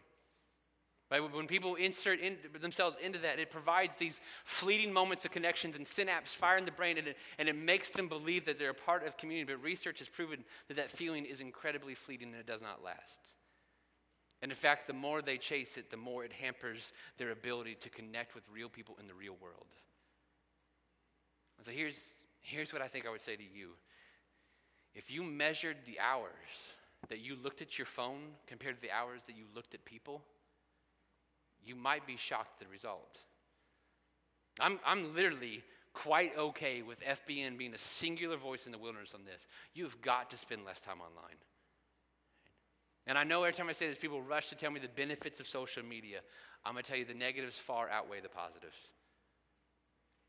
Right? 1.11 1.21
When 1.21 1.47
people 1.47 1.75
insert 1.77 2.21
in, 2.21 2.37
themselves 2.61 2.99
into 3.03 3.19
that, 3.21 3.39
it 3.39 3.51
provides 3.51 3.97
these 3.97 4.21
fleeting 4.45 4.93
moments 4.93 5.25
of 5.25 5.31
connections 5.31 5.75
and 5.75 5.87
synapses 5.87 6.37
fire 6.37 6.59
in 6.59 6.67
the 6.67 6.71
brain, 6.71 6.99
and 6.99 7.09
it, 7.09 7.17
and 7.39 7.49
it 7.49 7.57
makes 7.57 7.89
them 7.89 8.09
believe 8.09 8.45
that 8.45 8.59
they're 8.59 8.71
a 8.71 8.75
part 8.75 9.07
of 9.07 9.17
community. 9.17 9.51
But 9.51 9.63
research 9.63 10.01
has 10.01 10.09
proven 10.09 10.45
that 10.69 10.77
that 10.77 10.91
feeling 10.91 11.25
is 11.25 11.41
incredibly 11.41 11.95
fleeting 11.95 12.29
and 12.29 12.37
it 12.37 12.47
does 12.47 12.61
not 12.61 12.85
last. 12.85 13.37
And 14.43 14.53
in 14.53 14.57
fact, 14.57 14.87
the 14.87 14.93
more 14.93 15.23
they 15.23 15.39
chase 15.39 15.79
it, 15.79 15.91
the 15.91 15.97
more 15.97 16.25
it 16.25 16.33
hampers 16.33 16.93
their 17.17 17.31
ability 17.31 17.77
to 17.81 17.89
connect 17.89 18.35
with 18.35 18.45
real 18.53 18.69
people 18.69 18.97
in 19.01 19.09
the 19.09 19.15
real 19.15 19.35
world. 19.41 19.67
And 21.57 21.67
so 21.67 21.73
here's, 21.73 21.97
here's 22.43 22.73
what 22.73 22.83
I 22.83 22.87
think 22.87 23.07
I 23.07 23.11
would 23.11 23.23
say 23.23 23.35
to 23.35 23.43
you. 23.43 23.71
If 24.95 25.11
you 25.11 25.23
measured 25.23 25.79
the 25.87 25.99
hours 25.99 26.31
that 27.09 27.19
you 27.21 27.37
looked 27.43 27.63
at 27.63 27.79
your 27.79 27.87
phone 27.87 28.21
compared 28.47 28.77
to 28.77 28.83
the 28.83 28.93
hours 28.93 29.23
that 29.27 29.37
you 29.37 29.45
looked 29.55 29.75
at 29.75 29.85
people, 29.85 30.23
you 31.65 31.77
might 31.77 32.07
be 32.07 32.17
shocked 32.17 32.61
at 32.61 32.67
the 32.67 32.73
result. 32.73 33.19
I'm, 34.61 34.79
I'm 34.85 35.15
literally 35.15 35.63
quite 35.93 36.37
okay 36.37 36.83
with 36.83 36.99
FBN 37.01 37.59
being 37.59 37.75
a 37.75 37.79
singular 37.79 38.37
voice 38.37 38.67
in 38.67 38.73
the 38.73 38.79
wilderness 38.79 39.11
on 39.15 39.25
this. 39.25 39.47
You've 39.75 40.01
got 40.01 40.31
to 40.31 40.37
spend 40.37 40.65
less 40.65 40.81
time 40.81 41.01
online. 41.01 41.37
And 43.07 43.17
I 43.17 43.25
know 43.25 43.43
every 43.43 43.55
time 43.55 43.69
I 43.69 43.73
say 43.73 43.89
this, 43.89 43.99
people 43.99 44.21
rush 44.21 44.49
to 44.49 44.55
tell 44.55 44.71
me 44.71 44.81
the 44.81 44.89
benefits 44.89 45.41
of 45.41 45.49
social 45.49 45.83
media. 45.83 46.21
I'm 46.65 46.75
going 46.75 46.85
to 46.85 46.89
tell 46.89 46.99
you 46.99 47.05
the 47.05 47.15
negatives 47.15 47.57
far 47.57 47.89
outweigh 47.89 48.21
the 48.21 48.29
positives. 48.29 48.77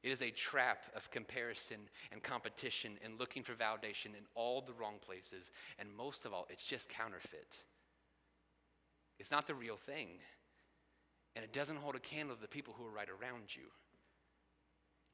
It 0.02 0.12
is 0.12 0.22
a 0.22 0.32
trap 0.32 0.84
of 0.96 1.12
comparison 1.12 1.78
and 2.12 2.24
competition 2.24 2.94
and 3.04 3.20
looking 3.20 3.44
for 3.44 3.54
validation 3.54 4.16
in 4.18 4.26
all 4.34 4.62
the 4.62 4.72
wrong 4.74 4.96
places. 5.06 5.52
And 5.78 5.90
most 5.96 6.26
of 6.26 6.34
all, 6.34 6.48
it's 6.50 6.64
just 6.64 6.88
counterfeit. 6.88 7.54
It's 9.20 9.32
not 9.32 9.46
the 9.46 9.56
real 9.56 9.76
thing 9.76 10.08
and 11.40 11.46
it 11.46 11.54
doesn't 11.54 11.78
hold 11.78 11.96
a 11.96 12.00
candle 12.00 12.36
to 12.36 12.42
the 12.42 12.50
people 12.50 12.76
who 12.78 12.86
are 12.86 12.92
right 12.92 13.08
around 13.08 13.56
you. 13.56 13.62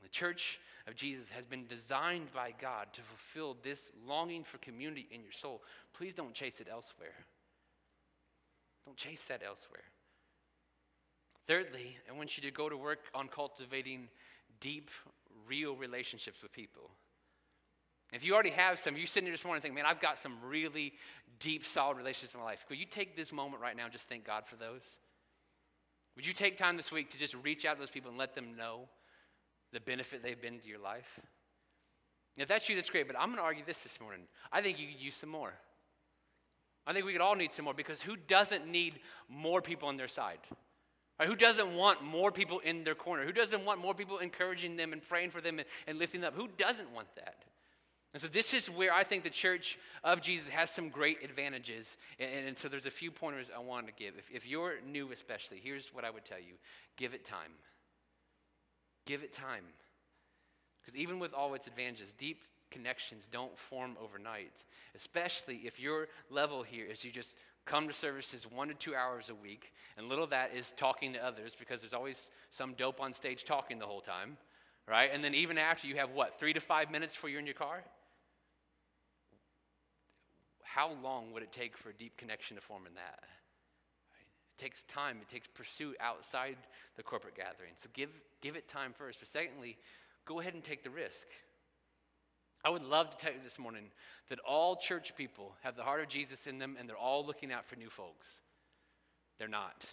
The 0.02 0.10
church 0.10 0.60
of 0.88 0.96
Jesus 0.96 1.28
has 1.30 1.46
been 1.46 1.68
designed 1.68 2.34
by 2.34 2.52
God 2.60 2.88
to 2.94 3.02
fulfill 3.02 3.58
this 3.64 3.92
longing 4.08 4.44
for 4.44 4.58
community 4.58 5.08
in 5.12 5.22
your 5.22 5.32
soul. 5.32 5.62
Please 5.94 6.16
don't 6.16 6.34
chase 6.34 6.60
it 6.60 6.68
elsewhere. 6.68 7.14
Don't 8.88 8.98
chase 8.98 9.22
that 9.28 9.44
elsewhere. 9.46 9.84
Thirdly, 11.46 11.96
I 12.10 12.18
want 12.18 12.38
you 12.38 12.44
to 12.50 12.52
go 12.52 12.70
to 12.70 12.76
work 12.76 13.02
on 13.14 13.28
cultivating 13.28 14.08
deep, 14.60 14.90
real 15.48 15.76
relationships 15.76 16.42
with 16.42 16.52
people. 16.52 16.90
If 18.14 18.26
you 18.26 18.34
already 18.34 18.50
have 18.50 18.80
some, 18.80 18.98
you're 18.98 19.06
sitting 19.06 19.28
here 19.28 19.34
this 19.36 19.45
morning 19.45 19.62
thinking, 19.62 19.76
man, 19.76 19.86
I've 19.86 20.02
got 20.02 20.18
some 20.18 20.38
really 20.43 20.93
deep, 21.39 21.64
solid 21.66 21.97
relationships 21.97 22.34
in 22.34 22.39
my 22.39 22.47
life. 22.47 22.66
Could 22.68 22.80
you 22.80 22.88
take 22.88 23.16
this 23.16 23.32
moment 23.32 23.62
right 23.62 23.78
now 23.78 23.84
and 23.84 23.93
just 23.93 24.10
thank 24.10 24.26
God 24.26 24.47
for 24.47 24.56
those? 24.56 24.82
Would 26.16 26.26
you 26.26 26.34
take 26.34 26.57
time 26.57 26.78
this 26.78 26.91
week 26.91 27.11
to 27.11 27.18
just 27.18 27.36
reach 27.43 27.66
out 27.66 27.76
to 27.76 27.80
those 27.80 27.89
people 27.89 28.09
and 28.09 28.18
let 28.18 28.36
them 28.36 28.55
know 28.55 28.88
the 29.74 29.80
benefit 29.80 30.24
they've 30.24 30.41
been 30.41 30.59
to 30.59 30.68
your 30.68 30.80
life? 30.80 31.20
If 32.38 32.47
that's 32.47 32.68
you, 32.68 32.76
that's 32.76 32.89
great, 32.89 33.07
but 33.07 33.16
I'm 33.18 33.30
going 33.30 33.38
to 33.38 33.43
argue 33.43 33.63
this 33.66 33.80
this 33.80 33.99
morning. 33.99 34.22
I 34.51 34.61
think 34.61 34.80
you 34.80 34.88
could 34.88 34.99
use 34.99 35.16
some 35.16 35.30
more. 35.30 35.53
I 36.88 36.93
think 36.93 37.05
we 37.05 37.13
could 37.13 37.22
all 37.22 37.36
need 37.36 37.51
some 37.51 37.66
more 37.66 37.74
because 37.74 38.01
who 38.01 38.16
doesn't 38.16 38.68
need 38.68 38.99
more 39.30 39.61
people 39.61 39.88
on 39.88 39.97
their 39.97 40.07
side? 40.07 40.39
Right? 41.20 41.28
Who 41.28 41.36
doesn't 41.36 41.74
want 41.76 42.03
more 42.03 42.32
people 42.32 42.59
in 42.59 42.84
their 42.84 42.95
corner? 42.95 43.26
Who 43.26 43.32
doesn't 43.32 43.63
want 43.63 43.82
more 43.82 43.93
people 43.93 44.20
encouraging 44.20 44.76
them 44.76 44.93
and 44.93 45.01
praying 45.01 45.32
for 45.32 45.41
them 45.41 45.59
and, 45.59 45.68
and 45.88 45.97
lifting 45.97 46.22
them 46.22 46.34
up? 46.34 46.39
Who 46.39 46.49
doesn't 46.57 46.91
want 46.91 47.07
that? 47.16 47.45
And 48.16 48.22
so, 48.22 48.30
this 48.30 48.53
is 48.53 48.70
where 48.70 48.93
I 48.93 49.03
think 49.03 49.26
the 49.26 49.30
church 49.30 49.78
of 50.01 50.22
Jesus 50.22 50.47
has 50.47 50.70
some 50.70 50.88
great 50.88 51.22
advantages. 51.22 51.97
And, 52.18 52.47
and 52.47 52.57
so, 52.57 52.70
there's 52.70 52.86
a 52.86 52.89
few 52.89 53.11
pointers 53.11 53.47
I 53.53 53.59
want 53.59 53.88
to 53.88 53.93
give. 53.93 54.13
If, 54.18 54.32
if 54.34 54.47
you're 54.47 54.76
new, 54.88 55.11
especially, 55.11 55.59
here's 55.61 55.93
what 55.93 56.05
I 56.05 56.09
would 56.09 56.24
tell 56.24 56.39
you 56.39 56.53
give 56.95 57.13
it 57.13 57.26
time. 57.26 57.51
Give 59.05 59.22
it 59.22 59.34
time. 59.34 59.66
Because 60.80 60.97
even 60.97 61.20
with 61.20 61.34
all 61.34 61.55
its 61.55 61.68
advantages, 61.68 62.13
deep 62.18 62.43
connections 62.72 63.28
don't 63.30 63.59
form 63.59 63.97
overnight, 64.01 64.63
especially 64.95 65.63
if 65.66 65.78
your 65.78 66.07
level 66.30 66.63
here 66.63 66.86
is 66.86 67.03
you 67.03 67.11
just 67.11 67.36
come 67.66 67.86
to 67.86 67.93
services 67.93 68.47
one 68.49 68.70
to 68.70 68.76
two 68.76 68.95
hours 68.95 69.28
a 69.28 69.36
week, 69.36 69.74
and 69.97 70.07
little 70.07 70.24
of 70.24 70.30
that 70.30 70.55
is 70.55 70.74
talking 70.78 71.11
to 71.11 71.20
others 71.20 71.51
because 71.59 71.82
there's 71.82 71.93
always 71.93 72.32
some 72.49 72.76
dope 72.76 73.01
on 73.01 73.11
stage 73.11 73.43
talking 73.43 73.78
the 73.78 73.86
whole 73.86 73.99
time, 73.99 74.38
right? 74.88 75.09
And 75.11 75.22
then 75.22 75.36
even 75.36 75.57
after 75.57 75.86
you 75.86 75.97
have 75.97 76.11
what, 76.11 76.39
three 76.39 76.53
to 76.53 76.61
five 76.61 76.89
minutes 76.89 77.13
before 77.13 77.30
you're 77.30 77.41
in 77.41 77.45
your 77.45 77.55
car? 77.55 77.84
How 80.76 80.91
long 81.01 81.32
would 81.32 81.41
it 81.41 81.53
take 81.53 81.78
for 81.78 81.91
a 81.91 81.93
deep 81.93 82.17
connection 82.17 82.57
to 82.57 82.61
form 82.61 82.86
in 82.86 82.95
that? 82.95 83.19
It 83.23 84.61
takes 84.61 84.84
time, 84.84 85.19
it 85.21 85.30
takes 85.30 85.47
pursuit 85.47 85.95
outside 86.01 86.57
the 86.97 87.03
corporate 87.03 87.38
gathering. 87.38 87.71
So 87.78 87.88
give, 87.93 88.09
give 88.41 88.57
it 88.57 88.67
time 88.67 88.91
first. 88.93 89.19
But 89.19 89.30
secondly, 89.30 89.78
go 90.26 90.41
ahead 90.41 90.53
and 90.53 90.61
take 90.61 90.84
the 90.84 90.89
risk. 90.89 91.28
I 92.65 92.69
would 92.69 92.84
love 92.84 93.09
to 93.09 93.15
tell 93.15 93.32
you 93.32 93.39
this 93.41 93.57
morning 93.57 93.86
that 94.28 94.39
all 94.39 94.76
church 94.76 95.15
people 95.15 95.55
have 95.63 95.78
the 95.78 95.84
heart 95.84 96.01
of 96.01 96.09
Jesus 96.09 96.45
in 96.45 96.59
them 96.59 96.76
and 96.78 96.89
they're 96.89 96.97
all 96.97 97.26
looking 97.26 97.53
out 97.53 97.65
for 97.65 97.78
new 97.78 97.89
folks. 97.89 98.28
They're 99.39 99.47
not. 99.47 99.86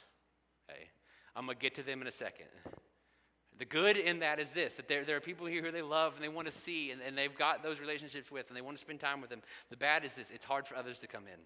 Hey, 0.67 0.89
I'm 1.37 1.47
going 1.47 1.59
to 1.59 1.63
get 1.63 1.77
to 1.77 1.85
them 1.85 2.01
in 2.01 2.09
a 2.09 2.13
second. 2.13 2.49
The 3.59 3.65
good 3.65 3.97
in 3.97 4.21
that 4.21 4.41
is 4.41 4.51
this 4.51 4.75
that 4.77 4.89
there, 4.89 5.05
there 5.05 5.17
are 5.17 5.21
people 5.21 5.47
here 5.47 5.63
who 5.63 5.71
they 5.71 5.83
love 5.83 6.15
and 6.15 6.25
they 6.25 6.29
want 6.29 6.47
to 6.47 6.53
see 6.53 6.91
and, 6.91 7.01
and 7.01 7.17
they've 7.17 7.37
got 7.37 7.63
those 7.63 7.81
relationships 7.81 8.31
with 8.31 8.49
and 8.49 8.57
they 8.57 8.63
want 8.63 8.77
to 8.77 8.81
spend 8.81 9.01
time 9.01 9.21
with 9.21 9.31
them. 9.31 9.43
The 9.71 9.77
bad 9.77 10.05
is 10.05 10.15
this 10.15 10.31
it's 10.31 10.45
hard 10.45 10.67
for 10.67 10.77
others 10.77 11.01
to 11.01 11.07
come 11.07 11.25
in. 11.27 11.41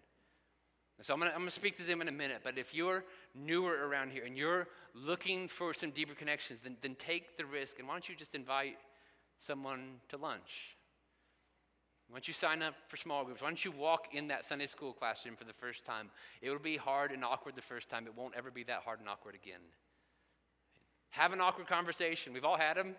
So 1.03 1.13
I'm 1.13 1.21
going 1.21 1.33
to 1.33 1.51
speak 1.51 1.77
to 1.77 1.83
them 1.83 2.01
in 2.01 2.09
a 2.09 2.13
minute, 2.13 2.41
but 2.43 2.57
if 2.57 2.75
you're 2.75 3.05
newer 3.35 3.87
around 3.87 4.13
here 4.13 4.25
and 4.25 4.37
you're 4.37 4.67
looking 4.95 5.47
for 5.47 5.75
some 5.75 5.91
deeper 5.91 6.15
connections, 6.15 6.61
then, 6.63 6.79
then 6.81 6.95
take 6.95 7.37
the 7.37 7.45
risk 7.45 7.79
and 7.79 7.87
why 7.87 7.95
don't 7.95 8.09
you 8.09 8.17
just 8.17 8.35
invite 8.35 8.79
someone 9.39 9.97
to 10.09 10.17
lunch? 10.17 10.77
Why 12.09 12.15
don't 12.15 12.29
you 12.29 12.35
sign 12.35 12.63
up 12.63 12.75
for 12.89 12.97
small 12.97 13.25
groups? 13.25 13.43
Why 13.43 13.49
don't 13.49 13.65
you 13.65 13.73
walk 13.73 14.15
in 14.15 14.29
that 14.29 14.47
Sunday 14.47 14.67
school 14.67 14.93
classroom 14.93 15.37
for 15.37 15.45
the 15.45 15.53
first 15.53 15.85
time? 15.85 16.09
It 16.41 16.51
will 16.51 16.59
be 16.59 16.77
hard 16.77 17.11
and 17.11 17.25
awkward 17.25 17.57
the 17.57 17.63
first 17.63 17.91
time. 17.91 18.07
It 18.07 18.17
won't 18.17 18.35
ever 18.37 18.51
be 18.51 18.63
that 18.65 18.83
hard 18.85 19.01
and 19.01 19.09
awkward 19.09 19.35
again. 19.35 19.61
Have 21.11 21.33
an 21.33 21.41
awkward 21.41 21.67
conversation. 21.67 22.33
We've 22.33 22.45
all 22.45 22.59
had 22.59 22.77
them. 22.77 22.97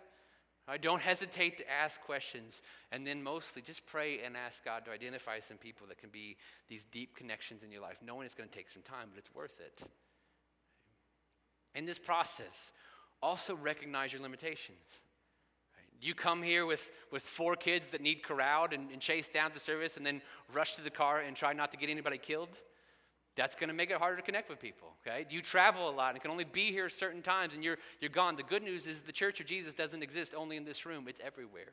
Right? 0.67 0.81
Don't 0.81 1.01
hesitate 1.01 1.57
to 1.59 1.71
ask 1.71 2.01
questions. 2.01 2.61
And 2.91 3.07
then 3.07 3.23
mostly 3.23 3.61
just 3.61 3.85
pray 3.85 4.19
and 4.23 4.35
ask 4.35 4.63
God 4.65 4.85
to 4.85 4.91
identify 4.91 5.39
some 5.39 5.57
people 5.57 5.87
that 5.87 5.97
can 5.97 6.09
be 6.09 6.35
these 6.67 6.85
deep 6.85 7.15
connections 7.15 7.63
in 7.63 7.71
your 7.71 7.81
life, 7.81 7.97
knowing 8.05 8.25
it's 8.25 8.35
going 8.35 8.49
to 8.49 8.55
take 8.55 8.69
some 8.69 8.83
time, 8.83 9.07
but 9.09 9.17
it's 9.17 9.33
worth 9.33 9.59
it. 9.59 9.79
In 11.73 11.85
this 11.85 11.99
process, 11.99 12.71
also 13.21 13.55
recognize 13.55 14.11
your 14.11 14.21
limitations. 14.21 14.79
Do 15.99 16.07
you 16.07 16.13
come 16.13 16.43
here 16.43 16.65
with, 16.65 16.91
with 17.11 17.23
four 17.23 17.55
kids 17.55 17.87
that 17.89 18.01
need 18.01 18.21
corralled 18.21 18.73
and, 18.73 18.91
and 18.91 19.01
down 19.33 19.51
to 19.51 19.59
service 19.59 19.97
and 19.97 20.05
then 20.05 20.21
rush 20.53 20.75
to 20.75 20.81
the 20.81 20.91
car 20.91 21.21
and 21.21 21.35
try 21.35 21.53
not 21.53 21.71
to 21.71 21.77
get 21.77 21.89
anybody 21.89 22.17
killed? 22.17 22.49
That's 23.37 23.53
going 23.53 23.67
to 23.67 23.73
make 23.73 23.91
it 23.91 23.97
harder 23.97 24.17
to 24.17 24.23
connect 24.23 24.49
with 24.49 24.59
people, 24.59 24.89
okay? 25.05 25.27
You 25.29 25.43
travel 25.43 25.87
a 25.87 25.91
lot 25.91 26.15
and 26.15 26.21
can 26.21 26.31
only 26.31 26.43
be 26.43 26.71
here 26.71 26.89
certain 26.89 27.21
times 27.21 27.53
and 27.53 27.63
you're, 27.63 27.77
you're 28.01 28.09
gone? 28.09 28.35
The 28.35 28.43
good 28.43 28.63
news 28.63 28.87
is 28.87 29.03
the 29.03 29.11
church 29.11 29.39
of 29.39 29.45
Jesus 29.45 29.75
doesn't 29.75 30.01
exist 30.01 30.33
only 30.35 30.57
in 30.57 30.65
this 30.65 30.85
room, 30.87 31.05
it's 31.07 31.21
everywhere. 31.23 31.71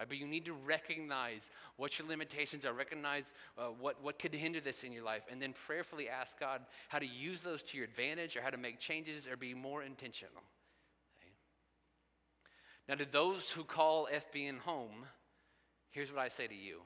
Right? 0.00 0.08
But 0.08 0.18
you 0.18 0.26
need 0.26 0.44
to 0.46 0.52
recognize 0.52 1.48
what 1.76 1.96
your 1.96 2.08
limitations 2.08 2.66
are, 2.66 2.72
recognize 2.72 3.32
uh, 3.56 3.66
what, 3.80 4.02
what 4.02 4.18
could 4.18 4.34
hinder 4.34 4.60
this 4.60 4.82
in 4.82 4.92
your 4.92 5.04
life, 5.04 5.22
and 5.30 5.40
then 5.40 5.54
prayerfully 5.66 6.08
ask 6.08 6.38
God 6.40 6.60
how 6.88 6.98
to 6.98 7.06
use 7.06 7.40
those 7.40 7.62
to 7.62 7.76
your 7.76 7.86
advantage 7.86 8.36
or 8.36 8.42
how 8.42 8.50
to 8.50 8.58
make 8.58 8.80
changes 8.80 9.28
or 9.28 9.36
be 9.36 9.54
more 9.54 9.84
intentional. 9.84 10.42
Now, 12.88 12.96
to 12.96 13.04
those 13.04 13.50
who 13.50 13.64
call 13.64 14.08
FBN 14.12 14.58
home, 14.58 15.06
here's 15.90 16.12
what 16.12 16.20
I 16.20 16.28
say 16.28 16.46
to 16.46 16.54
you 16.54 16.80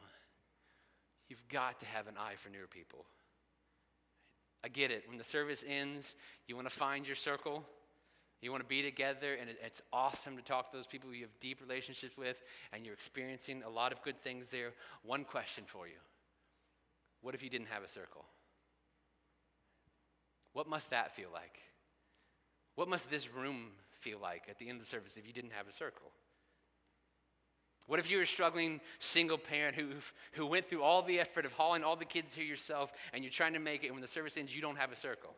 you've 1.29 1.47
got 1.49 1.79
to 1.81 1.87
have 1.87 2.07
an 2.07 2.15
eye 2.19 2.35
for 2.37 2.51
newer 2.51 2.67
people. 2.67 3.05
I 4.63 4.69
get 4.69 4.91
it. 4.91 5.05
When 5.09 5.19
the 5.19 5.25
service 5.25 5.65
ends, 5.67 6.15
you 6.47 6.55
want 6.55 6.69
to 6.69 6.75
find 6.75 7.07
your 7.07 7.17
circle. 7.17 7.65
You 8.43 8.51
want 8.51 8.63
to 8.63 8.69
be 8.69 8.83
together, 8.83 9.35
and 9.39 9.51
it's 9.51 9.83
awesome 9.93 10.37
to 10.37 10.43
talk 10.43 10.71
to 10.71 10.77
those 10.77 10.87
people 10.87 11.13
you 11.13 11.23
have 11.23 11.41
deep 11.41 11.61
relationships 11.61 12.17
with, 12.17 12.43
and 12.73 12.85
you're 12.85 12.95
experiencing 12.95 13.63
a 13.63 13.69
lot 13.69 13.93
of 13.93 14.03
good 14.03 14.21
things 14.23 14.49
there. 14.49 14.73
One 15.03 15.25
question 15.25 15.65
for 15.67 15.87
you 15.87 16.01
What 17.21 17.35
if 17.35 17.43
you 17.43 17.51
didn't 17.51 17.69
have 17.69 17.83
a 17.83 17.89
circle? 17.89 18.25
What 20.53 20.69
must 20.69 20.91
that 20.91 21.15
feel 21.15 21.29
like? 21.33 21.59
What 22.75 22.89
must 22.89 23.11
this 23.11 23.33
room 23.33 23.69
feel 23.93 24.19
like 24.19 24.45
at 24.49 24.59
the 24.59 24.69
end 24.69 24.81
of 24.81 24.85
the 24.85 24.91
service 24.91 25.15
if 25.17 25.27
you 25.27 25.33
didn't 25.33 25.53
have 25.53 25.69
a 25.69 25.73
circle? 25.73 26.11
What 27.91 27.99
if 27.99 28.09
you're 28.09 28.23
a 28.23 28.27
struggling 28.27 28.81
single 29.01 29.37
parent 29.37 29.75
who, 29.75 29.89
who 30.35 30.47
went 30.47 30.69
through 30.69 30.85
all 30.85 31.03
the 31.03 31.19
effort 31.19 31.45
of 31.45 31.51
hauling 31.51 31.83
all 31.83 31.97
the 31.97 32.05
kids 32.05 32.37
here 32.37 32.45
yourself 32.45 32.93
and 33.13 33.25
you're 33.25 33.33
trying 33.33 33.55
to 33.55 33.59
make 33.59 33.83
it, 33.83 33.87
and 33.89 33.97
when 33.97 34.01
the 34.01 34.07
service 34.07 34.37
ends, 34.37 34.55
you 34.55 34.63
don't 34.63 34.77
have 34.77 34.93
a 34.93 34.97
circle? 34.97 35.35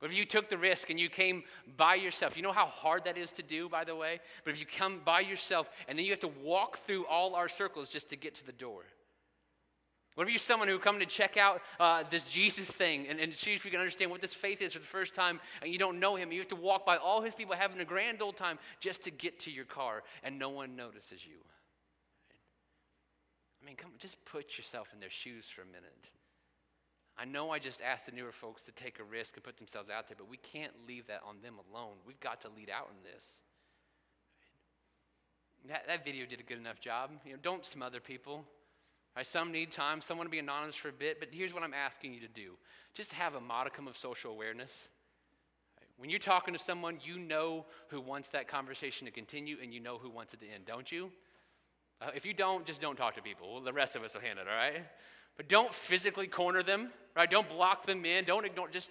What 0.00 0.10
if 0.10 0.16
you 0.16 0.26
took 0.26 0.48
the 0.48 0.58
risk 0.58 0.90
and 0.90 0.98
you 0.98 1.08
came 1.08 1.44
by 1.76 1.94
yourself? 1.94 2.36
You 2.36 2.42
know 2.42 2.50
how 2.50 2.66
hard 2.66 3.04
that 3.04 3.16
is 3.16 3.30
to 3.34 3.42
do, 3.44 3.68
by 3.68 3.84
the 3.84 3.94
way? 3.94 4.18
But 4.44 4.54
if 4.54 4.58
you 4.58 4.66
come 4.66 5.00
by 5.04 5.20
yourself 5.20 5.70
and 5.86 5.96
then 5.96 6.04
you 6.04 6.10
have 6.10 6.18
to 6.20 6.32
walk 6.42 6.80
through 6.88 7.06
all 7.06 7.36
our 7.36 7.48
circles 7.48 7.90
just 7.90 8.08
to 8.08 8.16
get 8.16 8.34
to 8.34 8.44
the 8.44 8.50
door. 8.50 8.82
What 10.14 10.26
if 10.26 10.32
you're 10.32 10.38
someone 10.38 10.68
who 10.68 10.78
come 10.78 10.98
to 10.98 11.06
check 11.06 11.36
out 11.38 11.62
uh, 11.80 12.04
this 12.10 12.26
Jesus 12.26 12.66
thing 12.66 13.06
and, 13.08 13.18
and 13.18 13.32
see 13.32 13.54
if 13.54 13.64
you 13.64 13.70
can 13.70 13.80
understand 13.80 14.10
what 14.10 14.20
this 14.20 14.34
faith 14.34 14.60
is 14.60 14.74
for 14.74 14.78
the 14.78 14.84
first 14.84 15.14
time 15.14 15.40
and 15.62 15.72
you 15.72 15.78
don't 15.78 15.98
know 15.98 16.16
him? 16.16 16.32
You 16.32 16.40
have 16.40 16.48
to 16.48 16.56
walk 16.56 16.84
by 16.84 16.98
all 16.98 17.22
his 17.22 17.34
people 17.34 17.54
having 17.56 17.80
a 17.80 17.84
grand 17.84 18.20
old 18.20 18.36
time 18.36 18.58
just 18.78 19.02
to 19.04 19.10
get 19.10 19.40
to 19.40 19.50
your 19.50 19.64
car 19.64 20.02
and 20.22 20.38
no 20.38 20.50
one 20.50 20.76
notices 20.76 21.24
you. 21.26 21.38
I 23.62 23.66
mean, 23.66 23.76
come 23.76 23.92
just 23.98 24.22
put 24.26 24.58
yourself 24.58 24.88
in 24.92 25.00
their 25.00 25.10
shoes 25.10 25.46
for 25.54 25.62
a 25.62 25.66
minute. 25.66 26.10
I 27.16 27.24
know 27.24 27.50
I 27.50 27.58
just 27.58 27.80
asked 27.80 28.06
the 28.06 28.12
newer 28.12 28.32
folks 28.32 28.62
to 28.62 28.72
take 28.72 28.98
a 28.98 29.04
risk 29.04 29.34
and 29.36 29.44
put 29.44 29.56
themselves 29.56 29.88
out 29.88 30.08
there, 30.08 30.16
but 30.18 30.28
we 30.28 30.38
can't 30.38 30.72
leave 30.88 31.06
that 31.06 31.20
on 31.26 31.36
them 31.42 31.54
alone. 31.70 31.94
We've 32.06 32.20
got 32.20 32.40
to 32.42 32.48
lead 32.48 32.70
out 32.70 32.88
in 32.90 33.02
this. 33.04 33.24
That, 35.68 35.86
that 35.86 36.04
video 36.04 36.26
did 36.26 36.40
a 36.40 36.42
good 36.42 36.58
enough 36.58 36.80
job. 36.80 37.10
You 37.24 37.32
know, 37.32 37.38
don't 37.40 37.64
smother 37.64 38.00
people. 38.00 38.44
Right, 39.14 39.26
some 39.26 39.52
need 39.52 39.70
time, 39.70 40.00
some 40.00 40.16
want 40.16 40.26
to 40.26 40.30
be 40.30 40.38
anonymous 40.38 40.74
for 40.74 40.88
a 40.88 40.92
bit, 40.92 41.20
but 41.20 41.28
here's 41.30 41.52
what 41.52 41.62
I'm 41.62 41.74
asking 41.74 42.14
you 42.14 42.20
to 42.20 42.28
do 42.28 42.52
just 42.94 43.12
have 43.12 43.34
a 43.34 43.40
modicum 43.40 43.86
of 43.88 43.96
social 43.96 44.30
awareness. 44.30 44.72
Right, 45.78 45.86
when 45.98 46.10
you're 46.10 46.18
talking 46.18 46.54
to 46.54 46.58
someone, 46.58 46.98
you 47.04 47.18
know 47.18 47.66
who 47.88 48.00
wants 48.00 48.28
that 48.28 48.48
conversation 48.48 49.06
to 49.06 49.10
continue 49.10 49.56
and 49.62 49.72
you 49.72 49.80
know 49.80 49.98
who 49.98 50.10
wants 50.10 50.32
it 50.32 50.40
to 50.40 50.46
end, 50.48 50.64
don't 50.66 50.90
you? 50.90 51.10
Uh, 52.00 52.10
if 52.14 52.26
you 52.26 52.34
don't, 52.34 52.66
just 52.66 52.80
don't 52.80 52.96
talk 52.96 53.14
to 53.14 53.22
people. 53.22 53.52
Well, 53.52 53.62
the 53.62 53.72
rest 53.72 53.94
of 53.96 54.02
us 54.02 54.14
will 54.14 54.22
handle 54.22 54.44
it, 54.44 54.50
all 54.50 54.56
right? 54.56 54.82
But 55.36 55.48
don't 55.48 55.72
physically 55.72 56.26
corner 56.26 56.62
them, 56.62 56.90
right? 57.14 57.30
Don't 57.30 57.48
block 57.48 57.86
them 57.86 58.04
in. 58.04 58.24
Don't 58.24 58.44
ignore, 58.44 58.68
just, 58.68 58.90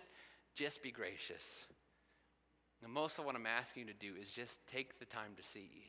just 0.56 0.82
be 0.82 0.92
gracious. 0.92 1.66
And 2.84 2.92
most 2.92 3.20
of 3.20 3.26
what 3.26 3.36
I'm 3.36 3.46
asking 3.46 3.88
you 3.88 3.94
to 3.94 4.00
do 4.00 4.14
is 4.20 4.32
just 4.32 4.60
take 4.72 5.00
the 5.00 5.06
time 5.06 5.32
to 5.38 5.44
see. 5.44 5.88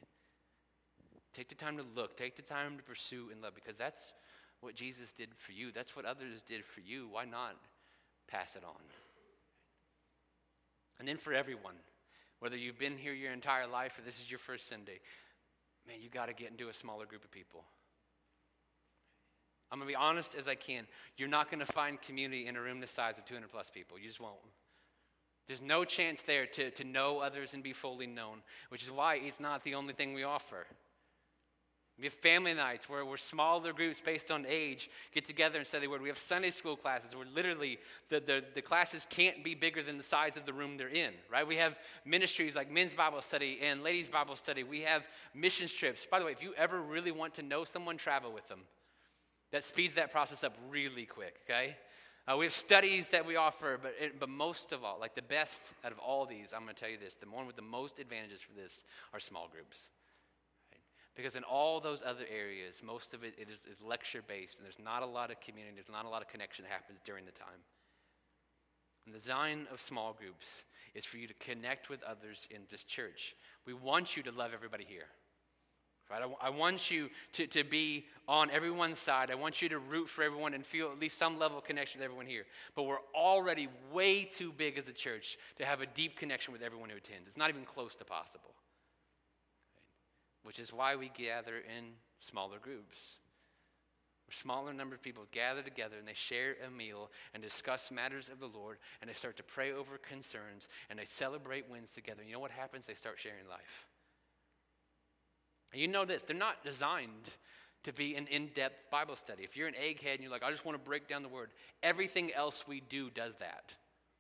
Take 1.33 1.49
the 1.49 1.55
time 1.55 1.79
to 1.79 1.85
look. 1.97 2.17
Take 2.17 2.37
the 2.37 2.43
time 2.43 2.77
to 2.77 2.83
pursue 2.83 3.29
and 3.33 3.41
love 3.41 3.55
because 3.55 3.77
that's 3.77 4.13
what 4.63 4.75
Jesus 4.75 5.13
did 5.13 5.29
for 5.37 5.53
you. 5.53 5.73
That's 5.73 5.95
what 5.95 6.05
others 6.05 6.43
did 6.47 6.65
for 6.65 6.81
you. 6.81 7.09
Why 7.11 7.25
not 7.25 7.57
pass 8.29 8.57
it 8.57 8.65
on? 8.65 8.83
And 10.99 11.09
then 11.09 11.19
for 11.19 11.33
everyone, 11.33 11.75
whether 12.39 12.57
you've 12.57 12.79
been 12.79 12.97
here 12.97 13.13
your 13.13 13.33
entire 13.33 13.67
life 13.67 13.99
or 13.99 14.03
this 14.03 14.21
is 14.21 14.31
your 14.31 14.39
first 14.39 14.69
Sunday, 14.69 15.01
man, 15.87 15.97
you 16.01 16.09
got 16.09 16.27
to 16.27 16.33
get 16.33 16.51
into 16.51 16.69
a 16.69 16.73
smaller 16.73 17.07
group 17.07 17.25
of 17.25 17.31
people. 17.31 17.65
I'm 19.71 19.79
going 19.79 19.89
to 19.89 19.93
be 19.93 19.97
honest 19.97 20.35
as 20.35 20.47
I 20.47 20.55
can. 20.55 20.85
You're 21.17 21.29
not 21.29 21.51
going 21.51 21.65
to 21.65 21.73
find 21.73 22.01
community 22.01 22.47
in 22.47 22.57
a 22.57 22.61
room 22.61 22.81
the 22.81 22.87
size 22.87 23.17
of 23.17 23.25
200 23.25 23.51
plus 23.51 23.71
people. 23.71 23.99
You 23.99 24.07
just 24.07 24.21
won't. 24.21 24.37
There's 25.49 25.63
no 25.63 25.85
chance 25.85 26.21
there 26.23 26.47
to, 26.47 26.71
to 26.71 26.85
know 26.85 27.19
others 27.19 27.55
and 27.55 27.63
be 27.63 27.73
fully 27.73 28.07
known, 28.07 28.43
which 28.69 28.83
is 28.83 28.91
why 28.91 29.17
it's 29.17 29.41
not 29.41 29.65
the 29.65 29.75
only 29.75 29.95
thing 29.95 30.15
we 30.15 30.23
offer. 30.23 30.67
We 32.03 32.07
have 32.07 32.15
family 32.15 32.53
nights 32.53 32.89
where 32.89 33.07
we're 33.07 33.17
smaller 33.17 33.73
groups 33.73 34.01
based 34.01 34.33
on 34.33 34.45
age 34.49 34.91
get 35.15 35.25
together 35.25 35.59
and 35.59 35.65
study 35.65 35.87
the 35.87 35.91
word. 35.91 36.03
We 36.03 36.09
have 36.09 36.19
Sunday 36.19 36.51
school 36.51 36.75
classes 36.75 37.15
where 37.15 37.27
literally 37.33 37.79
the, 38.09 38.19
the, 38.19 38.45
the, 38.57 38.61
classes 38.61 39.07
can't 39.09 39.45
be 39.45 39.55
bigger 39.55 39.85
than 39.85 39.99
the 39.99 40.03
size 40.03 40.37
of 40.37 40.45
the 40.45 40.53
room 40.53 40.77
they're 40.77 40.89
in, 40.89 41.13
right? 41.31 41.47
We 41.47 41.55
have 41.59 41.77
ministries 42.05 42.57
like 42.57 42.69
men's 42.69 42.93
Bible 42.93 43.23
study 43.23 43.61
and 43.63 43.85
ladies' 43.85 44.09
Bible 44.09 44.35
study. 44.35 44.65
We 44.65 44.81
have 44.81 45.07
missions 45.33 45.73
trips. 45.73 46.05
By 46.05 46.19
the 46.19 46.25
way, 46.25 46.33
if 46.33 46.43
you 46.43 46.53
ever 46.55 46.83
really 46.83 47.13
want 47.13 47.35
to 47.35 47.43
know 47.43 47.63
someone, 47.63 47.99
travel 47.99 48.33
with 48.33 48.49
them. 48.49 48.63
That 49.53 49.63
speeds 49.63 49.95
that 49.95 50.11
process 50.11 50.43
up 50.43 50.57
really 50.69 51.07
quick, 51.07 51.37
okay? 51.49 51.77
Uh, 52.27 52.37
we 52.37 52.47
have 52.47 52.55
studies 52.55 53.11
that 53.11 53.25
we 53.25 53.37
offer, 53.37 53.79
but, 53.81 53.95
it, 54.01 54.19
but 54.19 54.29
most 54.29 54.73
of 54.73 54.83
all, 54.83 54.99
like 54.99 55.15
the 55.15 55.23
best 55.23 55.71
out 55.85 55.93
of 55.93 56.01
all 56.01 56.27
these, 56.27 56.53
I'm 56.53 56.65
going 56.65 56.75
to 56.75 56.81
tell 56.81 56.91
you 56.91 56.99
this 56.99 57.15
the 57.15 57.31
one 57.31 57.47
with 57.47 57.55
the 57.55 57.63
most 57.63 58.01
advantages 58.01 58.41
for 58.41 58.61
this 58.61 58.83
are 59.15 59.21
small 59.21 59.47
groups. 59.49 59.79
Because 61.15 61.35
in 61.35 61.45
all 61.45 61.81
those 61.81 62.01
other 62.05 62.25
areas, 62.33 62.81
most 62.83 63.13
of 63.13 63.23
it, 63.23 63.35
it 63.39 63.49
is, 63.49 63.61
is 63.71 63.83
lecture 63.83 64.23
based, 64.27 64.59
and 64.59 64.65
there's 64.65 64.79
not 64.83 65.03
a 65.03 65.07
lot 65.07 65.31
of 65.31 65.41
community, 65.41 65.75
there's 65.77 65.93
not 65.93 66.07
a 66.07 66.09
lot 66.09 66.23
of 66.23 66.29
connection 66.29 66.65
that 66.65 66.73
happens 66.73 67.01
during 67.05 67.27
the 67.27 67.33
time. 67.33 67.61
And 69.05 69.15
the 69.15 69.19
design 69.19 69.67
of 69.73 69.81
small 69.81 70.15
groups 70.15 70.47
is 70.95 71.05
for 71.05 71.19
you 71.19 71.27
to 71.27 71.35
connect 71.35 71.91
with 71.91 72.03
others 72.03 72.47
in 72.51 72.63
this 72.71 72.85
church. 72.85 73.35
We 73.67 73.75
want 73.75 74.17
you 74.17 74.23
to 74.25 74.33
love 74.33 74.53
everybody 74.55 74.85
here. 74.89 75.07
Right? 76.11 76.23
I, 76.23 76.47
I 76.47 76.51
want 76.51 76.91
you 76.91 77.09
to, 77.33 77.47
to 77.49 77.65
be 77.65 78.07
on 78.29 78.51
everyone's 78.51 78.99
side. 78.99 79.31
I 79.31 79.35
want 79.35 79.63
you 79.63 79.69
to 79.71 79.79
root 79.79 80.09
for 80.09 80.23
everyone 80.23 80.55
and 80.55 80.65
feel 80.65 80.91
at 80.91 80.99
least 80.99 81.19
some 81.19 81.39
level 81.39 81.59
of 81.59 81.65
connection 81.65 82.01
with 82.01 82.05
everyone 82.05 82.27
here. 82.27 82.45
But 82.75 82.85
we're 82.85 82.97
already 83.15 83.69
way 83.93 84.25
too 84.25 84.53
big 84.53 84.79
as 84.79 84.89
a 84.89 84.93
church 84.93 85.37
to 85.59 85.65
have 85.65 85.81
a 85.81 85.87
deep 85.87 86.17
connection 86.17 86.53
with 86.53 86.63
everyone 86.63 86.91
who 86.91 86.97
attends. 86.97 87.29
It's 87.29 87.37
not 87.37 87.51
even 87.51 87.65
close 87.65 87.95
to 87.97 88.05
possible 88.05 88.53
which 90.43 90.59
is 90.59 90.73
why 90.73 90.97
we 90.97 91.11
gather 91.17 91.57
in 91.57 91.93
smaller 92.21 92.59
groups. 92.59 93.19
A 94.31 94.35
smaller 94.35 94.73
number 94.73 94.95
of 94.95 95.03
people 95.03 95.25
gather 95.31 95.63
together 95.63 95.97
and 95.99 96.09
they 96.09 96.15
share 96.15 96.57
a 96.67 96.71
meal 96.71 97.11
and 97.35 97.43
discuss 97.43 97.91
matters 97.91 98.29
of 98.31 98.41
the 98.41 98.47
Lord 98.47 98.79
and 99.01 99.11
they 99.11 99.15
start 99.15 99.37
to 99.37 99.43
pray 99.43 99.73
over 99.73 99.99
concerns 99.99 100.69
and 100.89 100.99
they 100.99 101.05
celebrate 101.05 101.71
wins 101.71 101.91
together. 101.91 102.23
You 102.27 102.33
know 102.33 102.41
what 102.41 102.51
happens? 102.51 102.87
They 102.87 102.95
start 102.95 103.19
sharing 103.19 103.47
life. 103.49 103.87
And 105.73 105.81
you 105.81 105.89
know 105.89 106.05
this, 106.05 106.23
they're 106.23 106.37
not 106.37 106.65
designed 106.65 107.31
to 107.85 107.93
be 107.93 108.15
an 108.15 108.27
in 108.29 108.49
depth 108.55 108.91
Bible 108.91 109.17
study. 109.17 109.43
If 109.43 109.57
you're 109.57 109.69
an 109.69 109.75
egghead 109.75 110.15
and 110.15 110.21
you're 110.21 110.31
like, 110.31 110.43
I 110.43 110.51
just 110.51 110.65
want 110.65 110.79
to 110.79 110.85
break 110.85 111.09
down 111.09 111.23
the 111.23 111.29
word, 111.29 111.51
everything 111.83 112.33
else 112.33 112.65
we 112.67 112.81
do 112.81 113.11
does 113.11 113.35
that. 113.41 113.73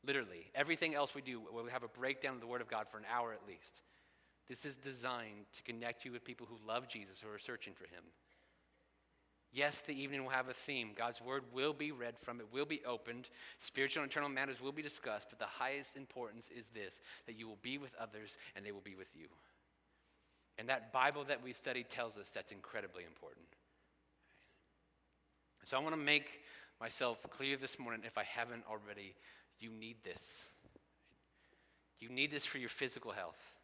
Literally. 0.05 0.51
Everything 0.55 0.95
else 0.95 1.15
we 1.15 1.23
do, 1.23 1.41
we'll 1.53 1.67
have 1.67 1.85
a 1.85 1.89
breakdown 1.89 2.35
of 2.35 2.41
the 2.41 2.47
Word 2.47 2.61
of 2.61 2.69
God 2.69 2.87
for 2.91 2.99
an 2.99 3.05
hour 3.13 3.33
at 3.33 3.47
least. 3.47 3.81
This 4.49 4.65
is 4.65 4.77
designed 4.77 5.47
to 5.57 5.63
connect 5.63 6.05
you 6.05 6.13
with 6.13 6.25
people 6.25 6.47
who 6.49 6.67
love 6.67 6.89
Jesus, 6.89 7.21
who 7.21 7.29
are 7.29 7.39
searching 7.39 7.75
for 7.75 7.85
him. 7.85 8.05
Yes, 9.53 9.83
the 9.87 9.93
evening 9.93 10.23
will 10.23 10.31
have 10.31 10.49
a 10.49 10.55
theme. 10.55 10.93
God's 10.97 11.21
word 11.21 11.45
will 11.53 11.75
be 11.75 11.93
read 11.93 12.19
from 12.19 12.41
it, 12.41 12.47
will 12.53 12.65
be 12.65 12.81
opened. 12.87 13.29
Spiritual 13.59 14.03
and 14.03 14.11
eternal 14.11 14.31
matters 14.31 14.63
will 14.63 14.73
be 14.73 14.81
discussed, 14.81 15.27
but 15.29 15.39
the 15.39 15.45
highest 15.45 15.95
importance 15.95 16.49
is 16.57 16.69
this 16.69 16.95
that 17.27 17.39
you 17.39 17.47
will 17.47 17.59
be 17.61 17.77
with 17.77 17.95
others 18.01 18.37
and 18.57 18.65
they 18.65 18.73
will 18.73 18.81
be 18.81 18.95
with 18.95 19.15
you. 19.15 19.27
And 20.59 20.69
that 20.69 20.93
Bible 20.93 21.25
that 21.25 21.43
we 21.43 21.53
study 21.53 21.83
tells 21.83 22.17
us 22.17 22.31
that's 22.31 22.53
incredibly 22.53 23.05
important. 23.05 23.47
So 25.65 25.77
I 25.77 25.81
want 25.81 25.93
to 25.95 26.01
make 26.01 26.41
myself 26.81 27.19
clear 27.31 27.57
this 27.57 27.79
morning, 27.79 28.03
if 28.05 28.19
I 28.19 28.25
haven't 28.25 28.65
already, 28.69 29.15
you 29.61 29.71
need 29.71 29.97
this. 30.03 30.45
You 32.01 32.09
need 32.09 32.31
this 32.31 32.45
for 32.45 32.59
your 32.59 32.69
physical 32.69 33.13
health. 33.13 33.57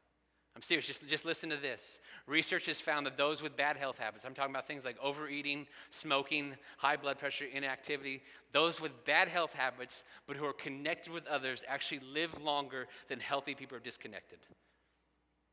I'm 0.58 0.62
serious, 0.62 0.88
just, 0.88 1.08
just 1.08 1.24
listen 1.24 1.50
to 1.50 1.56
this. 1.56 1.80
Research 2.26 2.66
has 2.66 2.80
found 2.80 3.06
that 3.06 3.16
those 3.16 3.40
with 3.40 3.56
bad 3.56 3.76
health 3.76 3.96
habits, 3.96 4.24
I'm 4.24 4.34
talking 4.34 4.52
about 4.52 4.66
things 4.66 4.84
like 4.84 4.96
overeating, 5.00 5.68
smoking, 5.92 6.56
high 6.78 6.96
blood 6.96 7.16
pressure, 7.16 7.44
inactivity, 7.44 8.22
those 8.52 8.80
with 8.80 9.04
bad 9.04 9.28
health 9.28 9.52
habits 9.52 10.02
but 10.26 10.36
who 10.36 10.44
are 10.44 10.52
connected 10.52 11.12
with 11.12 11.28
others 11.28 11.62
actually 11.68 12.00
live 12.12 12.42
longer 12.42 12.88
than 13.08 13.20
healthy 13.20 13.54
people 13.54 13.76
are 13.76 13.80
disconnected. 13.80 14.40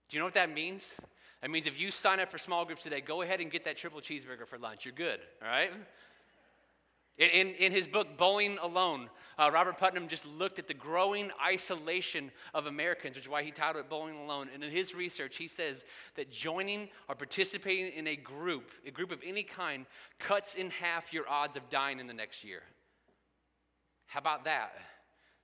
Do 0.10 0.18
you 0.18 0.20
know 0.20 0.26
what 0.26 0.34
that 0.34 0.52
means? 0.52 0.92
That 1.44 1.52
means 1.52 1.68
if 1.68 1.80
you 1.80 1.92
sign 1.92 2.20
up 2.20 2.32
for 2.32 2.40
small 2.40 2.66
groups 2.66 2.82
today, 2.82 3.00
go 3.00 3.22
ahead 3.22 3.42
and 3.42 3.52
get 3.52 3.64
that 3.66 3.78
triple 3.78 4.02
cheeseburger 4.02 4.48
for 4.48 4.58
lunch. 4.58 4.86
You're 4.86 4.96
good, 4.96 5.20
all 5.40 5.50
right? 5.50 5.70
In, 7.18 7.54
in, 7.54 7.72
his 7.72 7.88
book, 7.88 8.18
Bowling 8.18 8.58
Alone, 8.62 9.10
uh, 9.40 9.50
Robert 9.54 9.78
Putnam 9.78 10.10
just 10.10 10.26
looked 10.26 10.60
at 10.60 10.68
the 10.68 10.74
growing 10.74 11.32
isolation 11.42 12.30
of 12.54 12.66
Americans, 12.66 13.16
which 13.16 13.24
is 13.24 13.32
why 13.32 13.42
he 13.42 13.52
titled 13.52 13.86
it 13.86 13.90
Bowling 13.90 14.18
Alone. 14.18 14.50
And 14.54 14.62
in 14.62 14.70
his 14.70 14.94
research, 14.94 15.38
he 15.38 15.48
says 15.48 15.86
that 16.16 16.30
joining 16.30 16.90
or 17.08 17.16
participating 17.16 17.94
in 17.94 18.08
a 18.08 18.18
group, 18.18 18.72
a 18.86 18.92
group 18.92 19.14
of 19.14 19.20
any 19.26 19.44
kind, 19.44 19.86
cuts 20.20 20.56
in 20.56 20.70
half 20.72 21.14
your 21.14 21.28
odds 21.30 21.56
of 21.56 21.70
dying 21.70 22.02
in 22.02 22.08
the 22.08 22.14
next 22.14 22.44
year. 22.44 22.64
How 24.08 24.20
about 24.20 24.44
that? 24.44 24.74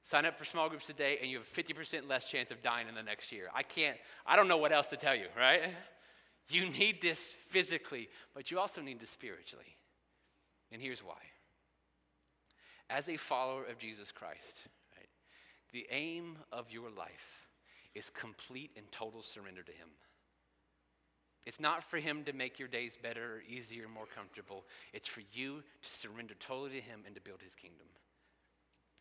Sign 0.03 0.25
up 0.25 0.37
for 0.37 0.43
small 0.43 0.67
groups 0.67 0.87
today, 0.87 1.19
and 1.21 1.31
you 1.31 1.37
have 1.37 1.47
50% 1.47 2.09
less 2.09 2.25
chance 2.25 2.51
of 2.51 2.61
dying 2.61 2.89
in 2.89 2.95
the 2.95 3.03
next 3.03 3.31
year. 3.31 3.49
I 3.55 3.63
can't, 3.63 3.97
I 4.25 4.35
don't 4.35 4.49
know 4.49 4.57
what 4.57 4.73
else 4.73 4.87
to 4.87 4.97
tell 4.97 5.15
you, 5.15 5.27
right? 5.37 5.61
You 6.49 6.69
need 6.69 7.01
this 7.01 7.33
physically, 7.47 8.09
but 8.33 8.51
you 8.51 8.59
also 8.59 8.81
need 8.81 8.99
this 8.99 9.11
spiritually. 9.11 9.77
And 10.71 10.81
here's 10.81 11.01
why 11.01 11.15
as 12.91 13.07
a 13.07 13.17
follower 13.17 13.63
of 13.63 13.79
Jesus 13.79 14.11
Christ, 14.11 14.67
right, 14.97 15.09
the 15.71 15.87
aim 15.91 16.37
of 16.51 16.69
your 16.69 16.89
life 16.89 17.47
is 17.95 18.09
complete 18.09 18.71
and 18.75 18.91
total 18.91 19.23
surrender 19.23 19.63
to 19.63 19.71
Him. 19.71 19.87
It's 21.45 21.59
not 21.59 21.83
for 21.83 21.97
Him 21.97 22.23
to 22.25 22.33
make 22.33 22.59
your 22.59 22.67
days 22.67 22.97
better 23.01 23.37
or 23.37 23.41
easier, 23.49 23.87
more 23.87 24.05
comfortable. 24.13 24.65
It's 24.93 25.07
for 25.07 25.21
you 25.33 25.61
to 25.81 25.89
surrender 25.99 26.35
totally 26.39 26.69
to 26.69 26.81
Him 26.81 27.01
and 27.05 27.15
to 27.15 27.21
build 27.21 27.39
His 27.43 27.55
kingdom. 27.55 27.87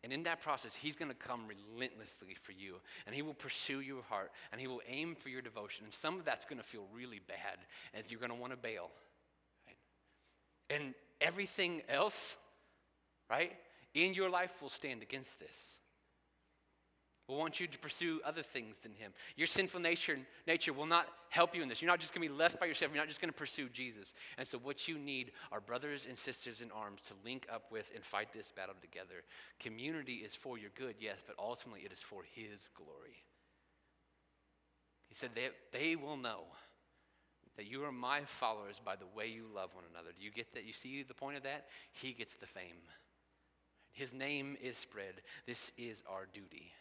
And 0.03 0.11
in 0.11 0.23
that 0.23 0.41
process, 0.41 0.73
He's 0.73 0.95
going 0.95 1.11
to 1.11 1.15
come 1.15 1.41
relentlessly 1.47 2.35
for 2.41 2.53
you, 2.53 2.77
and 3.05 3.13
He 3.13 3.21
will 3.21 3.35
pursue 3.35 3.81
your 3.81 4.01
heart, 4.03 4.31
and 4.51 4.59
He 4.59 4.67
will 4.67 4.81
aim 4.89 5.15
for 5.15 5.29
your 5.29 5.41
devotion. 5.41 5.83
And 5.83 5.93
some 5.93 6.17
of 6.17 6.25
that's 6.25 6.45
going 6.45 6.57
to 6.57 6.63
feel 6.63 6.85
really 6.93 7.19
bad, 7.27 7.59
as 7.93 8.09
you're 8.09 8.19
going 8.19 8.31
to 8.31 8.37
want 8.37 8.53
to 8.53 8.57
bail. 8.57 8.89
Right? 9.67 9.77
And 10.75 10.95
everything 11.19 11.83
else, 11.87 12.37
right? 13.29 13.51
In 13.93 14.13
your 14.13 14.29
life 14.29 14.51
will 14.61 14.69
stand 14.69 15.01
against 15.01 15.39
this. 15.39 15.55
Will 17.27 17.37
want 17.37 17.59
you 17.61 17.67
to 17.67 17.77
pursue 17.79 18.19
other 18.25 18.41
things 18.41 18.79
than 18.79 18.93
Him. 18.93 19.13
Your 19.37 19.47
sinful 19.47 19.79
nature, 19.79 20.17
nature 20.47 20.73
will 20.73 20.85
not 20.85 21.07
help 21.29 21.55
you 21.55 21.61
in 21.61 21.69
this. 21.69 21.81
You're 21.81 21.89
not 21.89 22.01
just 22.01 22.13
going 22.13 22.27
to 22.27 22.33
be 22.33 22.37
left 22.37 22.59
by 22.59 22.65
yourself. 22.65 22.91
You're 22.93 23.01
not 23.01 23.07
just 23.07 23.21
going 23.21 23.31
to 23.31 23.37
pursue 23.37 23.69
Jesus. 23.69 24.13
And 24.37 24.45
so, 24.45 24.57
what 24.57 24.87
you 24.87 24.97
need 24.97 25.31
are 25.51 25.61
brothers 25.61 26.05
and 26.09 26.17
sisters 26.17 26.59
in 26.59 26.71
arms 26.71 26.99
to 27.07 27.13
link 27.23 27.47
up 27.49 27.71
with 27.71 27.89
and 27.95 28.03
fight 28.03 28.33
this 28.33 28.51
battle 28.53 28.75
together. 28.81 29.23
Community 29.59 30.15
is 30.15 30.35
for 30.35 30.57
your 30.57 30.71
good, 30.75 30.95
yes, 30.99 31.17
but 31.25 31.37
ultimately 31.39 31.81
it 31.85 31.93
is 31.93 32.01
for 32.01 32.23
His 32.35 32.67
glory. 32.75 33.23
He 35.07 35.15
said, 35.15 35.29
They, 35.33 35.49
they 35.71 35.95
will 35.95 36.17
know 36.17 36.41
that 37.55 37.65
you 37.65 37.83
are 37.85 37.91
my 37.91 38.21
followers 38.25 38.81
by 38.83 38.95
the 38.95 39.07
way 39.15 39.27
you 39.27 39.45
love 39.53 39.73
one 39.73 39.85
another. 39.89 40.09
Do 40.17 40.25
you 40.25 40.31
get 40.31 40.53
that? 40.53 40.65
You 40.65 40.73
see 40.73 41.03
the 41.03 41.13
point 41.13 41.37
of 41.37 41.43
that? 41.43 41.67
He 41.93 42.11
gets 42.11 42.35
the 42.35 42.47
fame. 42.47 42.81
His 43.91 44.13
name 44.13 44.57
is 44.61 44.77
spread. 44.77 45.21
This 45.45 45.71
is 45.77 46.01
our 46.09 46.27
duty. 46.33 46.71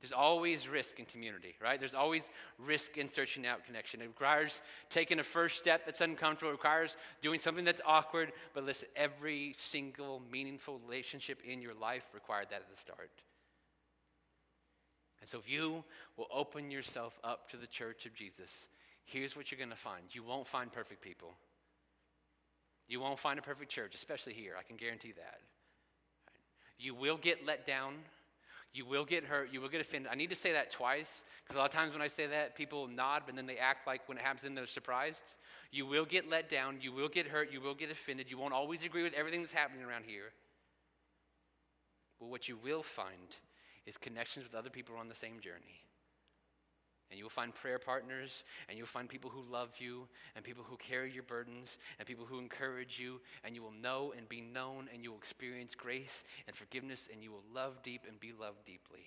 There's 0.00 0.12
always 0.12 0.66
risk 0.66 0.98
in 0.98 1.04
community, 1.04 1.54
right? 1.60 1.78
There's 1.78 1.94
always 1.94 2.22
risk 2.58 2.96
in 2.96 3.06
searching 3.06 3.46
out 3.46 3.66
connection. 3.66 4.00
It 4.00 4.06
requires 4.06 4.62
taking 4.88 5.18
a 5.18 5.22
first 5.22 5.58
step 5.58 5.84
that's 5.84 6.00
uncomfortable, 6.00 6.50
it 6.50 6.52
requires 6.52 6.96
doing 7.20 7.38
something 7.38 7.66
that's 7.66 7.82
awkward. 7.84 8.32
But 8.54 8.64
listen, 8.64 8.88
every 8.96 9.54
single 9.58 10.22
meaningful 10.32 10.78
relationship 10.86 11.40
in 11.46 11.60
your 11.60 11.74
life 11.74 12.04
required 12.14 12.46
that 12.50 12.62
at 12.62 12.70
the 12.70 12.80
start. 12.80 13.10
And 15.20 15.28
so 15.28 15.38
if 15.38 15.50
you 15.50 15.84
will 16.16 16.28
open 16.32 16.70
yourself 16.70 17.18
up 17.22 17.50
to 17.50 17.58
the 17.58 17.66
church 17.66 18.06
of 18.06 18.14
Jesus, 18.14 18.66
here's 19.04 19.36
what 19.36 19.50
you're 19.50 19.58
going 19.58 19.68
to 19.68 19.76
find 19.76 20.04
you 20.12 20.22
won't 20.22 20.48
find 20.48 20.72
perfect 20.72 21.02
people. 21.02 21.34
You 22.90 22.98
won't 22.98 23.20
find 23.20 23.38
a 23.38 23.42
perfect 23.42 23.70
church, 23.70 23.94
especially 23.94 24.32
here. 24.32 24.54
I 24.58 24.64
can 24.64 24.76
guarantee 24.76 25.12
that. 25.12 25.38
You 26.76 26.92
will 26.92 27.16
get 27.16 27.46
let 27.46 27.64
down. 27.64 27.94
You 28.72 28.84
will 28.84 29.04
get 29.04 29.24
hurt. 29.24 29.50
You 29.52 29.60
will 29.60 29.68
get 29.68 29.80
offended. 29.80 30.10
I 30.12 30.16
need 30.16 30.30
to 30.30 30.36
say 30.36 30.52
that 30.52 30.72
twice 30.72 31.08
because 31.44 31.54
a 31.54 31.58
lot 31.60 31.66
of 31.66 31.72
times 31.72 31.92
when 31.92 32.02
I 32.02 32.08
say 32.08 32.26
that, 32.26 32.56
people 32.56 32.88
nod, 32.88 33.22
but 33.26 33.36
then 33.36 33.46
they 33.46 33.58
act 33.58 33.86
like 33.86 34.08
when 34.08 34.18
it 34.18 34.24
happens, 34.24 34.42
then 34.42 34.56
they're 34.56 34.66
surprised. 34.66 35.22
You 35.70 35.86
will 35.86 36.04
get 36.04 36.28
let 36.28 36.48
down. 36.48 36.78
You 36.80 36.92
will 36.92 37.08
get 37.08 37.28
hurt. 37.28 37.52
You 37.52 37.60
will 37.60 37.74
get 37.74 37.92
offended. 37.92 38.28
You 38.28 38.38
won't 38.38 38.54
always 38.54 38.82
agree 38.82 39.04
with 39.04 39.14
everything 39.14 39.40
that's 39.40 39.52
happening 39.52 39.84
around 39.84 40.04
here. 40.04 40.32
But 42.18 42.26
what 42.26 42.48
you 42.48 42.56
will 42.56 42.82
find 42.82 43.36
is 43.86 43.96
connections 43.96 44.44
with 44.44 44.56
other 44.56 44.68
people 44.68 44.96
on 44.96 45.08
the 45.08 45.14
same 45.14 45.38
journey. 45.38 45.84
And 47.10 47.18
you 47.18 47.24
will 47.24 47.30
find 47.30 47.52
prayer 47.54 47.78
partners, 47.78 48.44
and 48.68 48.78
you'll 48.78 48.86
find 48.86 49.08
people 49.08 49.30
who 49.30 49.42
love 49.50 49.70
you, 49.78 50.06
and 50.36 50.44
people 50.44 50.64
who 50.64 50.76
carry 50.76 51.12
your 51.12 51.24
burdens, 51.24 51.76
and 51.98 52.06
people 52.06 52.24
who 52.24 52.38
encourage 52.38 52.98
you, 53.00 53.20
and 53.42 53.56
you 53.56 53.62
will 53.62 53.72
know 53.72 54.12
and 54.16 54.28
be 54.28 54.40
known, 54.40 54.88
and 54.92 55.02
you 55.02 55.10
will 55.10 55.18
experience 55.18 55.74
grace 55.74 56.22
and 56.46 56.54
forgiveness, 56.54 57.08
and 57.12 57.22
you 57.22 57.32
will 57.32 57.44
love 57.52 57.82
deep 57.82 58.02
and 58.08 58.20
be 58.20 58.32
loved 58.38 58.64
deeply. 58.64 59.06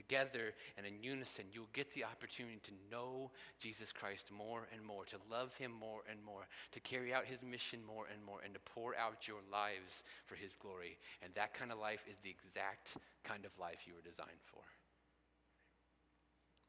together 0.00 0.54
and 0.76 0.86
in 0.86 1.02
unison, 1.02 1.44
you'll 1.52 1.68
get 1.72 1.92
the 1.94 2.04
opportunity 2.04 2.60
to 2.62 2.72
know 2.90 3.30
Jesus 3.60 3.92
Christ 3.92 4.30
more 4.30 4.66
and 4.72 4.82
more, 4.82 5.04
to 5.06 5.16
love 5.30 5.54
him 5.56 5.72
more 5.72 6.00
and 6.10 6.22
more, 6.24 6.46
to 6.72 6.80
carry 6.80 7.12
out 7.12 7.24
his 7.26 7.42
mission 7.42 7.80
more 7.86 8.06
and 8.12 8.24
more, 8.24 8.40
and 8.44 8.54
to 8.54 8.60
pour 8.60 8.96
out 8.96 9.28
your 9.28 9.44
lives 9.52 10.02
for 10.26 10.34
his 10.34 10.52
glory. 10.60 10.96
And 11.22 11.34
that 11.34 11.54
kind 11.54 11.72
of 11.72 11.78
life 11.78 12.00
is 12.10 12.18
the 12.22 12.30
exact 12.30 12.96
kind 13.24 13.44
of 13.44 13.52
life 13.58 13.86
you 13.86 13.94
were 13.94 14.08
designed 14.08 14.42
for. 14.46 14.62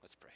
Let's 0.02 0.16
pray. 0.16 0.32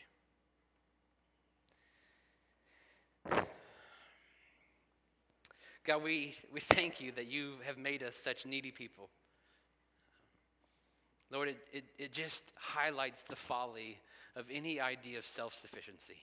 God, 5.85 6.03
we, 6.03 6.33
we 6.51 6.59
thank 6.59 6.99
you 6.99 7.11
that 7.11 7.27
you 7.27 7.53
have 7.65 7.77
made 7.77 8.01
us 8.01 8.15
such 8.15 8.45
needy 8.45 8.71
people. 8.71 9.09
Lord, 11.31 11.49
it, 11.49 11.57
it, 11.71 11.83
it 11.97 12.11
just 12.11 12.43
highlights 12.55 13.21
the 13.29 13.35
folly 13.35 13.99
of 14.35 14.45
any 14.51 14.79
idea 14.79 15.19
of 15.19 15.25
self 15.25 15.53
sufficiency. 15.59 16.17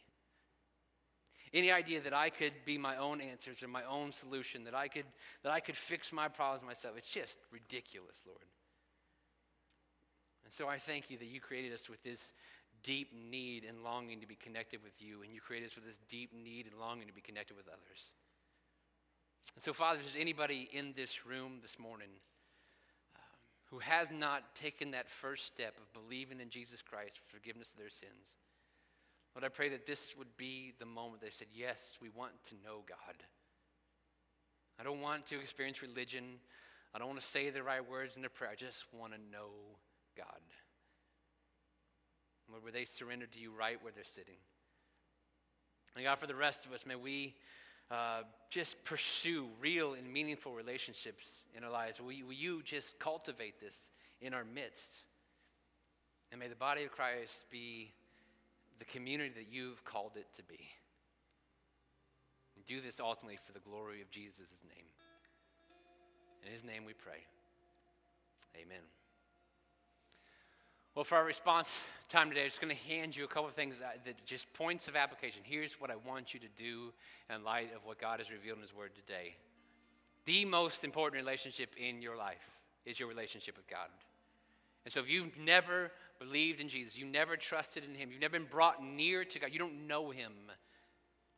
Any 1.54 1.70
idea 1.70 2.00
that 2.00 2.14
I 2.14 2.30
could 2.30 2.52
be 2.64 2.78
my 2.78 2.96
own 2.96 3.20
answers 3.20 3.62
or 3.62 3.68
my 3.68 3.84
own 3.84 4.12
solution, 4.12 4.64
that 4.64 4.74
I 4.74 4.88
could, 4.88 5.04
that 5.42 5.52
I 5.52 5.60
could 5.60 5.76
fix 5.76 6.12
my 6.12 6.28
problems 6.28 6.64
myself, 6.64 6.94
it's 6.96 7.10
just 7.10 7.38
ridiculous, 7.52 8.16
Lord. 8.26 8.46
And 10.44 10.52
so 10.52 10.66
I 10.66 10.78
thank 10.78 11.10
you 11.10 11.18
that 11.18 11.26
you 11.26 11.40
created 11.40 11.72
us 11.72 11.90
with 11.90 12.02
this 12.02 12.30
deep 12.82 13.12
need 13.30 13.64
and 13.64 13.82
longing 13.82 14.20
to 14.20 14.26
be 14.26 14.34
connected 14.34 14.82
with 14.82 15.00
you, 15.00 15.22
and 15.22 15.32
you 15.32 15.40
created 15.40 15.70
us 15.70 15.76
with 15.76 15.84
this 15.84 15.98
deep 16.08 16.32
need 16.32 16.66
and 16.66 16.78
longing 16.80 17.06
to 17.06 17.12
be 17.12 17.20
connected 17.20 17.56
with 17.56 17.68
others. 17.68 18.12
And 19.54 19.62
so, 19.62 19.72
Father, 19.72 19.98
if 19.98 20.06
there's 20.06 20.20
anybody 20.20 20.68
in 20.72 20.92
this 20.96 21.26
room 21.26 21.58
this 21.60 21.78
morning 21.78 22.08
um, 23.16 23.38
who 23.70 23.78
has 23.80 24.10
not 24.10 24.54
taken 24.54 24.92
that 24.92 25.08
first 25.08 25.46
step 25.46 25.74
of 25.76 25.92
believing 25.92 26.40
in 26.40 26.50
Jesus 26.50 26.80
Christ 26.82 27.18
for 27.18 27.36
forgiveness 27.36 27.70
of 27.70 27.78
their 27.78 27.90
sins, 27.90 28.36
Lord, 29.34 29.44
I 29.44 29.48
pray 29.48 29.68
that 29.70 29.86
this 29.86 30.14
would 30.18 30.36
be 30.36 30.74
the 30.78 30.86
moment 30.86 31.22
they 31.22 31.30
said, 31.30 31.48
Yes, 31.54 31.96
we 32.00 32.08
want 32.10 32.32
to 32.48 32.54
know 32.64 32.84
God. 32.88 33.16
I 34.78 34.82
don't 34.82 35.00
want 35.00 35.26
to 35.26 35.40
experience 35.40 35.82
religion. 35.82 36.24
I 36.94 36.98
don't 36.98 37.08
want 37.08 37.20
to 37.20 37.26
say 37.26 37.48
the 37.50 37.62
right 37.62 37.86
words 37.88 38.16
in 38.16 38.22
the 38.22 38.28
prayer. 38.28 38.50
I 38.52 38.56
just 38.56 38.84
want 38.92 39.12
to 39.12 39.18
know 39.18 39.48
God. 40.16 40.40
Lord, 42.52 42.62
where 42.62 42.72
they 42.72 42.84
surrender 42.84 43.26
to 43.26 43.38
you 43.38 43.50
right 43.50 43.82
where 43.82 43.92
they're 43.94 44.04
sitting. 44.04 44.36
And 45.96 46.04
God, 46.04 46.18
for 46.18 46.26
the 46.26 46.34
rest 46.34 46.64
of 46.64 46.72
us, 46.72 46.86
may 46.86 46.96
we 46.96 47.34
uh, 47.90 48.22
just 48.50 48.82
pursue 48.84 49.48
real 49.60 49.94
and 49.94 50.10
meaningful 50.10 50.52
relationships 50.52 51.26
in 51.56 51.64
our 51.64 51.70
lives. 51.70 52.00
Will 52.00 52.12
you, 52.12 52.26
will 52.26 52.32
you 52.32 52.62
just 52.62 52.98
cultivate 52.98 53.60
this 53.60 53.90
in 54.20 54.32
our 54.32 54.44
midst? 54.44 55.02
And 56.30 56.40
may 56.40 56.48
the 56.48 56.54
body 56.54 56.84
of 56.84 56.92
Christ 56.92 57.44
be 57.50 57.92
the 58.78 58.86
community 58.86 59.34
that 59.34 59.52
you've 59.52 59.84
called 59.84 60.12
it 60.16 60.26
to 60.36 60.42
be. 60.42 60.60
And 62.56 62.64
do 62.66 62.80
this 62.80 63.00
ultimately 63.00 63.38
for 63.44 63.52
the 63.52 63.60
glory 63.60 64.00
of 64.00 64.10
Jesus' 64.10 64.62
name. 64.66 64.86
In 66.44 66.52
his 66.52 66.64
name 66.64 66.84
we 66.84 66.94
pray. 66.94 67.26
Amen. 68.56 69.01
Well, 70.94 71.04
for 71.04 71.16
our 71.16 71.24
response 71.24 71.70
time 72.10 72.28
today, 72.28 72.42
I'm 72.42 72.48
just 72.48 72.60
going 72.60 72.76
to 72.76 72.82
hand 72.82 73.16
you 73.16 73.24
a 73.24 73.26
couple 73.26 73.48
of 73.48 73.54
things 73.54 73.76
that, 73.80 74.04
that 74.04 74.22
just 74.26 74.52
points 74.52 74.88
of 74.88 74.96
application. 74.96 75.40
Here's 75.42 75.80
what 75.80 75.90
I 75.90 75.94
want 76.06 76.34
you 76.34 76.40
to 76.40 76.48
do 76.54 76.92
in 77.34 77.42
light 77.42 77.70
of 77.74 77.86
what 77.86 77.98
God 77.98 78.18
has 78.18 78.30
revealed 78.30 78.58
in 78.58 78.62
His 78.62 78.74
Word 78.74 78.90
today. 78.94 79.34
The 80.26 80.44
most 80.44 80.84
important 80.84 81.18
relationship 81.18 81.70
in 81.78 82.02
your 82.02 82.14
life 82.14 82.44
is 82.84 83.00
your 83.00 83.08
relationship 83.08 83.56
with 83.56 83.66
God. 83.68 83.88
And 84.84 84.92
so, 84.92 85.00
if 85.00 85.08
you've 85.08 85.38
never 85.38 85.90
believed 86.18 86.60
in 86.60 86.68
Jesus, 86.68 86.94
you 86.94 87.06
never 87.06 87.38
trusted 87.38 87.84
in 87.84 87.94
Him, 87.94 88.10
you've 88.12 88.20
never 88.20 88.38
been 88.38 88.48
brought 88.50 88.84
near 88.84 89.24
to 89.24 89.38
God, 89.38 89.48
you 89.50 89.58
don't 89.58 89.86
know 89.86 90.10
Him 90.10 90.32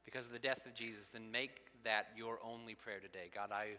because 0.04 0.26
of 0.26 0.32
the 0.32 0.40
death 0.40 0.66
of 0.66 0.74
Jesus, 0.74 1.10
then 1.12 1.30
make 1.30 1.60
that 1.84 2.08
your 2.16 2.38
only 2.44 2.74
prayer 2.74 2.98
today. 2.98 3.30
God, 3.32 3.52
I 3.52 3.76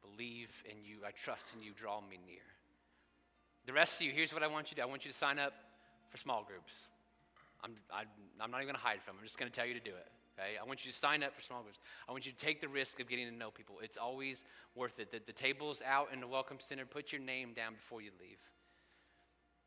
believe 0.00 0.50
in 0.64 0.82
you, 0.82 1.00
I 1.06 1.10
trust 1.10 1.44
in 1.54 1.62
you, 1.62 1.72
draw 1.76 2.00
me 2.00 2.18
near. 2.26 2.40
The 3.68 3.74
rest 3.74 4.00
of 4.00 4.06
you, 4.06 4.12
here's 4.14 4.32
what 4.32 4.42
I 4.42 4.46
want 4.46 4.70
you 4.70 4.76
to 4.76 4.80
do 4.80 4.82
I 4.82 4.86
want 4.86 5.04
you 5.04 5.12
to 5.12 5.16
sign 5.18 5.38
up 5.38 5.52
for 6.08 6.16
small 6.16 6.42
groups. 6.42 6.72
I'm, 7.62 7.72
I'm, 7.92 8.06
I'm 8.40 8.50
not 8.50 8.62
even 8.62 8.72
going 8.72 8.80
to 8.80 8.88
hide 8.88 9.02
from 9.04 9.16
it. 9.16 9.18
I'm 9.18 9.26
just 9.26 9.36
going 9.36 9.50
to 9.50 9.54
tell 9.54 9.66
you 9.66 9.74
to 9.74 9.80
do 9.80 9.90
it. 9.90 10.08
Okay? 10.40 10.56
I 10.58 10.64
want 10.64 10.86
you 10.86 10.90
to 10.90 10.96
sign 10.96 11.22
up 11.22 11.36
for 11.36 11.42
small 11.42 11.60
groups. 11.60 11.78
I 12.08 12.12
want 12.12 12.24
you 12.24 12.32
to 12.32 12.38
take 12.38 12.62
the 12.62 12.68
risk 12.68 12.98
of 12.98 13.10
getting 13.10 13.28
to 13.28 13.34
know 13.34 13.50
people. 13.50 13.76
It's 13.82 13.98
always 13.98 14.42
worth 14.74 14.98
it. 14.98 15.12
The, 15.12 15.20
the 15.26 15.34
table's 15.34 15.82
out 15.86 16.08
in 16.14 16.20
the 16.20 16.26
Welcome 16.26 16.56
Center. 16.66 16.86
Put 16.86 17.12
your 17.12 17.20
name 17.20 17.52
down 17.52 17.74
before 17.74 18.00
you 18.00 18.10
leave. 18.18 18.38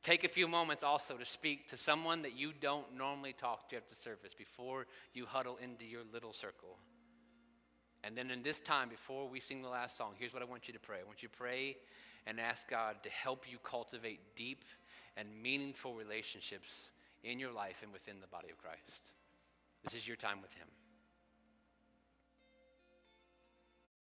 Take 0.01 0.23
a 0.23 0.29
few 0.29 0.47
moments 0.47 0.81
also 0.81 1.15
to 1.15 1.25
speak 1.25 1.69
to 1.69 1.77
someone 1.77 2.23
that 2.23 2.35
you 2.35 2.53
don't 2.59 2.97
normally 2.97 3.33
talk 3.33 3.69
to 3.69 3.75
at 3.75 3.87
the 3.87 3.95
service 4.03 4.33
before 4.33 4.87
you 5.13 5.27
huddle 5.27 5.59
into 5.61 5.85
your 5.85 6.01
little 6.11 6.33
circle. 6.33 6.79
And 8.03 8.17
then 8.17 8.31
in 8.31 8.41
this 8.41 8.61
time, 8.61 8.89
before 8.89 9.29
we 9.29 9.39
sing 9.39 9.61
the 9.61 9.69
last 9.69 9.95
song, 9.95 10.13
here's 10.17 10.33
what 10.33 10.41
I 10.41 10.45
want 10.45 10.67
you 10.67 10.73
to 10.73 10.79
pray. 10.79 10.97
I 10.99 11.05
want 11.05 11.21
you 11.21 11.29
to 11.29 11.37
pray 11.37 11.77
and 12.27 12.39
ask 12.39 12.69
God 12.69 12.97
to 13.03 13.09
help 13.09 13.45
you 13.49 13.57
cultivate 13.63 14.19
deep 14.35 14.63
and 15.17 15.27
meaningful 15.41 15.93
relationships 15.93 16.69
in 17.23 17.39
your 17.39 17.51
life 17.51 17.81
and 17.83 17.91
within 17.91 18.15
the 18.21 18.27
body 18.27 18.49
of 18.49 18.57
Christ. 18.57 19.11
This 19.83 19.95
is 19.95 20.07
your 20.07 20.17
time 20.17 20.41
with 20.41 20.53
Him. 20.53 20.67